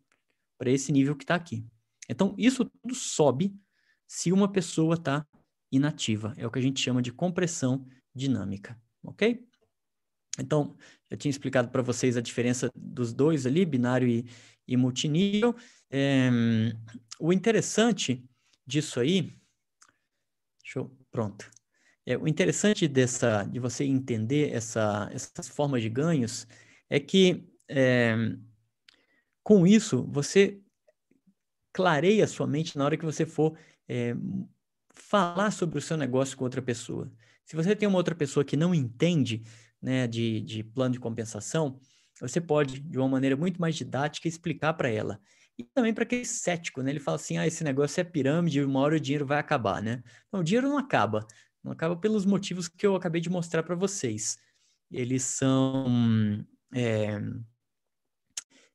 para 0.57 0.71
esse 0.71 0.91
nível 0.91 1.15
que 1.15 1.23
está 1.23 1.35
aqui. 1.35 1.63
Então, 2.09 2.33
isso 2.35 2.65
tudo 2.65 2.95
sobe 2.95 3.55
se 4.07 4.31
uma 4.31 4.51
pessoa 4.51 4.95
está 4.95 5.23
inativa. 5.71 6.33
É 6.35 6.47
o 6.47 6.49
que 6.49 6.57
a 6.57 6.61
gente 6.61 6.81
chama 6.81 6.99
de 6.99 7.11
compressão 7.13 7.85
dinâmica, 8.13 8.75
ok? 9.03 9.47
Então, 10.39 10.75
eu 11.11 11.15
tinha 11.15 11.29
explicado 11.29 11.69
para 11.69 11.83
vocês 11.83 12.17
a 12.17 12.21
diferença 12.21 12.71
dos 12.75 13.13
dois 13.13 13.45
ali, 13.45 13.63
binário 13.63 14.07
e, 14.07 14.25
e 14.67 14.75
multinível. 14.75 15.55
É, 15.91 16.31
o 17.19 17.31
interessante 17.31 18.27
disso 18.65 18.99
aí, 18.99 19.31
eu, 20.75 20.89
pronto. 21.11 21.54
É, 22.05 22.17
o 22.17 22.27
interessante 22.27 22.87
dessa, 22.87 23.43
de 23.43 23.59
você 23.59 23.83
entender 23.83 24.53
essa, 24.53 25.09
essas 25.11 25.47
formas 25.47 25.81
de 25.81 25.89
ganhos 25.89 26.47
é 26.89 26.99
que 26.99 27.47
é, 27.67 28.15
com 29.43 29.65
isso 29.65 30.05
você 30.07 30.61
clareia 31.73 32.23
a 32.23 32.27
sua 32.27 32.47
mente 32.47 32.77
na 32.77 32.85
hora 32.85 32.95
que 32.97 33.05
você 33.05 33.25
for 33.25 33.57
é, 33.87 34.15
falar 34.93 35.51
sobre 35.51 35.77
o 35.77 35.81
seu 35.81 35.97
negócio 35.97 36.37
com 36.37 36.43
outra 36.43 36.61
pessoa. 36.61 37.11
Se 37.43 37.55
você 37.55 37.75
tem 37.75 37.87
uma 37.87 37.97
outra 37.97 38.15
pessoa 38.15 38.45
que 38.45 38.55
não 38.55 38.73
entende, 38.73 39.43
né, 39.81 40.07
de, 40.07 40.41
de 40.41 40.63
plano 40.63 40.93
de 40.93 40.99
compensação, 40.99 41.79
você 42.19 42.39
pode, 42.39 42.79
de 42.79 42.97
uma 42.97 43.09
maneira 43.09 43.35
muito 43.35 43.59
mais 43.59 43.75
didática, 43.75 44.27
explicar 44.27 44.73
para 44.73 44.89
ela. 44.89 45.19
E 45.57 45.63
também 45.63 45.93
para 45.93 46.03
aquele 46.03 46.25
cético, 46.25 46.81
né? 46.81 46.91
Ele 46.91 46.99
fala 46.99 47.15
assim, 47.15 47.37
ah, 47.37 47.47
esse 47.47 47.63
negócio 47.63 48.01
é 48.01 48.03
pirâmide, 48.03 48.63
uma 48.63 48.79
hora 48.79 48.95
o 48.95 48.99
dinheiro 48.99 49.25
vai 49.25 49.37
acabar, 49.37 49.81
né? 49.81 50.03
Não, 50.31 50.41
o 50.41 50.43
dinheiro 50.43 50.67
não 50.67 50.77
acaba. 50.77 51.25
Não 51.65 51.71
acaba 51.71 51.95
pelos 51.95 52.27
motivos 52.27 52.67
que 52.67 52.85
eu 52.85 52.95
acabei 52.95 53.19
de 53.19 53.27
mostrar 53.27 53.63
para 53.63 53.73
vocês. 53.73 54.37
Eles 54.91 55.23
são... 55.23 56.45
É, 56.71 57.19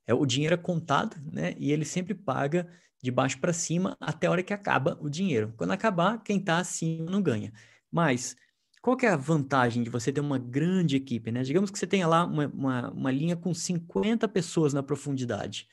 é, 0.05 0.13
o 0.13 0.25
dinheiro 0.25 0.55
é 0.55 0.57
contado, 0.57 1.15
né? 1.31 1.55
E 1.57 1.71
ele 1.71 1.85
sempre 1.85 2.13
paga 2.13 2.69
de 3.01 3.09
baixo 3.09 3.39
para 3.39 3.53
cima 3.53 3.95
até 3.97 4.27
a 4.27 4.31
hora 4.31 4.43
que 4.43 4.53
acaba 4.53 4.97
o 4.99 5.09
dinheiro. 5.09 5.53
Quando 5.55 5.71
acabar, 5.71 6.21
quem 6.21 6.37
está 6.37 6.57
acima 6.57 7.09
não 7.09 7.21
ganha. 7.21 7.53
Mas 7.89 8.35
qual 8.81 8.97
que 8.97 9.05
é 9.05 9.09
a 9.09 9.15
vantagem 9.15 9.83
de 9.83 9.89
você 9.89 10.11
ter 10.11 10.19
uma 10.19 10.37
grande 10.37 10.97
equipe, 10.97 11.31
né? 11.31 11.43
Digamos 11.43 11.71
que 11.71 11.79
você 11.79 11.87
tenha 11.87 12.07
lá 12.07 12.25
uma, 12.25 12.47
uma, 12.47 12.91
uma 12.91 13.11
linha 13.11 13.37
com 13.37 13.53
50 13.53 14.27
pessoas 14.27 14.73
na 14.73 14.83
profundidade. 14.83 15.65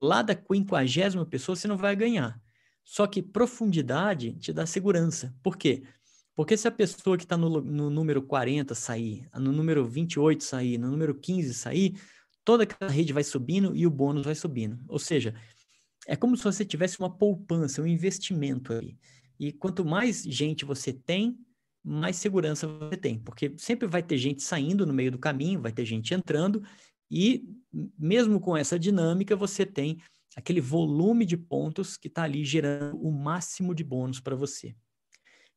Lá 0.00 0.22
da 0.22 0.36
quinquagésima 0.36 1.26
pessoa 1.26 1.56
você 1.56 1.66
não 1.66 1.76
vai 1.76 1.96
ganhar. 1.96 2.40
Só 2.84 3.06
que 3.06 3.22
profundidade 3.22 4.32
te 4.34 4.52
dá 4.52 4.66
segurança. 4.66 5.34
Por 5.42 5.56
quê? 5.56 5.82
Porque 6.34 6.56
se 6.56 6.66
a 6.66 6.70
pessoa 6.70 7.16
que 7.16 7.24
está 7.24 7.36
no, 7.36 7.60
no, 7.60 7.90
número 7.90 8.22
40 8.22 8.74
sair, 8.74 9.28
no 9.34 9.52
número 9.52 9.86
28 9.86 10.42
sair, 10.42 10.78
no 10.78 10.90
número 10.90 11.14
15 11.14 11.54
sair, 11.54 12.00
toda 12.44 12.64
aquela 12.64 12.90
rede 12.90 13.12
vai 13.12 13.22
subindo 13.22 13.76
e 13.76 13.86
o 13.86 13.90
bônus 13.90 14.24
vai 14.24 14.34
subindo. 14.34 14.82
Ou 14.88 14.98
seja, 14.98 15.34
é 16.06 16.16
como 16.16 16.36
se 16.36 16.44
você 16.44 16.64
tivesse 16.64 16.98
uma 16.98 17.10
poupança, 17.10 17.82
um 17.82 17.86
investimento 17.86 18.72
aí. 18.72 18.96
E 19.38 19.52
quanto 19.52 19.84
mais 19.84 20.22
gente 20.22 20.64
você 20.64 20.92
tem, 20.92 21.38
mais 21.82 22.16
segurança 22.16 22.66
você 22.66 22.96
tem, 22.96 23.18
porque 23.18 23.54
sempre 23.56 23.86
vai 23.86 24.02
ter 24.02 24.18
gente 24.18 24.42
saindo 24.42 24.86
no 24.86 24.92
meio 24.92 25.10
do 25.10 25.18
caminho, 25.18 25.62
vai 25.62 25.72
ter 25.72 25.84
gente 25.84 26.12
entrando, 26.12 26.62
e 27.10 27.44
mesmo 27.98 28.38
com 28.38 28.56
essa 28.56 28.78
dinâmica, 28.78 29.34
você 29.34 29.64
tem 29.64 29.98
aquele 30.36 30.60
volume 30.60 31.24
de 31.26 31.36
pontos 31.36 31.96
que 31.96 32.08
está 32.08 32.22
ali 32.22 32.44
gerando 32.44 32.96
o 33.00 33.10
máximo 33.10 33.74
de 33.74 33.82
bônus 33.82 34.20
para 34.20 34.36
você. 34.36 34.74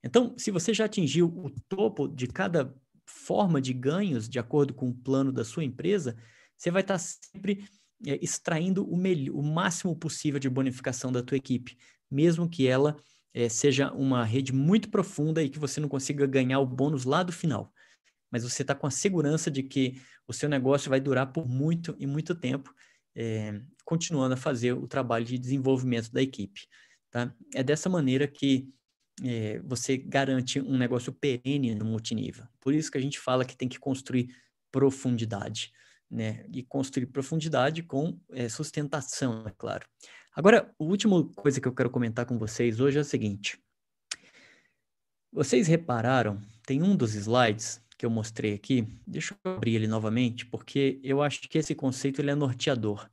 Então, 0.04 0.36
se 0.38 0.52
você 0.52 0.74
já 0.74 0.86
atingiu 0.86 1.28
o 1.28 1.50
topo 1.70 2.08
de 2.08 2.28
cada 2.28 2.76
forma 3.06 3.62
de 3.62 3.74
ganhos, 3.74 4.28
de 4.28 4.40
acordo 4.40 4.74
com 4.74 4.90
o 4.90 4.94
plano 4.94 5.32
da 5.32 5.46
sua 5.46 5.64
empresa, 5.64 6.18
você 6.58 6.72
vai 6.72 6.82
estar 6.82 6.96
tá 6.96 7.00
sempre 7.00 7.66
é, 8.06 8.20
extraindo 8.22 8.86
o, 8.90 8.98
melhor, 8.98 9.36
o 9.36 9.44
máximo 9.44 9.96
possível 9.96 10.40
de 10.40 10.50
bonificação 10.50 11.12
da 11.12 11.24
tua 11.24 11.38
equipe, 11.38 11.78
mesmo 12.10 12.50
que 12.50 12.68
ela 12.68 12.98
é, 13.34 13.48
seja 13.50 13.92
uma 13.94 14.24
rede 14.24 14.54
muito 14.54 14.90
profunda 14.90 15.42
e 15.42 15.50
que 15.50 15.60
você 15.60 15.80
não 15.80 15.90
consiga 15.90 16.28
ganhar 16.28 16.60
o 16.60 16.66
bônus 16.66 17.06
lá 17.06 17.24
do 17.24 17.32
final. 17.32 17.74
Mas 18.32 18.44
você 18.44 18.62
está 18.62 18.76
com 18.76 18.88
a 18.88 18.92
segurança 18.92 19.50
de 19.50 19.64
que 19.64 20.02
o 20.28 20.34
seu 20.34 20.50
negócio 20.50 20.90
vai 20.90 21.00
durar 21.00 21.32
por 21.32 21.48
muito 21.48 21.96
e 22.00 22.06
muito 22.06 22.36
tempo, 22.36 22.74
é, 23.16 23.62
continuando 23.86 24.34
a 24.34 24.38
fazer 24.38 24.74
o 24.74 24.88
trabalho 24.88 25.26
de 25.26 25.38
desenvolvimento 25.38 26.12
da 26.12 26.22
equipe. 26.22 26.68
Tá? 27.12 27.34
É 27.54 27.64
dessa 27.64 27.90
maneira 27.90 28.28
que 28.28 28.68
é, 29.24 29.60
você 29.60 29.98
garante 29.98 30.60
um 30.60 30.78
negócio 30.78 31.14
perene 31.14 31.76
no 31.76 31.86
multinível. 31.86 32.46
Por 32.60 32.74
isso 32.74 32.92
que 32.92 32.98
a 32.98 33.02
gente 33.02 33.20
fala 33.20 33.46
que 33.46 33.56
tem 33.56 33.70
que 33.70 33.80
construir 33.80 34.36
profundidade. 34.72 35.72
Né? 36.10 36.46
E 36.52 36.64
construir 36.64 37.08
profundidade 37.08 37.84
com 37.84 38.20
é, 38.32 38.48
sustentação, 38.50 39.46
é 39.48 39.52
claro. 39.58 39.88
Agora, 40.36 40.74
a 40.80 40.84
última 40.84 41.24
coisa 41.36 41.62
que 41.62 41.68
eu 41.68 41.74
quero 41.74 41.90
comentar 41.90 42.26
com 42.26 42.38
vocês 42.38 42.80
hoje 42.80 42.98
é 42.98 43.02
o 43.02 43.06
seguinte. 43.06 43.60
Vocês 45.32 45.68
repararam, 45.68 46.42
tem 46.66 46.82
um 46.84 46.96
dos 46.96 47.16
slides 47.16 47.83
que 48.04 48.06
eu 48.06 48.10
mostrei 48.10 48.54
aqui, 48.54 48.86
deixa 49.08 49.34
eu 49.46 49.54
abrir 49.54 49.76
ele 49.76 49.88
novamente, 49.88 50.46
porque 50.46 51.00
eu 51.02 51.22
acho 51.22 51.48
que 51.48 51.58
esse 51.58 51.74
conceito 51.74 52.20
ele 52.20 52.32
é 52.32 52.36
norteador. 52.36 53.10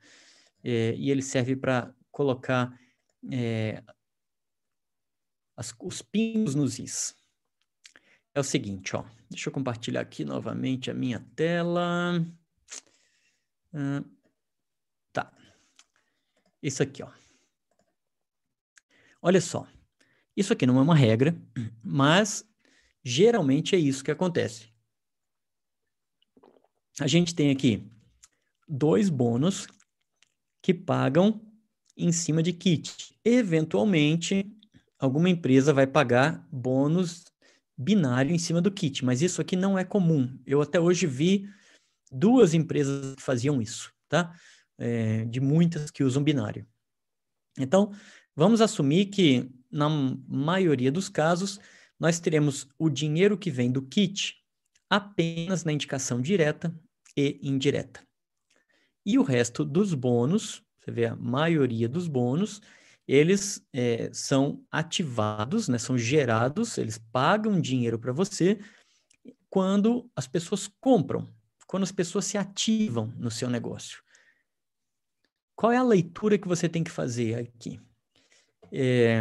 é, 0.64 0.96
e 0.96 1.12
ele 1.12 1.22
serve 1.22 1.54
para 1.54 1.94
colocar 2.10 2.76
é, 3.30 3.84
as, 5.56 5.72
os 5.80 6.02
pingos 6.02 6.56
nos 6.56 6.80
is. 6.80 7.14
É 8.34 8.40
o 8.40 8.42
seguinte, 8.42 8.96
ó. 8.96 9.04
Deixa 9.30 9.48
eu 9.48 9.52
compartilhar 9.52 10.00
aqui 10.00 10.24
novamente 10.24 10.90
a 10.90 10.94
minha 10.94 11.20
tela. 11.36 12.20
Uh, 13.72 14.04
tá. 15.12 15.32
Isso 16.60 16.82
aqui, 16.82 17.00
ó. 17.04 17.12
Olha 19.22 19.40
só. 19.40 19.68
Isso 20.36 20.52
aqui 20.52 20.66
não 20.66 20.80
é 20.80 20.82
uma 20.82 20.96
regra, 20.96 21.40
mas 21.80 22.44
geralmente 23.04 23.76
é 23.76 23.78
isso 23.78 24.02
que 24.02 24.10
acontece. 24.10 24.70
A 27.00 27.06
gente 27.06 27.34
tem 27.34 27.50
aqui 27.50 27.90
dois 28.68 29.08
bônus 29.08 29.66
que 30.62 30.74
pagam 30.74 31.40
em 31.96 32.12
cima 32.12 32.42
de 32.42 32.52
kit. 32.52 33.16
Eventualmente, 33.24 34.54
alguma 34.98 35.30
empresa 35.30 35.72
vai 35.72 35.86
pagar 35.86 36.46
bônus 36.52 37.24
binário 37.74 38.34
em 38.34 38.38
cima 38.38 38.60
do 38.60 38.70
kit, 38.70 39.02
mas 39.02 39.22
isso 39.22 39.40
aqui 39.40 39.56
não 39.56 39.78
é 39.78 39.84
comum. 39.84 40.38
Eu 40.44 40.60
até 40.60 40.78
hoje 40.78 41.06
vi 41.06 41.48
duas 42.12 42.52
empresas 42.52 43.14
que 43.14 43.22
faziam 43.22 43.62
isso, 43.62 43.90
tá? 44.06 44.38
É, 44.76 45.24
de 45.24 45.40
muitas 45.40 45.90
que 45.90 46.04
usam 46.04 46.22
binário. 46.22 46.66
Então, 47.58 47.94
vamos 48.36 48.60
assumir 48.60 49.06
que, 49.06 49.50
na 49.70 49.88
maioria 49.88 50.92
dos 50.92 51.08
casos, 51.08 51.58
nós 51.98 52.20
teremos 52.20 52.68
o 52.78 52.90
dinheiro 52.90 53.38
que 53.38 53.50
vem 53.50 53.72
do 53.72 53.80
kit 53.80 54.36
apenas 54.90 55.64
na 55.64 55.72
indicação 55.72 56.20
direta 56.20 56.78
e 57.16 57.38
indireta. 57.42 58.02
E 59.04 59.18
o 59.18 59.22
resto 59.22 59.64
dos 59.64 59.94
bônus, 59.94 60.62
você 60.78 60.90
vê 60.90 61.06
a 61.06 61.16
maioria 61.16 61.88
dos 61.88 62.06
bônus, 62.06 62.60
eles 63.06 63.66
é, 63.72 64.10
são 64.12 64.64
ativados, 64.70 65.68
né, 65.68 65.78
são 65.78 65.98
gerados, 65.98 66.78
eles 66.78 66.98
pagam 67.10 67.60
dinheiro 67.60 67.98
para 67.98 68.12
você 68.12 68.58
quando 69.48 70.08
as 70.14 70.28
pessoas 70.28 70.70
compram, 70.80 71.28
quando 71.66 71.82
as 71.82 71.92
pessoas 71.92 72.24
se 72.24 72.38
ativam 72.38 73.12
no 73.18 73.30
seu 73.30 73.50
negócio. 73.50 74.02
Qual 75.56 75.72
é 75.72 75.76
a 75.76 75.82
leitura 75.82 76.38
que 76.38 76.48
você 76.48 76.68
tem 76.68 76.84
que 76.84 76.90
fazer 76.90 77.34
aqui? 77.34 77.80
É, 78.72 79.20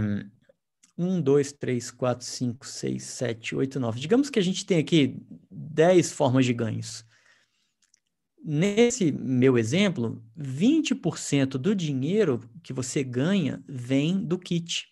um, 0.97 1.19
dois, 1.19 1.51
três, 1.51 1.89
quatro, 1.89 2.25
cinco, 2.25 2.67
seis, 2.67 3.03
sete, 3.05 3.55
oito, 3.55 3.79
nove. 3.79 3.99
Digamos 3.99 4.29
que 4.29 4.37
a 4.37 4.41
gente 4.41 4.65
tem 4.65 4.77
aqui 4.77 5.17
dez 5.49 6.11
formas 6.11 6.45
de 6.45 6.53
ganhos. 6.53 7.03
Nesse 8.43 9.11
meu 9.11 9.57
exemplo, 9.57 10.23
20% 10.37 11.51
do 11.57 11.75
dinheiro 11.75 12.39
que 12.63 12.71
você 12.71 13.03
ganha 13.03 13.63
vem 13.67 14.25
do 14.25 14.39
kit. 14.39 14.87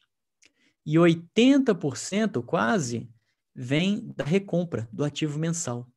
E 0.85 0.95
80% 0.95 2.43
quase 2.43 3.09
vem 3.55 4.13
da 4.15 4.23
recompra 4.23 4.87
do 4.91 5.03
ativo 5.03 5.39
mensal. 5.39 5.81
O 5.81 5.87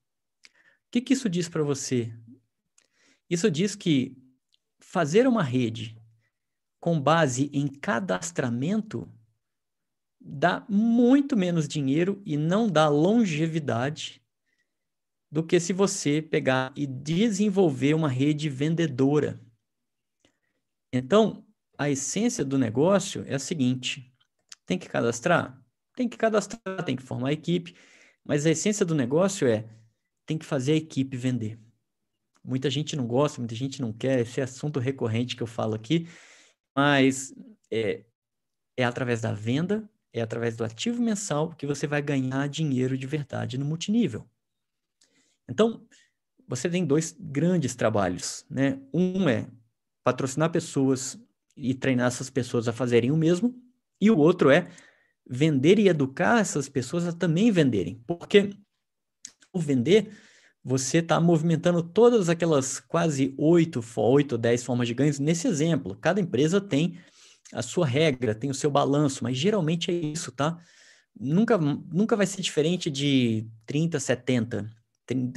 que, 0.90 1.00
que 1.00 1.12
isso 1.12 1.28
diz 1.28 1.48
para 1.48 1.62
você? 1.62 2.12
Isso 3.28 3.50
diz 3.50 3.76
que 3.76 4.16
fazer 4.80 5.26
uma 5.26 5.42
rede 5.42 5.96
com 6.80 7.00
base 7.00 7.50
em 7.52 7.68
cadastramento 7.68 9.08
dá 10.20 10.64
muito 10.68 11.36
menos 11.36 11.68
dinheiro 11.68 12.20
e 12.24 12.36
não 12.36 12.68
dá 12.68 12.88
longevidade 12.88 14.20
do 15.30 15.44
que 15.44 15.60
se 15.60 15.72
você 15.72 16.20
pegar 16.20 16.72
e 16.76 16.86
desenvolver 16.86 17.94
uma 17.94 18.08
rede 18.08 18.48
vendedora. 18.48 19.40
Então, 20.92 21.46
a 21.78 21.88
essência 21.88 22.44
do 22.44 22.58
negócio 22.58 23.24
é 23.26 23.34
a 23.34 23.38
seguinte: 23.38 24.12
tem 24.66 24.78
que 24.78 24.88
cadastrar? 24.88 25.58
Tem 25.94 26.08
que 26.08 26.16
cadastrar, 26.16 26.84
tem 26.84 26.96
que 26.96 27.02
formar 27.02 27.28
a 27.28 27.32
equipe, 27.32 27.74
mas 28.24 28.44
a 28.46 28.50
essência 28.50 28.84
do 28.84 28.94
negócio 28.94 29.46
é 29.46 29.68
tem 30.26 30.38
que 30.38 30.46
fazer 30.46 30.72
a 30.72 30.76
equipe 30.76 31.16
vender. 31.16 31.58
Muita 32.42 32.70
gente 32.70 32.96
não 32.96 33.06
gosta, 33.06 33.40
muita 33.40 33.54
gente 33.54 33.80
não 33.80 33.92
quer, 33.92 34.20
esse 34.20 34.40
é 34.40 34.44
assunto 34.44 34.80
recorrente 34.80 35.36
que 35.36 35.42
eu 35.42 35.46
falo 35.46 35.74
aqui, 35.74 36.08
mas 36.74 37.34
é, 37.70 38.04
é 38.76 38.84
através 38.84 39.20
da 39.20 39.32
venda, 39.32 39.88
é 40.12 40.20
através 40.20 40.56
do 40.56 40.64
ativo 40.64 41.02
mensal 41.02 41.54
que 41.54 41.66
você 41.66 41.86
vai 41.86 42.00
ganhar 42.00 42.48
dinheiro 42.48 42.96
de 42.96 43.06
verdade 43.06 43.58
no 43.58 43.64
multinível. 43.64 44.28
Então, 45.50 45.84
você 46.46 46.68
tem 46.70 46.84
dois 46.84 47.14
grandes 47.18 47.74
trabalhos, 47.74 48.46
né? 48.48 48.80
Um 48.94 49.28
é 49.28 49.48
patrocinar 50.04 50.50
pessoas 50.50 51.18
e 51.56 51.74
treinar 51.74 52.06
essas 52.06 52.30
pessoas 52.30 52.68
a 52.68 52.72
fazerem 52.72 53.10
o 53.10 53.16
mesmo, 53.16 53.54
e 54.00 54.10
o 54.10 54.16
outro 54.16 54.50
é 54.50 54.70
vender 55.28 55.78
e 55.78 55.88
educar 55.88 56.40
essas 56.40 56.68
pessoas 56.68 57.06
a 57.06 57.12
também 57.12 57.50
venderem, 57.50 58.02
porque 58.06 58.50
o 59.52 59.60
vender 59.60 60.16
você 60.62 60.98
está 60.98 61.20
movimentando 61.20 61.82
todas 61.82 62.28
aquelas 62.28 62.80
quase 62.80 63.34
oito, 63.38 63.82
oito, 63.96 64.38
dez 64.38 64.62
formas 64.62 64.88
de 64.88 64.94
ganhos 64.94 65.18
nesse 65.18 65.48
exemplo. 65.48 65.96
Cada 65.96 66.20
empresa 66.20 66.60
tem 66.60 66.98
a 67.52 67.62
sua 67.62 67.86
regra, 67.86 68.34
tem 68.34 68.50
o 68.50 68.54
seu 68.54 68.70
balanço, 68.70 69.24
mas 69.24 69.36
geralmente 69.36 69.90
é 69.90 69.94
isso, 69.94 70.30
tá? 70.30 70.58
Nunca, 71.18 71.58
nunca 71.58 72.16
vai 72.16 72.26
ser 72.26 72.42
diferente 72.42 72.90
de 72.90 73.46
30, 73.66 73.98
70 73.98 74.79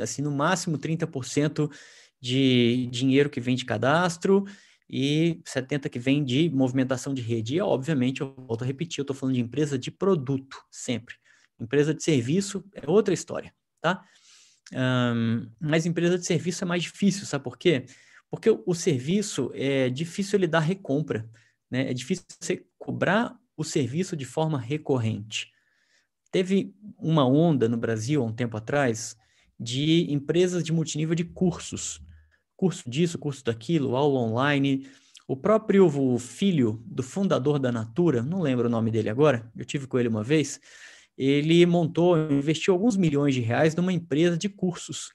assim, 0.01 0.21
no 0.21 0.31
máximo 0.31 0.77
30% 0.77 1.71
de 2.19 2.87
dinheiro 2.91 3.29
que 3.29 3.41
vem 3.41 3.55
de 3.55 3.65
cadastro 3.65 4.45
e 4.89 5.41
70% 5.45 5.89
que 5.89 5.99
vem 5.99 6.23
de 6.23 6.49
movimentação 6.49 7.13
de 7.13 7.21
rede. 7.21 7.55
E, 7.55 7.61
obviamente, 7.61 8.21
eu 8.21 8.33
volto 8.35 8.63
a 8.63 8.67
repetir, 8.67 8.99
eu 8.99 9.03
estou 9.03 9.15
falando 9.15 9.35
de 9.35 9.41
empresa 9.41 9.77
de 9.77 9.91
produto, 9.91 10.63
sempre. 10.71 11.15
Empresa 11.59 11.93
de 11.93 12.03
serviço 12.03 12.63
é 12.73 12.89
outra 12.89 13.13
história, 13.13 13.53
tá? 13.81 14.03
Um, 14.73 15.49
mas 15.59 15.85
empresa 15.85 16.17
de 16.17 16.25
serviço 16.25 16.63
é 16.63 16.67
mais 16.67 16.83
difícil, 16.83 17.25
sabe 17.25 17.43
por 17.43 17.57
quê? 17.57 17.85
Porque 18.29 18.49
o, 18.49 18.63
o 18.65 18.73
serviço 18.73 19.51
é 19.53 19.89
difícil 19.89 20.39
ele 20.39 20.47
dar 20.47 20.59
recompra, 20.59 21.29
né? 21.69 21.89
É 21.89 21.93
difícil 21.93 22.25
você 22.39 22.65
cobrar 22.77 23.37
o 23.55 23.63
serviço 23.63 24.15
de 24.15 24.25
forma 24.25 24.59
recorrente. 24.59 25.51
Teve 26.31 26.73
uma 26.97 27.27
onda 27.27 27.69
no 27.69 27.77
Brasil 27.77 28.21
há 28.21 28.25
um 28.25 28.33
tempo 28.33 28.57
atrás 28.57 29.15
de 29.59 30.11
empresas 30.11 30.63
de 30.63 30.71
multinível 30.71 31.15
de 31.15 31.23
cursos. 31.23 32.01
Curso 32.55 32.89
disso, 32.89 33.17
curso 33.17 33.43
daquilo, 33.43 33.95
aula 33.95 34.19
online. 34.19 34.87
O 35.27 35.37
próprio 35.37 35.89
filho 36.19 36.83
do 36.85 37.01
fundador 37.01 37.59
da 37.59 37.71
Natura, 37.71 38.21
não 38.21 38.41
lembro 38.41 38.67
o 38.67 38.71
nome 38.71 38.91
dele 38.91 39.09
agora, 39.09 39.49
eu 39.55 39.65
tive 39.65 39.87
com 39.87 39.97
ele 39.97 40.09
uma 40.09 40.23
vez, 40.23 40.59
ele 41.17 41.65
montou, 41.65 42.17
investiu 42.31 42.73
alguns 42.73 42.97
milhões 42.97 43.33
de 43.33 43.41
reais 43.41 43.75
numa 43.75 43.93
empresa 43.93 44.37
de 44.37 44.49
cursos. 44.49 45.11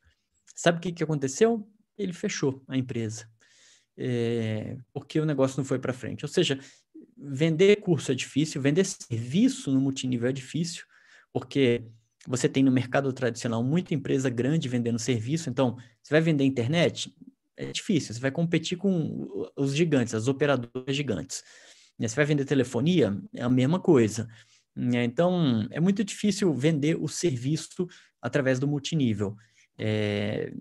Sabe 0.54 0.78
o 0.78 0.80
que, 0.80 0.92
que 0.92 1.04
aconteceu? 1.04 1.68
Ele 1.96 2.12
fechou 2.12 2.62
a 2.68 2.76
empresa, 2.76 3.28
é, 3.96 4.78
porque 4.92 5.20
o 5.20 5.26
negócio 5.26 5.58
não 5.58 5.64
foi 5.64 5.78
para 5.78 5.92
frente. 5.92 6.24
Ou 6.24 6.28
seja, 6.28 6.58
vender 7.16 7.76
curso 7.76 8.12
é 8.12 8.14
difícil, 8.14 8.62
vender 8.62 8.84
serviço 8.84 9.72
no 9.72 9.80
multinível 9.80 10.28
é 10.28 10.32
difícil, 10.32 10.84
porque 11.32 11.84
você 12.28 12.48
tem 12.48 12.62
no 12.62 12.70
mercado 12.70 13.10
tradicional 13.12 13.64
muita 13.64 13.94
empresa 13.94 14.28
grande 14.28 14.68
vendendo 14.68 14.98
serviço, 14.98 15.48
então 15.48 15.76
você 16.02 16.12
vai 16.12 16.20
vender 16.20 16.44
internet, 16.44 17.10
é 17.56 17.72
difícil, 17.72 18.14
você 18.14 18.20
vai 18.20 18.30
competir 18.30 18.76
com 18.76 19.26
os 19.56 19.74
gigantes, 19.74 20.14
as 20.14 20.28
operadoras 20.28 20.94
gigantes. 20.94 21.42
Você 21.98 22.14
vai 22.14 22.26
vender 22.26 22.44
telefonia, 22.44 23.18
é 23.34 23.42
a 23.42 23.48
mesma 23.48 23.80
coisa. 23.80 24.28
Então, 24.76 25.66
é 25.70 25.80
muito 25.80 26.04
difícil 26.04 26.54
vender 26.54 26.96
o 27.00 27.08
serviço 27.08 27.88
através 28.22 28.60
do 28.60 28.68
multinível. 28.68 29.34
É... 29.76 30.52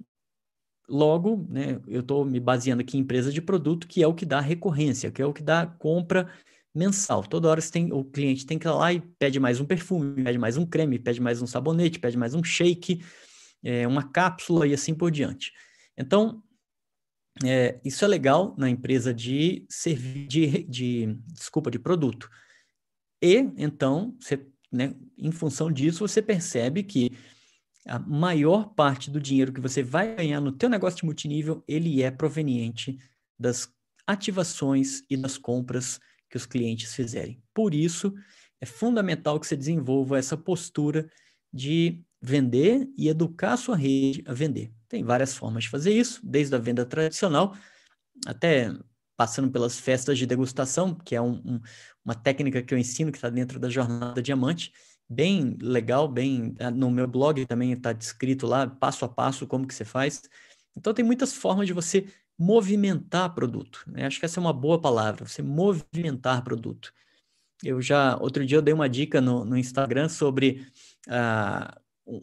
Logo, 0.89 1.45
né, 1.49 1.79
eu 1.85 1.99
estou 1.99 2.23
me 2.23 2.39
baseando 2.39 2.81
aqui 2.81 2.97
em 2.97 3.01
empresa 3.01 3.31
de 3.31 3.41
produto, 3.41 3.87
que 3.87 4.01
é 4.01 4.07
o 4.07 4.15
que 4.15 4.25
dá 4.25 4.39
recorrência, 4.39 5.11
que 5.11 5.21
é 5.21 5.25
o 5.25 5.33
que 5.33 5.43
dá 5.43 5.67
compra 5.67 6.31
mensal. 6.73 7.23
Toda 7.23 7.49
hora 7.49 7.61
tem, 7.61 7.91
o 7.91 8.03
cliente 8.03 8.45
tem 8.45 8.59
que 8.59 8.67
ir 8.67 8.71
lá 8.71 8.93
e 8.93 8.99
pede 8.99 9.39
mais 9.39 9.59
um 9.59 9.65
perfume, 9.65 10.23
pede 10.23 10.37
mais 10.37 10.57
um 10.57 10.65
creme, 10.65 10.99
pede 10.99 11.21
mais 11.21 11.41
um 11.41 11.47
sabonete, 11.47 11.99
pede 11.99 12.17
mais 12.17 12.33
um 12.33 12.43
shake, 12.43 13.03
é, 13.63 13.87
uma 13.87 14.03
cápsula 14.11 14.67
e 14.67 14.73
assim 14.73 14.93
por 14.93 15.11
diante. 15.11 15.51
Então, 15.97 16.43
é, 17.43 17.79
isso 17.83 18.03
é 18.03 18.07
legal 18.07 18.55
na 18.57 18.69
empresa 18.69 19.13
de 19.13 19.65
servir, 19.69 20.27
de, 20.27 20.63
de, 20.63 21.17
desculpa, 21.27 21.69
de 21.69 21.79
produto. 21.79 22.29
E, 23.21 23.37
então, 23.57 24.15
você, 24.19 24.45
né, 24.71 24.95
em 25.17 25.31
função 25.31 25.71
disso, 25.71 26.07
você 26.07 26.21
percebe 26.21 26.83
que 26.83 27.11
a 27.87 27.99
maior 27.99 28.73
parte 28.73 29.09
do 29.09 29.19
dinheiro 29.19 29.53
que 29.53 29.61
você 29.61 29.81
vai 29.81 30.15
ganhar 30.15 30.41
no 30.41 30.51
teu 30.51 30.69
negócio 30.69 30.99
de 30.99 31.05
multinível, 31.05 31.63
ele 31.67 32.03
é 32.03 32.11
proveniente 32.11 32.97
das 33.39 33.71
ativações 34.05 35.03
e 35.09 35.15
das 35.15 35.37
compras 35.37 35.99
que 36.29 36.37
os 36.37 36.45
clientes 36.45 36.93
fizerem. 36.93 37.41
Por 37.53 37.73
isso, 37.73 38.13
é 38.59 38.65
fundamental 38.65 39.39
que 39.39 39.47
você 39.47 39.55
desenvolva 39.55 40.17
essa 40.17 40.35
postura 40.35 41.09
de 41.53 42.01
vender 42.21 42.89
e 42.97 43.07
educar 43.07 43.53
a 43.53 43.57
sua 43.57 43.75
rede 43.75 44.23
a 44.25 44.33
vender. 44.33 44.71
Tem 44.87 45.03
várias 45.03 45.35
formas 45.35 45.65
de 45.65 45.69
fazer 45.69 45.93
isso, 45.93 46.19
desde 46.23 46.55
a 46.55 46.59
venda 46.59 46.85
tradicional 46.85 47.55
até 48.25 48.73
passando 49.15 49.51
pelas 49.51 49.79
festas 49.79 50.17
de 50.17 50.25
degustação, 50.25 50.93
que 50.93 51.15
é 51.15 51.21
um, 51.21 51.41
um, 51.45 51.59
uma 52.05 52.15
técnica 52.15 52.61
que 52.61 52.73
eu 52.73 52.77
ensino 52.77 53.11
que 53.11 53.17
está 53.17 53.29
dentro 53.29 53.59
da 53.59 53.69
jornada 53.69 54.21
diamante, 54.21 54.71
bem 55.09 55.57
legal, 55.59 56.07
bem 56.07 56.55
ah, 56.59 56.69
no 56.69 56.91
meu 56.91 57.07
blog 57.07 57.45
também 57.45 57.71
está 57.71 57.93
descrito 57.93 58.45
lá 58.45 58.67
passo 58.67 59.05
a 59.05 59.09
passo 59.09 59.47
como 59.47 59.67
que 59.67 59.73
você 59.73 59.85
faz. 59.85 60.21
Então 60.75 60.93
tem 60.93 61.03
muitas 61.03 61.33
formas 61.33 61.65
de 61.65 61.73
você 61.73 62.05
movimentar 62.37 63.33
produto. 63.33 63.83
Né? 63.87 64.05
Acho 64.05 64.19
que 64.19 64.25
essa 64.25 64.39
é 64.39 64.41
uma 64.41 64.53
boa 64.53 64.79
palavra, 64.79 65.25
você 65.25 65.41
movimentar 65.41 66.43
produto. 66.43 66.93
Eu 67.63 67.81
já 67.81 68.15
outro 68.17 68.45
dia 68.45 68.57
eu 68.57 68.61
dei 68.61 68.73
uma 68.73 68.87
dica 68.87 69.19
no, 69.19 69.43
no 69.43 69.57
Instagram 69.57 70.07
sobre 70.09 70.67
uh, 71.07 72.21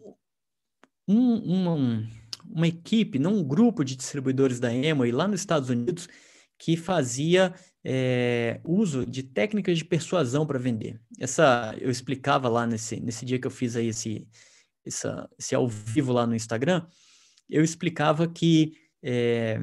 um, 1.08 1.72
um, 1.72 2.08
uma 2.48 2.68
equipe, 2.68 3.18
não 3.18 3.34
um 3.34 3.42
grupo 3.42 3.84
de 3.84 3.96
distribuidores 3.96 4.60
da 4.60 4.68
Amway 4.68 5.10
lá 5.10 5.26
nos 5.26 5.40
Estados 5.40 5.70
Unidos 5.70 6.08
que 6.56 6.76
fazia 6.76 7.52
é, 7.84 8.60
uso 8.64 9.04
de 9.04 9.22
técnicas 9.22 9.76
de 9.76 9.84
persuasão 9.84 10.46
para 10.46 10.58
vender. 10.58 11.00
Essa 11.18 11.74
eu 11.78 11.90
explicava 11.90 12.48
lá 12.48 12.66
nesse, 12.66 13.00
nesse 13.00 13.24
dia 13.24 13.38
que 13.38 13.46
eu 13.46 13.50
fiz 13.50 13.74
aí 13.76 13.88
esse, 13.88 14.26
essa, 14.86 15.28
esse 15.38 15.54
ao 15.54 15.68
vivo 15.68 16.12
lá 16.12 16.26
no 16.26 16.34
Instagram, 16.34 16.86
eu 17.50 17.62
explicava 17.62 18.26
que 18.28 18.78
é, 19.02 19.60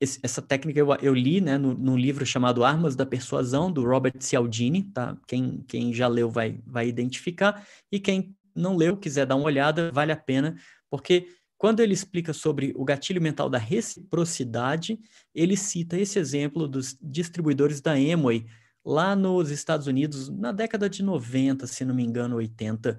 essa 0.00 0.42
técnica 0.42 0.78
eu, 0.78 0.94
eu 0.96 1.14
li 1.14 1.40
né, 1.40 1.56
no, 1.56 1.74
num 1.74 1.96
livro 1.96 2.24
chamado 2.26 2.64
Armas 2.64 2.94
da 2.94 3.06
Persuasão, 3.06 3.72
do 3.72 3.84
Robert 3.84 4.16
Cialdini, 4.20 4.82
tá? 4.82 5.16
Quem, 5.26 5.64
quem 5.66 5.92
já 5.92 6.08
leu 6.08 6.30
vai, 6.30 6.60
vai 6.66 6.88
identificar, 6.88 7.66
e 7.90 7.98
quem 7.98 8.34
não 8.54 8.76
leu, 8.76 8.96
quiser 8.96 9.26
dar 9.26 9.36
uma 9.36 9.46
olhada, 9.46 9.90
vale 9.92 10.12
a 10.12 10.16
pena, 10.16 10.56
porque 10.90 11.28
quando 11.58 11.80
ele 11.80 11.94
explica 11.94 12.32
sobre 12.32 12.72
o 12.76 12.84
gatilho 12.84 13.20
mental 13.20 13.48
da 13.48 13.58
reciprocidade, 13.58 14.98
ele 15.34 15.56
cita 15.56 15.98
esse 15.98 16.18
exemplo 16.18 16.68
dos 16.68 16.96
distribuidores 17.00 17.80
da 17.80 17.92
Amway 17.92 18.46
lá 18.84 19.16
nos 19.16 19.50
Estados 19.50 19.86
Unidos 19.86 20.28
na 20.28 20.52
década 20.52 20.88
de 20.88 21.02
90, 21.02 21.66
se 21.66 21.84
não 21.84 21.94
me 21.94 22.04
engano, 22.04 22.36
80. 22.36 22.98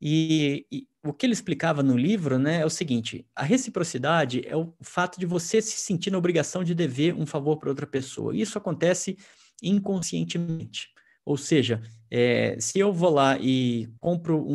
E, 0.00 0.66
e, 0.70 0.86
o 1.04 1.12
que 1.12 1.26
ele 1.26 1.32
explicava 1.32 1.82
no 1.82 1.96
livro 1.96 2.38
né, 2.38 2.60
é 2.60 2.66
o 2.66 2.70
seguinte: 2.70 3.26
a 3.34 3.42
reciprocidade 3.42 4.42
é 4.46 4.56
o 4.56 4.72
fato 4.80 5.18
de 5.18 5.26
você 5.26 5.60
se 5.60 5.76
sentir 5.78 6.10
na 6.10 6.18
obrigação 6.18 6.62
de 6.62 6.74
dever 6.74 7.14
um 7.14 7.26
favor 7.26 7.58
para 7.58 7.68
outra 7.70 7.86
pessoa. 7.86 8.36
Isso 8.36 8.56
acontece 8.58 9.16
inconscientemente. 9.62 10.88
Ou 11.24 11.36
seja, 11.36 11.80
é, 12.10 12.56
se 12.58 12.78
eu 12.78 12.92
vou 12.92 13.10
lá 13.10 13.38
e 13.38 13.88
compro 14.00 14.44
um, 14.44 14.54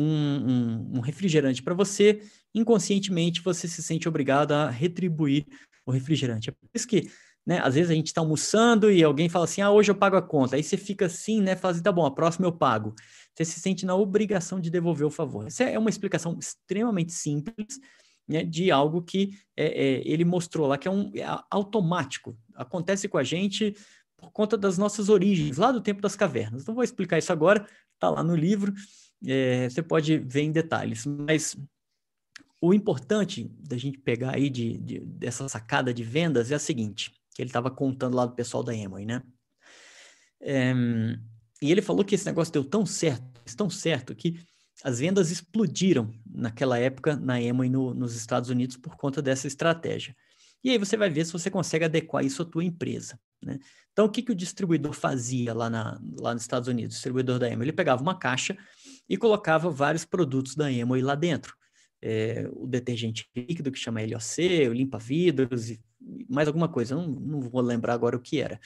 um, 0.92 0.98
um 0.98 1.00
refrigerante 1.00 1.62
para 1.62 1.74
você, 1.74 2.20
inconscientemente 2.54 3.40
você 3.42 3.66
se 3.66 3.82
sente 3.82 4.08
obrigado 4.08 4.52
a 4.52 4.68
retribuir 4.68 5.46
o 5.86 5.90
refrigerante. 5.90 6.50
É 6.50 6.52
por 6.52 6.68
isso 6.74 6.86
que, 6.86 7.10
né, 7.46 7.60
às 7.62 7.74
vezes 7.74 7.90
a 7.90 7.94
gente 7.94 8.08
está 8.08 8.20
almoçando 8.20 8.90
e 8.90 9.02
alguém 9.02 9.30
fala 9.30 9.46
assim, 9.46 9.62
ah, 9.62 9.70
hoje 9.70 9.90
eu 9.90 9.94
pago 9.94 10.16
a 10.16 10.22
conta. 10.22 10.56
Aí 10.56 10.62
você 10.62 10.76
fica 10.76 11.06
assim, 11.06 11.40
né, 11.40 11.56
fala 11.56 11.72
assim, 11.72 11.82
tá 11.82 11.90
bom, 11.90 12.04
a 12.04 12.14
próxima 12.14 12.46
eu 12.46 12.52
pago. 12.52 12.94
Você 13.38 13.44
se 13.44 13.60
sente 13.60 13.86
na 13.86 13.94
obrigação 13.94 14.58
de 14.58 14.68
devolver 14.68 15.06
o 15.06 15.10
favor. 15.10 15.46
Essa 15.46 15.62
é 15.62 15.78
uma 15.78 15.90
explicação 15.90 16.36
extremamente 16.40 17.12
simples, 17.12 17.78
né, 18.26 18.42
de 18.42 18.68
algo 18.68 19.00
que 19.00 19.38
é, 19.56 19.66
é, 19.66 20.02
ele 20.04 20.24
mostrou 20.24 20.66
lá, 20.66 20.76
que 20.76 20.88
é 20.88 20.90
um 20.90 21.12
é 21.14 21.24
automático. 21.48 22.36
Acontece 22.56 23.08
com 23.08 23.16
a 23.16 23.22
gente 23.22 23.76
por 24.16 24.32
conta 24.32 24.58
das 24.58 24.76
nossas 24.76 25.08
origens, 25.08 25.56
lá 25.56 25.70
do 25.70 25.80
tempo 25.80 26.00
das 26.00 26.16
cavernas. 26.16 26.66
Não 26.66 26.74
vou 26.74 26.82
explicar 26.82 27.16
isso 27.16 27.32
agora, 27.32 27.64
está 27.94 28.10
lá 28.10 28.24
no 28.24 28.34
livro, 28.34 28.74
é, 29.24 29.68
você 29.70 29.82
pode 29.82 30.18
ver 30.18 30.42
em 30.42 30.50
detalhes. 30.50 31.06
Mas 31.06 31.56
o 32.60 32.74
importante 32.74 33.44
da 33.56 33.76
gente 33.76 33.98
pegar 33.98 34.34
aí 34.34 34.50
de, 34.50 34.78
de 34.78 34.98
dessa 34.98 35.48
sacada 35.48 35.94
de 35.94 36.02
vendas 36.02 36.50
é 36.50 36.56
a 36.56 36.58
seguinte, 36.58 37.12
que 37.36 37.40
ele 37.40 37.50
estava 37.50 37.70
contando 37.70 38.16
lá 38.16 38.26
do 38.26 38.34
pessoal 38.34 38.64
da 38.64 38.72
Amway, 38.72 39.06
né? 39.06 39.22
E 41.60 41.70
ele 41.70 41.82
falou 41.82 42.04
que 42.04 42.14
esse 42.14 42.26
negócio 42.26 42.52
deu 42.52 42.64
tão 42.64 42.86
certo, 42.86 43.24
tão 43.56 43.68
certo, 43.68 44.14
que 44.14 44.40
as 44.84 45.00
vendas 45.00 45.30
explodiram 45.30 46.10
naquela 46.24 46.78
época 46.78 47.16
na 47.16 47.34
Amway 47.34 47.68
no, 47.68 47.92
nos 47.92 48.14
Estados 48.14 48.48
Unidos 48.48 48.76
por 48.76 48.96
conta 48.96 49.20
dessa 49.20 49.46
estratégia. 49.46 50.14
E 50.62 50.70
aí 50.70 50.78
você 50.78 50.96
vai 50.96 51.10
ver 51.10 51.24
se 51.24 51.32
você 51.32 51.50
consegue 51.50 51.84
adequar 51.84 52.24
isso 52.24 52.42
à 52.42 52.44
tua 52.44 52.64
empresa. 52.64 53.18
Né? 53.42 53.58
Então, 53.92 54.06
o 54.06 54.08
que, 54.08 54.22
que 54.22 54.32
o 54.32 54.34
distribuidor 54.34 54.92
fazia 54.92 55.52
lá, 55.52 55.68
na, 55.68 56.00
lá 56.20 56.32
nos 56.32 56.42
Estados 56.42 56.68
Unidos, 56.68 56.94
o 56.94 56.98
distribuidor 56.98 57.38
da 57.38 57.46
Amway? 57.46 57.62
Ele 57.62 57.72
pegava 57.72 58.02
uma 58.02 58.18
caixa 58.18 58.56
e 59.08 59.16
colocava 59.16 59.70
vários 59.70 60.04
produtos 60.04 60.54
da 60.54 60.66
Amway 60.66 61.02
lá 61.02 61.14
dentro 61.14 61.58
é, 62.00 62.48
o 62.52 62.66
detergente 62.66 63.28
líquido 63.34 63.72
que 63.72 63.78
chama 63.78 64.00
LOC, 64.00 64.68
o 64.68 64.72
limpa-vidros 64.72 65.70
e 65.70 65.80
mais 66.28 66.46
alguma 66.48 66.68
coisa, 66.68 66.94
não, 66.94 67.06
não 67.06 67.40
vou 67.40 67.60
lembrar 67.60 67.94
agora 67.94 68.16
o 68.16 68.20
que 68.20 68.40
era. 68.40 68.60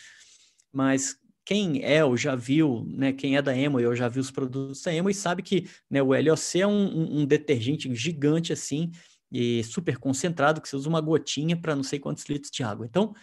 Mas 0.72 1.16
quem 1.44 1.82
é 1.82 2.04
ou 2.04 2.16
já 2.16 2.36
viu, 2.36 2.84
né, 2.88 3.12
quem 3.12 3.36
é 3.36 3.42
da 3.42 3.52
Amway 3.52 3.86
ou 3.86 3.96
já 3.96 4.08
viu 4.08 4.20
os 4.20 4.30
produtos 4.30 4.82
da 4.82 4.92
Amway 4.92 5.14
sabe 5.14 5.42
que 5.42 5.68
né, 5.90 6.02
o 6.02 6.08
LOC 6.08 6.60
é 6.60 6.66
um, 6.66 7.20
um, 7.20 7.26
detergente 7.26 7.92
gigante 7.94 8.52
assim 8.52 8.90
e 9.30 9.64
super 9.64 9.98
concentrado 9.98 10.60
que 10.60 10.68
você 10.68 10.76
usa 10.76 10.88
uma 10.88 11.00
gotinha 11.00 11.56
para 11.56 11.74
não 11.74 11.82
sei 11.82 11.98
quantos 11.98 12.24
litros 12.26 12.50
de 12.50 12.62
água. 12.62 12.86
Então, 12.86 13.14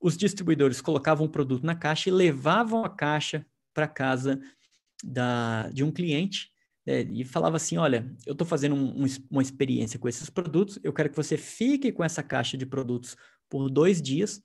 os 0.00 0.16
distribuidores 0.16 0.80
colocavam 0.80 1.26
o 1.26 1.30
produto 1.30 1.64
na 1.64 1.74
caixa 1.74 2.08
e 2.08 2.12
levavam 2.12 2.84
a 2.84 2.88
caixa 2.88 3.44
para 3.74 3.88
casa 3.88 4.40
da, 5.02 5.68
de 5.70 5.82
um 5.82 5.90
cliente 5.90 6.50
é, 6.86 7.00
e 7.02 7.24
falava 7.24 7.56
assim: 7.56 7.76
olha, 7.76 8.14
eu 8.26 8.32
estou 8.32 8.46
fazendo 8.46 8.74
um, 8.74 9.04
um, 9.04 9.06
uma 9.30 9.42
experiência 9.42 9.98
com 9.98 10.08
esses 10.08 10.30
produtos, 10.30 10.78
eu 10.82 10.92
quero 10.92 11.10
que 11.10 11.16
você 11.16 11.36
fique 11.36 11.90
com 11.90 12.04
essa 12.04 12.22
caixa 12.22 12.56
de 12.56 12.66
produtos 12.66 13.16
por 13.48 13.68
dois 13.70 14.00
dias, 14.00 14.42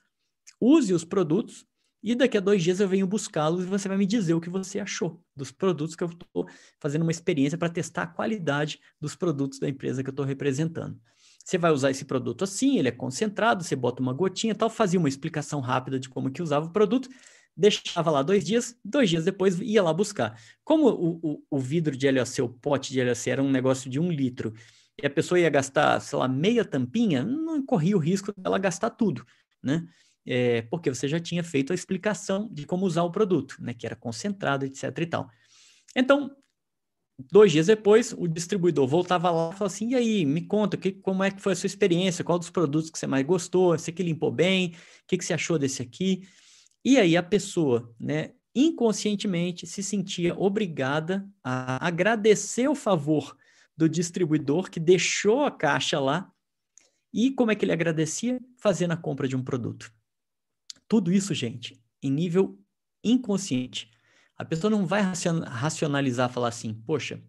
use 0.60 0.94
os 0.94 1.04
produtos, 1.04 1.66
e 2.02 2.16
daqui 2.16 2.38
a 2.38 2.42
dois 2.42 2.64
dias 2.64 2.80
eu 2.80 2.88
venho 2.88 3.06
buscá-los 3.06 3.64
e 3.64 3.68
você 3.68 3.88
vai 3.88 3.98
me 3.98 4.06
dizer 4.06 4.34
o 4.34 4.42
que 4.42 4.50
você 4.50 4.80
achou 4.80 5.22
dos 5.36 5.52
produtos 5.52 5.96
que 5.96 6.04
eu 6.04 6.08
estou 6.08 6.48
fazendo 6.80 7.02
uma 7.04 7.12
experiência 7.12 7.58
para 7.58 7.70
testar 7.70 8.04
a 8.04 8.08
qualidade 8.08 8.80
dos 9.00 9.16
produtos 9.16 9.60
da 9.60 9.68
empresa 9.68 10.04
que 10.04 10.10
eu 10.10 10.14
estou 10.14 10.26
representando. 10.26 11.00
Você 11.44 11.58
vai 11.58 11.72
usar 11.72 11.92
esse 11.92 12.06
produto 12.06 12.44
assim, 12.44 12.78
ele 12.78 12.88
é 12.88 12.92
concentrado, 12.92 13.64
você 13.64 13.76
bota 13.76 14.02
uma 14.02 14.14
gotinha 14.14 14.56
tal, 14.56 14.70
fazia 14.70 15.00
uma 15.00 15.10
explicação 15.10 15.60
rápida 15.60 16.00
de 16.00 16.08
como 16.08 16.32
que 16.32 16.42
usava 16.42 16.68
o 16.68 16.72
produto, 16.72 17.10
deixava 17.56 18.10
lá 18.10 18.22
dois 18.22 18.46
dias, 18.46 18.78
dois 18.86 19.10
dias 19.10 19.26
depois 19.26 19.60
ia 19.60 19.84
lá 19.84 19.92
buscar. 19.92 20.40
Como 20.64 20.88
o, 20.88 21.20
o, 21.22 21.44
o 21.50 21.60
vidro 21.60 21.98
de 21.98 22.10
LOC, 22.10 22.42
o 22.42 22.50
pote 22.50 22.94
de 22.94 23.04
LOC 23.04 23.28
era 23.28 23.44
um 23.44 23.52
negócio 23.52 23.90
de 23.90 24.00
um 24.00 24.10
litro, 24.10 24.54
e 25.02 25.06
a 25.08 25.10
pessoa 25.10 25.40
ia 25.40 25.50
gastar, 25.50 26.00
sei 26.02 26.20
lá, 26.20 26.28
meia 26.28 26.64
tampinha, 26.64 27.24
não 27.24 27.66
corria 27.66 27.96
o 27.96 28.00
risco 28.00 28.34
dela 28.38 28.58
gastar 28.58 28.90
tudo, 28.92 29.26
né? 29.62 29.88
É, 30.28 30.62
porque 30.64 30.94
você 30.94 31.08
já 31.08 31.20
tinha 31.20 31.44
feito 31.44 31.72
a 31.72 31.76
explicação 31.76 32.48
de 32.52 32.66
como 32.66 32.86
usar 32.86 33.04
o 33.04 33.12
produto, 33.12 33.56
né? 33.60 33.74
Que 33.74 33.86
era 33.86 33.96
concentrado, 33.96 34.66
etc 34.66 34.98
e 35.00 35.06
tal. 35.06 35.30
Então, 35.96 36.36
dois 37.32 37.52
dias 37.52 37.68
depois, 37.68 38.14
o 38.18 38.28
distribuidor 38.28 38.88
voltava 38.88 39.32
lá 39.32 39.50
e 39.50 39.58
falou 39.58 39.68
assim, 39.68 39.90
e 39.90 39.96
aí, 39.96 40.26
me 40.26 40.42
conta, 40.42 40.78
que, 40.78 40.92
como 40.92 41.24
é 41.24 41.32
que 41.32 41.42
foi 41.42 41.54
a 41.54 41.56
sua 41.56 41.68
experiência, 41.68 42.24
qual 42.24 42.40
dos 42.40 42.50
produtos 42.50 42.90
que 42.90 42.98
você 42.98 43.08
mais 43.08 43.26
gostou, 43.26 43.78
você 43.78 43.92
que 43.92 44.04
limpou 44.04 44.32
bem, 44.32 44.70
o 44.70 44.74
que, 45.08 45.18
que 45.18 45.26
você 45.26 45.34
achou 45.34 45.58
desse 45.58 45.82
aqui? 45.82 46.28
E 46.84 46.98
aí 46.98 47.18
a 47.18 47.24
pessoa, 47.24 47.94
né, 48.00 48.32
inconscientemente 48.56 49.68
se 49.68 49.84
sentia 49.84 50.36
obrigada 50.38 51.28
a 51.44 51.86
agradecer 51.86 52.68
o 52.68 52.76
favor 52.76 53.36
do 53.76 53.90
distribuidor 53.90 54.70
que 54.70 54.80
deixou 54.80 55.44
a 55.44 55.52
caixa 55.52 56.00
lá. 56.00 56.32
E 57.14 57.32
como 57.32 57.52
é 57.52 57.56
que 57.56 57.66
ele 57.66 57.72
agradecia? 57.72 58.40
Fazendo 58.58 58.92
a 58.92 58.98
compra 58.98 59.28
de 59.28 59.36
um 59.36 59.44
produto. 59.44 59.92
Tudo 60.90 61.14
isso, 61.14 61.34
gente, 61.34 61.82
em 62.04 62.12
nível 62.12 62.60
inconsciente. 63.04 63.90
A 64.36 64.44
pessoa 64.44 64.72
não 64.72 64.86
vai 64.86 65.02
racionalizar, 65.02 66.30
falar 66.30 66.50
assim, 66.50 66.74
poxa, 66.74 67.24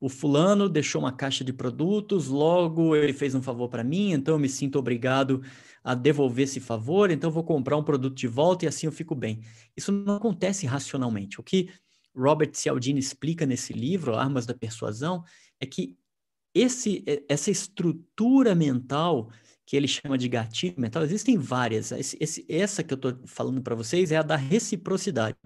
o 0.00 0.08
fulano 0.08 0.68
deixou 0.68 1.00
uma 1.02 1.12
caixa 1.12 1.44
de 1.44 1.52
produtos, 1.52 2.28
logo 2.28 2.96
ele 2.96 3.12
fez 3.12 3.34
um 3.34 3.42
favor 3.42 3.68
para 3.68 3.84
mim, 3.84 4.12
então 4.12 4.34
eu 4.34 4.38
me 4.38 4.48
sinto 4.48 4.78
obrigado 4.78 5.42
a 5.84 5.94
devolver 5.94 6.44
esse 6.44 6.60
favor, 6.60 7.10
então 7.10 7.28
eu 7.28 7.34
vou 7.34 7.44
comprar 7.44 7.76
um 7.76 7.84
produto 7.84 8.14
de 8.14 8.26
volta 8.26 8.64
e 8.64 8.68
assim 8.68 8.86
eu 8.86 8.92
fico 8.92 9.14
bem. 9.14 9.40
Isso 9.76 9.92
não 9.92 10.16
acontece 10.16 10.66
racionalmente. 10.66 11.40
O 11.40 11.42
que 11.42 11.70
Robert 12.14 12.52
Cialdini 12.54 12.98
explica 12.98 13.44
nesse 13.44 13.72
livro, 13.72 14.16
Armas 14.16 14.46
da 14.46 14.54
Persuasão, 14.54 15.22
é 15.60 15.66
que 15.66 15.96
esse, 16.54 17.04
essa 17.28 17.50
estrutura 17.50 18.54
mental 18.54 19.30
que 19.66 19.76
ele 19.76 19.88
chama 19.88 20.16
de 20.16 20.28
gatilho 20.28 20.80
mental, 20.80 21.02
existem 21.02 21.36
várias. 21.36 21.90
Esse, 21.90 22.16
esse, 22.20 22.46
essa 22.48 22.84
que 22.84 22.94
eu 22.94 22.96
estou 22.96 23.18
falando 23.26 23.60
para 23.60 23.74
vocês 23.74 24.12
é 24.12 24.16
a 24.16 24.22
da 24.22 24.36
reciprocidade. 24.36 25.36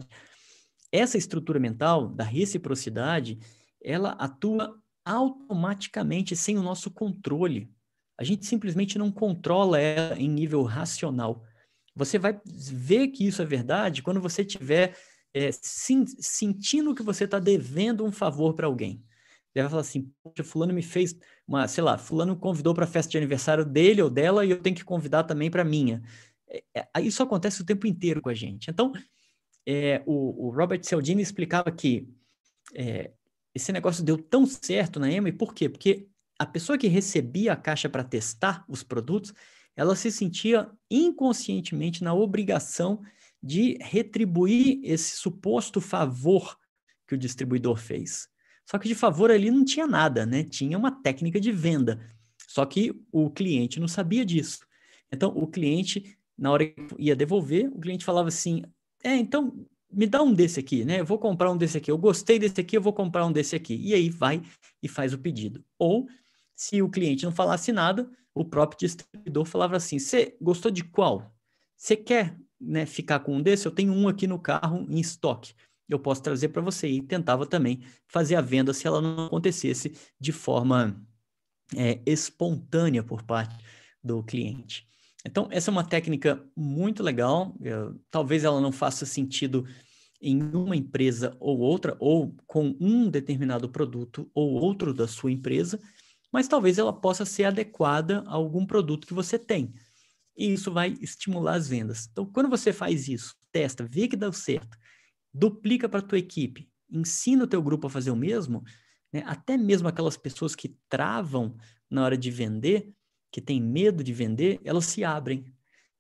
Essa 0.93 1.17
estrutura 1.17 1.59
mental 1.59 2.09
da 2.09 2.25
reciprocidade 2.25 3.39
ela 3.83 4.11
atua 4.11 4.79
automaticamente 5.05 6.37
sem 6.37 6.59
o 6.59 6.63
nosso 6.63 6.91
controle. 6.91 7.73
A 8.19 8.25
gente 8.25 8.45
simplesmente 8.45 8.99
não 8.99 9.11
controla 9.11 9.81
ela 9.81 10.19
em 10.19 10.29
nível 10.29 10.63
racional. 10.63 11.43
Você 11.97 12.19
vai 12.19 12.39
ver 12.45 13.09
que 13.09 13.27
isso 13.27 13.41
é 13.41 13.47
verdade 13.47 14.03
quando 14.03 14.21
você 14.21 14.43
estiver 14.43 14.95
é, 15.33 15.51
sentindo 15.53 16.95
que 16.95 17.03
você 17.03 17.25
está 17.25 17.39
devendo 17.39 18.05
um 18.05 18.13
favor 18.13 18.53
para 18.53 18.67
alguém. 18.67 19.03
Ele 19.55 19.63
vai 19.63 19.71
falar 19.71 19.83
assim: 19.83 20.13
Poxa, 20.23 20.45
fulano 20.45 20.73
me 20.73 20.83
fez 20.83 21.17
uma, 21.47 21.67
sei 21.69 21.83
lá, 21.83 21.99
fulano 21.99 22.37
convidou 22.37 22.75
para 22.75 22.85
a 22.85 22.89
festa 22.89 23.11
de 23.11 23.19
aniversário 23.19 23.65
dele 23.65 24.03
ou 24.03 24.11
dela 24.11 24.45
e 24.45 24.51
eu 24.51 24.61
tenho 24.61 24.77
que 24.77 24.85
convidar 24.85 25.25
também 25.25 25.51
para 25.51 25.65
minha. 25.65 26.03
é, 26.49 26.89
é, 26.97 27.01
isso 27.03 27.23
acontece 27.23 27.63
o 27.63 27.65
tempo 27.67 27.87
inteiro 27.87 28.21
com 28.21 28.29
a 28.29 28.35
gente. 28.35 28.71
Então, 28.71 28.93
é, 29.67 30.03
o, 30.07 30.47
o, 30.47 30.51
Robert 30.51 30.83
Cialdini 30.83 31.23
explicava 31.23 31.71
que 31.71 32.09
é, 32.75 33.13
esse 33.55 33.73
negócio 33.73 34.05
deu 34.05 34.17
tão 34.19 34.47
certo 34.47 34.99
na 34.99 35.11
Ema, 35.11 35.33
por 35.33 35.55
quê? 35.55 35.69
Porque 35.69 36.09
a 36.39 36.47
pessoa 36.47 36.79
que 36.79 36.89
recebia 36.89 37.53
a 37.53 37.57
caixa 37.57 37.89
para 37.89 38.05
testar 38.05 38.65
os 38.69 38.83
produtos, 38.83 39.35
ela 39.77 39.95
se 39.95 40.11
sentia 40.11 40.71
inconscientemente 40.91 42.03
na 42.03 42.15
obrigação 42.15 43.03
de 43.43 43.79
retribuir 43.81 44.81
esse 44.83 45.17
suposto 45.17 45.81
favor 45.81 46.57
que 47.07 47.15
o 47.15 47.19
distribuidor 47.19 47.77
fez. 47.77 48.29
Só 48.71 48.79
que 48.79 48.87
de 48.87 48.95
favor 48.95 49.33
ali 49.33 49.51
não 49.51 49.65
tinha 49.65 49.85
nada, 49.85 50.25
né? 50.25 50.45
Tinha 50.45 50.79
uma 50.79 50.93
técnica 50.93 51.41
de 51.41 51.51
venda. 51.51 52.01
Só 52.47 52.65
que 52.65 52.95
o 53.11 53.29
cliente 53.29 53.81
não 53.81 53.89
sabia 53.89 54.25
disso. 54.25 54.61
Então, 55.11 55.31
o 55.37 55.45
cliente, 55.49 56.17
na 56.39 56.53
hora 56.53 56.67
que 56.67 56.95
ia 56.97 57.17
devolver, 57.17 57.69
o 57.75 57.81
cliente 57.81 58.05
falava 58.05 58.29
assim: 58.29 58.63
É, 59.03 59.17
então 59.17 59.67
me 59.93 60.07
dá 60.07 60.23
um 60.23 60.33
desse 60.33 60.61
aqui, 60.61 60.85
né? 60.85 61.01
Eu 61.01 61.05
vou 61.05 61.19
comprar 61.19 61.51
um 61.51 61.57
desse 61.57 61.79
aqui. 61.79 61.91
Eu 61.91 61.99
gostei 61.99 62.39
desse 62.39 62.61
aqui, 62.61 62.77
eu 62.77 62.83
vou 62.83 62.93
comprar 62.93 63.27
um 63.27 63.33
desse 63.33 63.57
aqui. 63.57 63.75
E 63.75 63.93
aí 63.93 64.09
vai 64.09 64.41
e 64.81 64.87
faz 64.87 65.13
o 65.13 65.19
pedido. 65.19 65.65
Ou, 65.77 66.07
se 66.55 66.81
o 66.81 66.89
cliente 66.89 67.25
não 67.25 67.33
falasse 67.33 67.73
nada, 67.73 68.09
o 68.33 68.45
próprio 68.45 68.79
distribuidor 68.79 69.47
falava 69.47 69.77
assim: 69.77 69.99
Você 69.99 70.37
gostou 70.41 70.71
de 70.71 70.85
qual? 70.85 71.35
Você 71.77 71.97
quer 71.97 72.39
né, 72.61 72.87
ficar 72.87 73.19
com 73.19 73.35
um 73.35 73.43
desse? 73.43 73.67
Eu 73.67 73.73
tenho 73.73 73.93
um 73.93 74.07
aqui 74.07 74.29
no 74.29 74.39
carro 74.39 74.87
em 74.89 75.01
estoque. 75.01 75.55
Eu 75.91 75.99
posso 75.99 76.23
trazer 76.23 76.49
para 76.49 76.63
você. 76.63 76.89
E 76.89 77.03
tentava 77.03 77.47
também 77.47 77.81
fazer 78.07 78.37
a 78.37 78.41
venda 78.41 78.73
se 78.73 78.87
ela 78.87 79.01
não 79.01 79.27
acontecesse 79.27 79.93
de 80.19 80.33
forma 80.33 81.05
é, 81.77 82.01
espontânea 82.07 83.03
por 83.03 83.23
parte 83.23 83.57
do 84.03 84.23
cliente. 84.23 84.89
Então, 85.27 85.49
essa 85.51 85.71
é 85.71 85.73
uma 85.73 85.85
técnica 85.85 86.43
muito 86.57 87.03
legal. 87.03 87.55
Eu, 87.61 88.01
talvez 88.11 88.45
ela 88.45 88.61
não 88.61 88.73
faça 88.73 89.05
sentido 89.05 89.67
em 90.21 90.43
uma 90.43 90.77
empresa 90.77 91.37
ou 91.41 91.59
outra, 91.59 91.97
ou 91.99 92.35
com 92.47 92.77
um 92.81 93.09
determinado 93.09 93.69
produto 93.69 94.31
ou 94.35 94.53
outro 94.53 94.93
da 94.93 95.09
sua 95.09 95.33
empresa, 95.33 95.81
mas 96.33 96.47
talvez 96.47 96.79
ela 96.79 96.93
possa 96.93 97.25
ser 97.25 97.45
adequada 97.45 98.23
a 98.27 98.35
algum 98.35 98.67
produto 98.67 99.07
que 99.07 99.15
você 99.15 99.39
tem. 99.39 99.73
E 100.37 100.53
isso 100.53 100.73
vai 100.73 100.97
estimular 101.01 101.55
as 101.55 101.69
vendas. 101.69 102.09
Então, 102.11 102.25
quando 102.27 102.49
você 102.49 102.73
faz 102.73 103.09
isso, 103.09 103.35
testa, 103.51 103.87
vê 103.91 104.07
que 104.09 104.17
dá 104.17 104.31
certo, 104.33 104.79
duplica 105.33 105.89
para 105.89 106.01
a 106.01 106.03
tua 106.03 106.19
equipe, 106.19 106.71
ensina 106.91 107.45
o 107.45 107.47
teu 107.47 107.63
grupo 107.63 107.87
a 107.87 107.91
fazer 107.91 108.11
o 108.11 108.17
mesmo, 108.17 108.63
né? 109.13 109.23
até 109.27 109.57
mesmo 109.57 109.89
aquelas 109.89 110.17
pessoas 110.17 110.55
que 110.55 110.77
travam 110.89 111.57
na 111.89 112.05
hora 112.05 112.17
de 112.17 112.31
vender, 112.31 112.93
que 113.31 113.41
têm 113.41 113.61
medo 113.61 114.03
de 114.03 114.13
vender, 114.13 114.61
elas 114.65 114.87
se 114.87 115.05
abrem. 115.05 115.45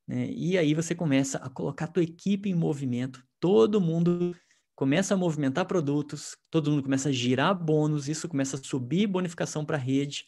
Né? 0.06 0.30
E 0.30 0.58
aí 0.58 0.74
você 0.74 0.94
começa 0.94 1.38
a 1.38 1.48
colocar 1.48 1.84
a 1.84 1.88
tua 1.88 2.02
equipe 2.02 2.48
em 2.48 2.54
movimento, 2.54 3.24
todo 3.38 3.80
mundo 3.80 4.34
começa 4.74 5.14
a 5.14 5.16
movimentar 5.16 5.66
produtos, 5.66 6.36
todo 6.50 6.70
mundo 6.70 6.82
começa 6.82 7.10
a 7.10 7.12
girar 7.12 7.54
bônus, 7.54 8.08
isso 8.08 8.28
começa 8.28 8.56
a 8.56 8.62
subir 8.62 9.06
bonificação 9.06 9.64
para 9.64 9.76
a 9.76 9.80
rede, 9.80 10.24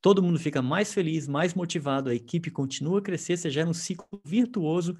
todo 0.00 0.22
mundo 0.22 0.38
fica 0.38 0.62
mais 0.62 0.94
feliz, 0.94 1.26
mais 1.26 1.54
motivado, 1.54 2.08
a 2.08 2.14
equipe 2.14 2.50
continua 2.50 3.00
a 3.00 3.02
crescer, 3.02 3.36
você 3.36 3.50
gera 3.50 3.68
um 3.68 3.74
ciclo 3.74 4.20
virtuoso 4.24 4.96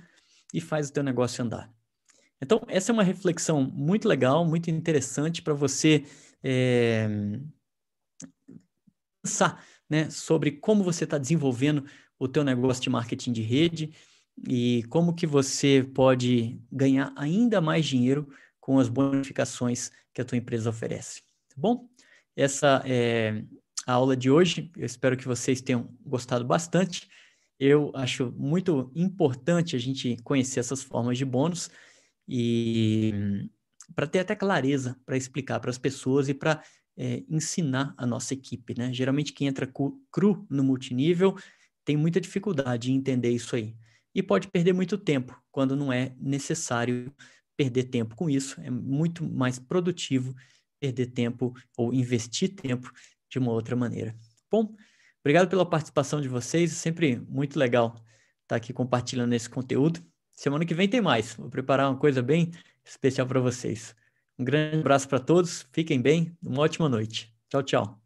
e 0.53 0.61
faz 0.61 0.89
o 0.89 0.93
teu 0.93 1.03
negócio 1.03 1.45
andar. 1.45 1.72
Então, 2.43 2.61
essa 2.66 2.90
é 2.90 2.93
uma 2.93 3.05
reflexão 3.05 3.62
muito 3.62 4.09
legal, 4.09 4.45
muito 4.45 4.68
interessante 4.68 5.40
para 5.40 5.55
você 5.55 6.05
é, 6.43 7.09
pensar 9.22 9.64
né, 9.88 10.11
sobre 10.11 10.51
como 10.51 10.82
você 10.82 11.05
está 11.05 11.18
desenvolvendo 11.18 11.84
o 12.18 12.26
teu 12.26 12.43
negócio 12.43 12.82
de 12.82 12.90
marketing 12.90 13.32
de 13.32 13.43
rede 13.43 13.93
e 14.49 14.82
como 14.88 15.14
que 15.14 15.24
você 15.24 15.88
pode 15.95 16.61
ganhar 16.70 17.12
ainda 17.14 17.61
mais 17.61 17.86
dinheiro 17.86 18.28
com 18.59 18.80
as 18.80 18.88
bonificações 18.88 19.93
que 20.12 20.20
a 20.20 20.24
tua 20.24 20.36
empresa 20.36 20.70
oferece. 20.70 21.22
Tá 21.49 21.55
bom? 21.57 21.88
Essa 22.34 22.82
é 22.84 23.45
a 23.86 23.93
aula 23.93 24.16
de 24.16 24.30
hoje. 24.30 24.68
Eu 24.76 24.86
espero 24.86 25.16
que 25.16 25.28
vocês 25.28 25.61
tenham 25.61 25.88
gostado 26.05 26.45
bastante. 26.45 27.09
Eu 27.57 27.93
acho 27.95 28.32
muito 28.36 28.90
importante 28.97 29.76
a 29.76 29.78
gente 29.78 30.16
conhecer 30.24 30.59
essas 30.59 30.82
formas 30.82 31.16
de 31.16 31.24
bônus 31.24 31.70
e 32.29 33.49
para 33.95 34.07
ter 34.07 34.20
até 34.20 34.35
clareza 34.35 34.99
para 35.05 35.16
explicar 35.16 35.61
para 35.61 35.70
as 35.70 35.79
pessoas 35.79 36.29
e 36.29 36.35
para 36.35 36.62
é, 36.97 37.23
ensinar 37.29 37.95
a 37.97 38.07
nossa 38.07 38.35
equipe, 38.35 38.75
né? 38.77 38.93
Geralmente 38.93 39.33
quem 39.33 39.47
entra 39.47 39.70
cru 40.11 40.47
no 40.51 40.62
multinível 40.62 41.37
tem 41.85 41.97
muita 41.97 42.20
dificuldade 42.20 42.93
em 42.93 42.97
entender 42.97 43.31
isso 43.31 43.57
aí 43.57 43.77
e 44.14 44.23
pode 44.23 44.49
perder 44.49 44.73
muito 44.73 44.99
tempo 44.99 45.41
quando 45.51 45.75
não 45.75 45.93
é 45.93 46.14
necessário 46.20 47.12
perder 47.57 47.85
tempo 47.85 48.14
com 48.14 48.29
isso. 48.29 48.61
É 48.61 48.70
muito 48.70 49.25
mais 49.25 49.59
produtivo 49.59 50.35
perder 50.81 51.07
tempo 51.07 51.55
ou 51.77 51.93
investir 51.93 52.55
tempo 52.55 52.91
de 53.31 53.39
uma 53.39 53.53
outra 53.53 53.77
maneira. 53.77 54.16
Bom, 54.51 54.75
obrigado 55.20 55.49
pela 55.49 55.68
participação 55.68 56.20
de 56.20 56.29
vocês. 56.29 56.73
Sempre 56.73 57.16
muito 57.29 57.59
legal 57.59 57.95
estar 58.43 58.57
aqui 58.57 58.73
compartilhando 58.73 59.33
esse 59.33 59.49
conteúdo. 59.49 60.01
Semana 60.35 60.64
que 60.64 60.74
vem 60.74 60.89
tem 60.89 61.01
mais. 61.01 61.35
Vou 61.35 61.49
preparar 61.51 61.91
uma 61.91 61.99
coisa 61.99 62.22
bem 62.22 62.51
especial 62.85 63.26
para 63.26 63.41
vocês. 63.41 63.95
Um 64.39 64.45
grande 64.45 64.78
abraço 64.78 65.09
para 65.09 65.20
todos, 65.20 65.66
fiquem 65.72 66.01
bem, 66.01 66.37
uma 66.43 66.62
ótima 66.62 66.89
noite. 66.89 67.33
Tchau, 67.49 67.62
tchau. 67.62 68.01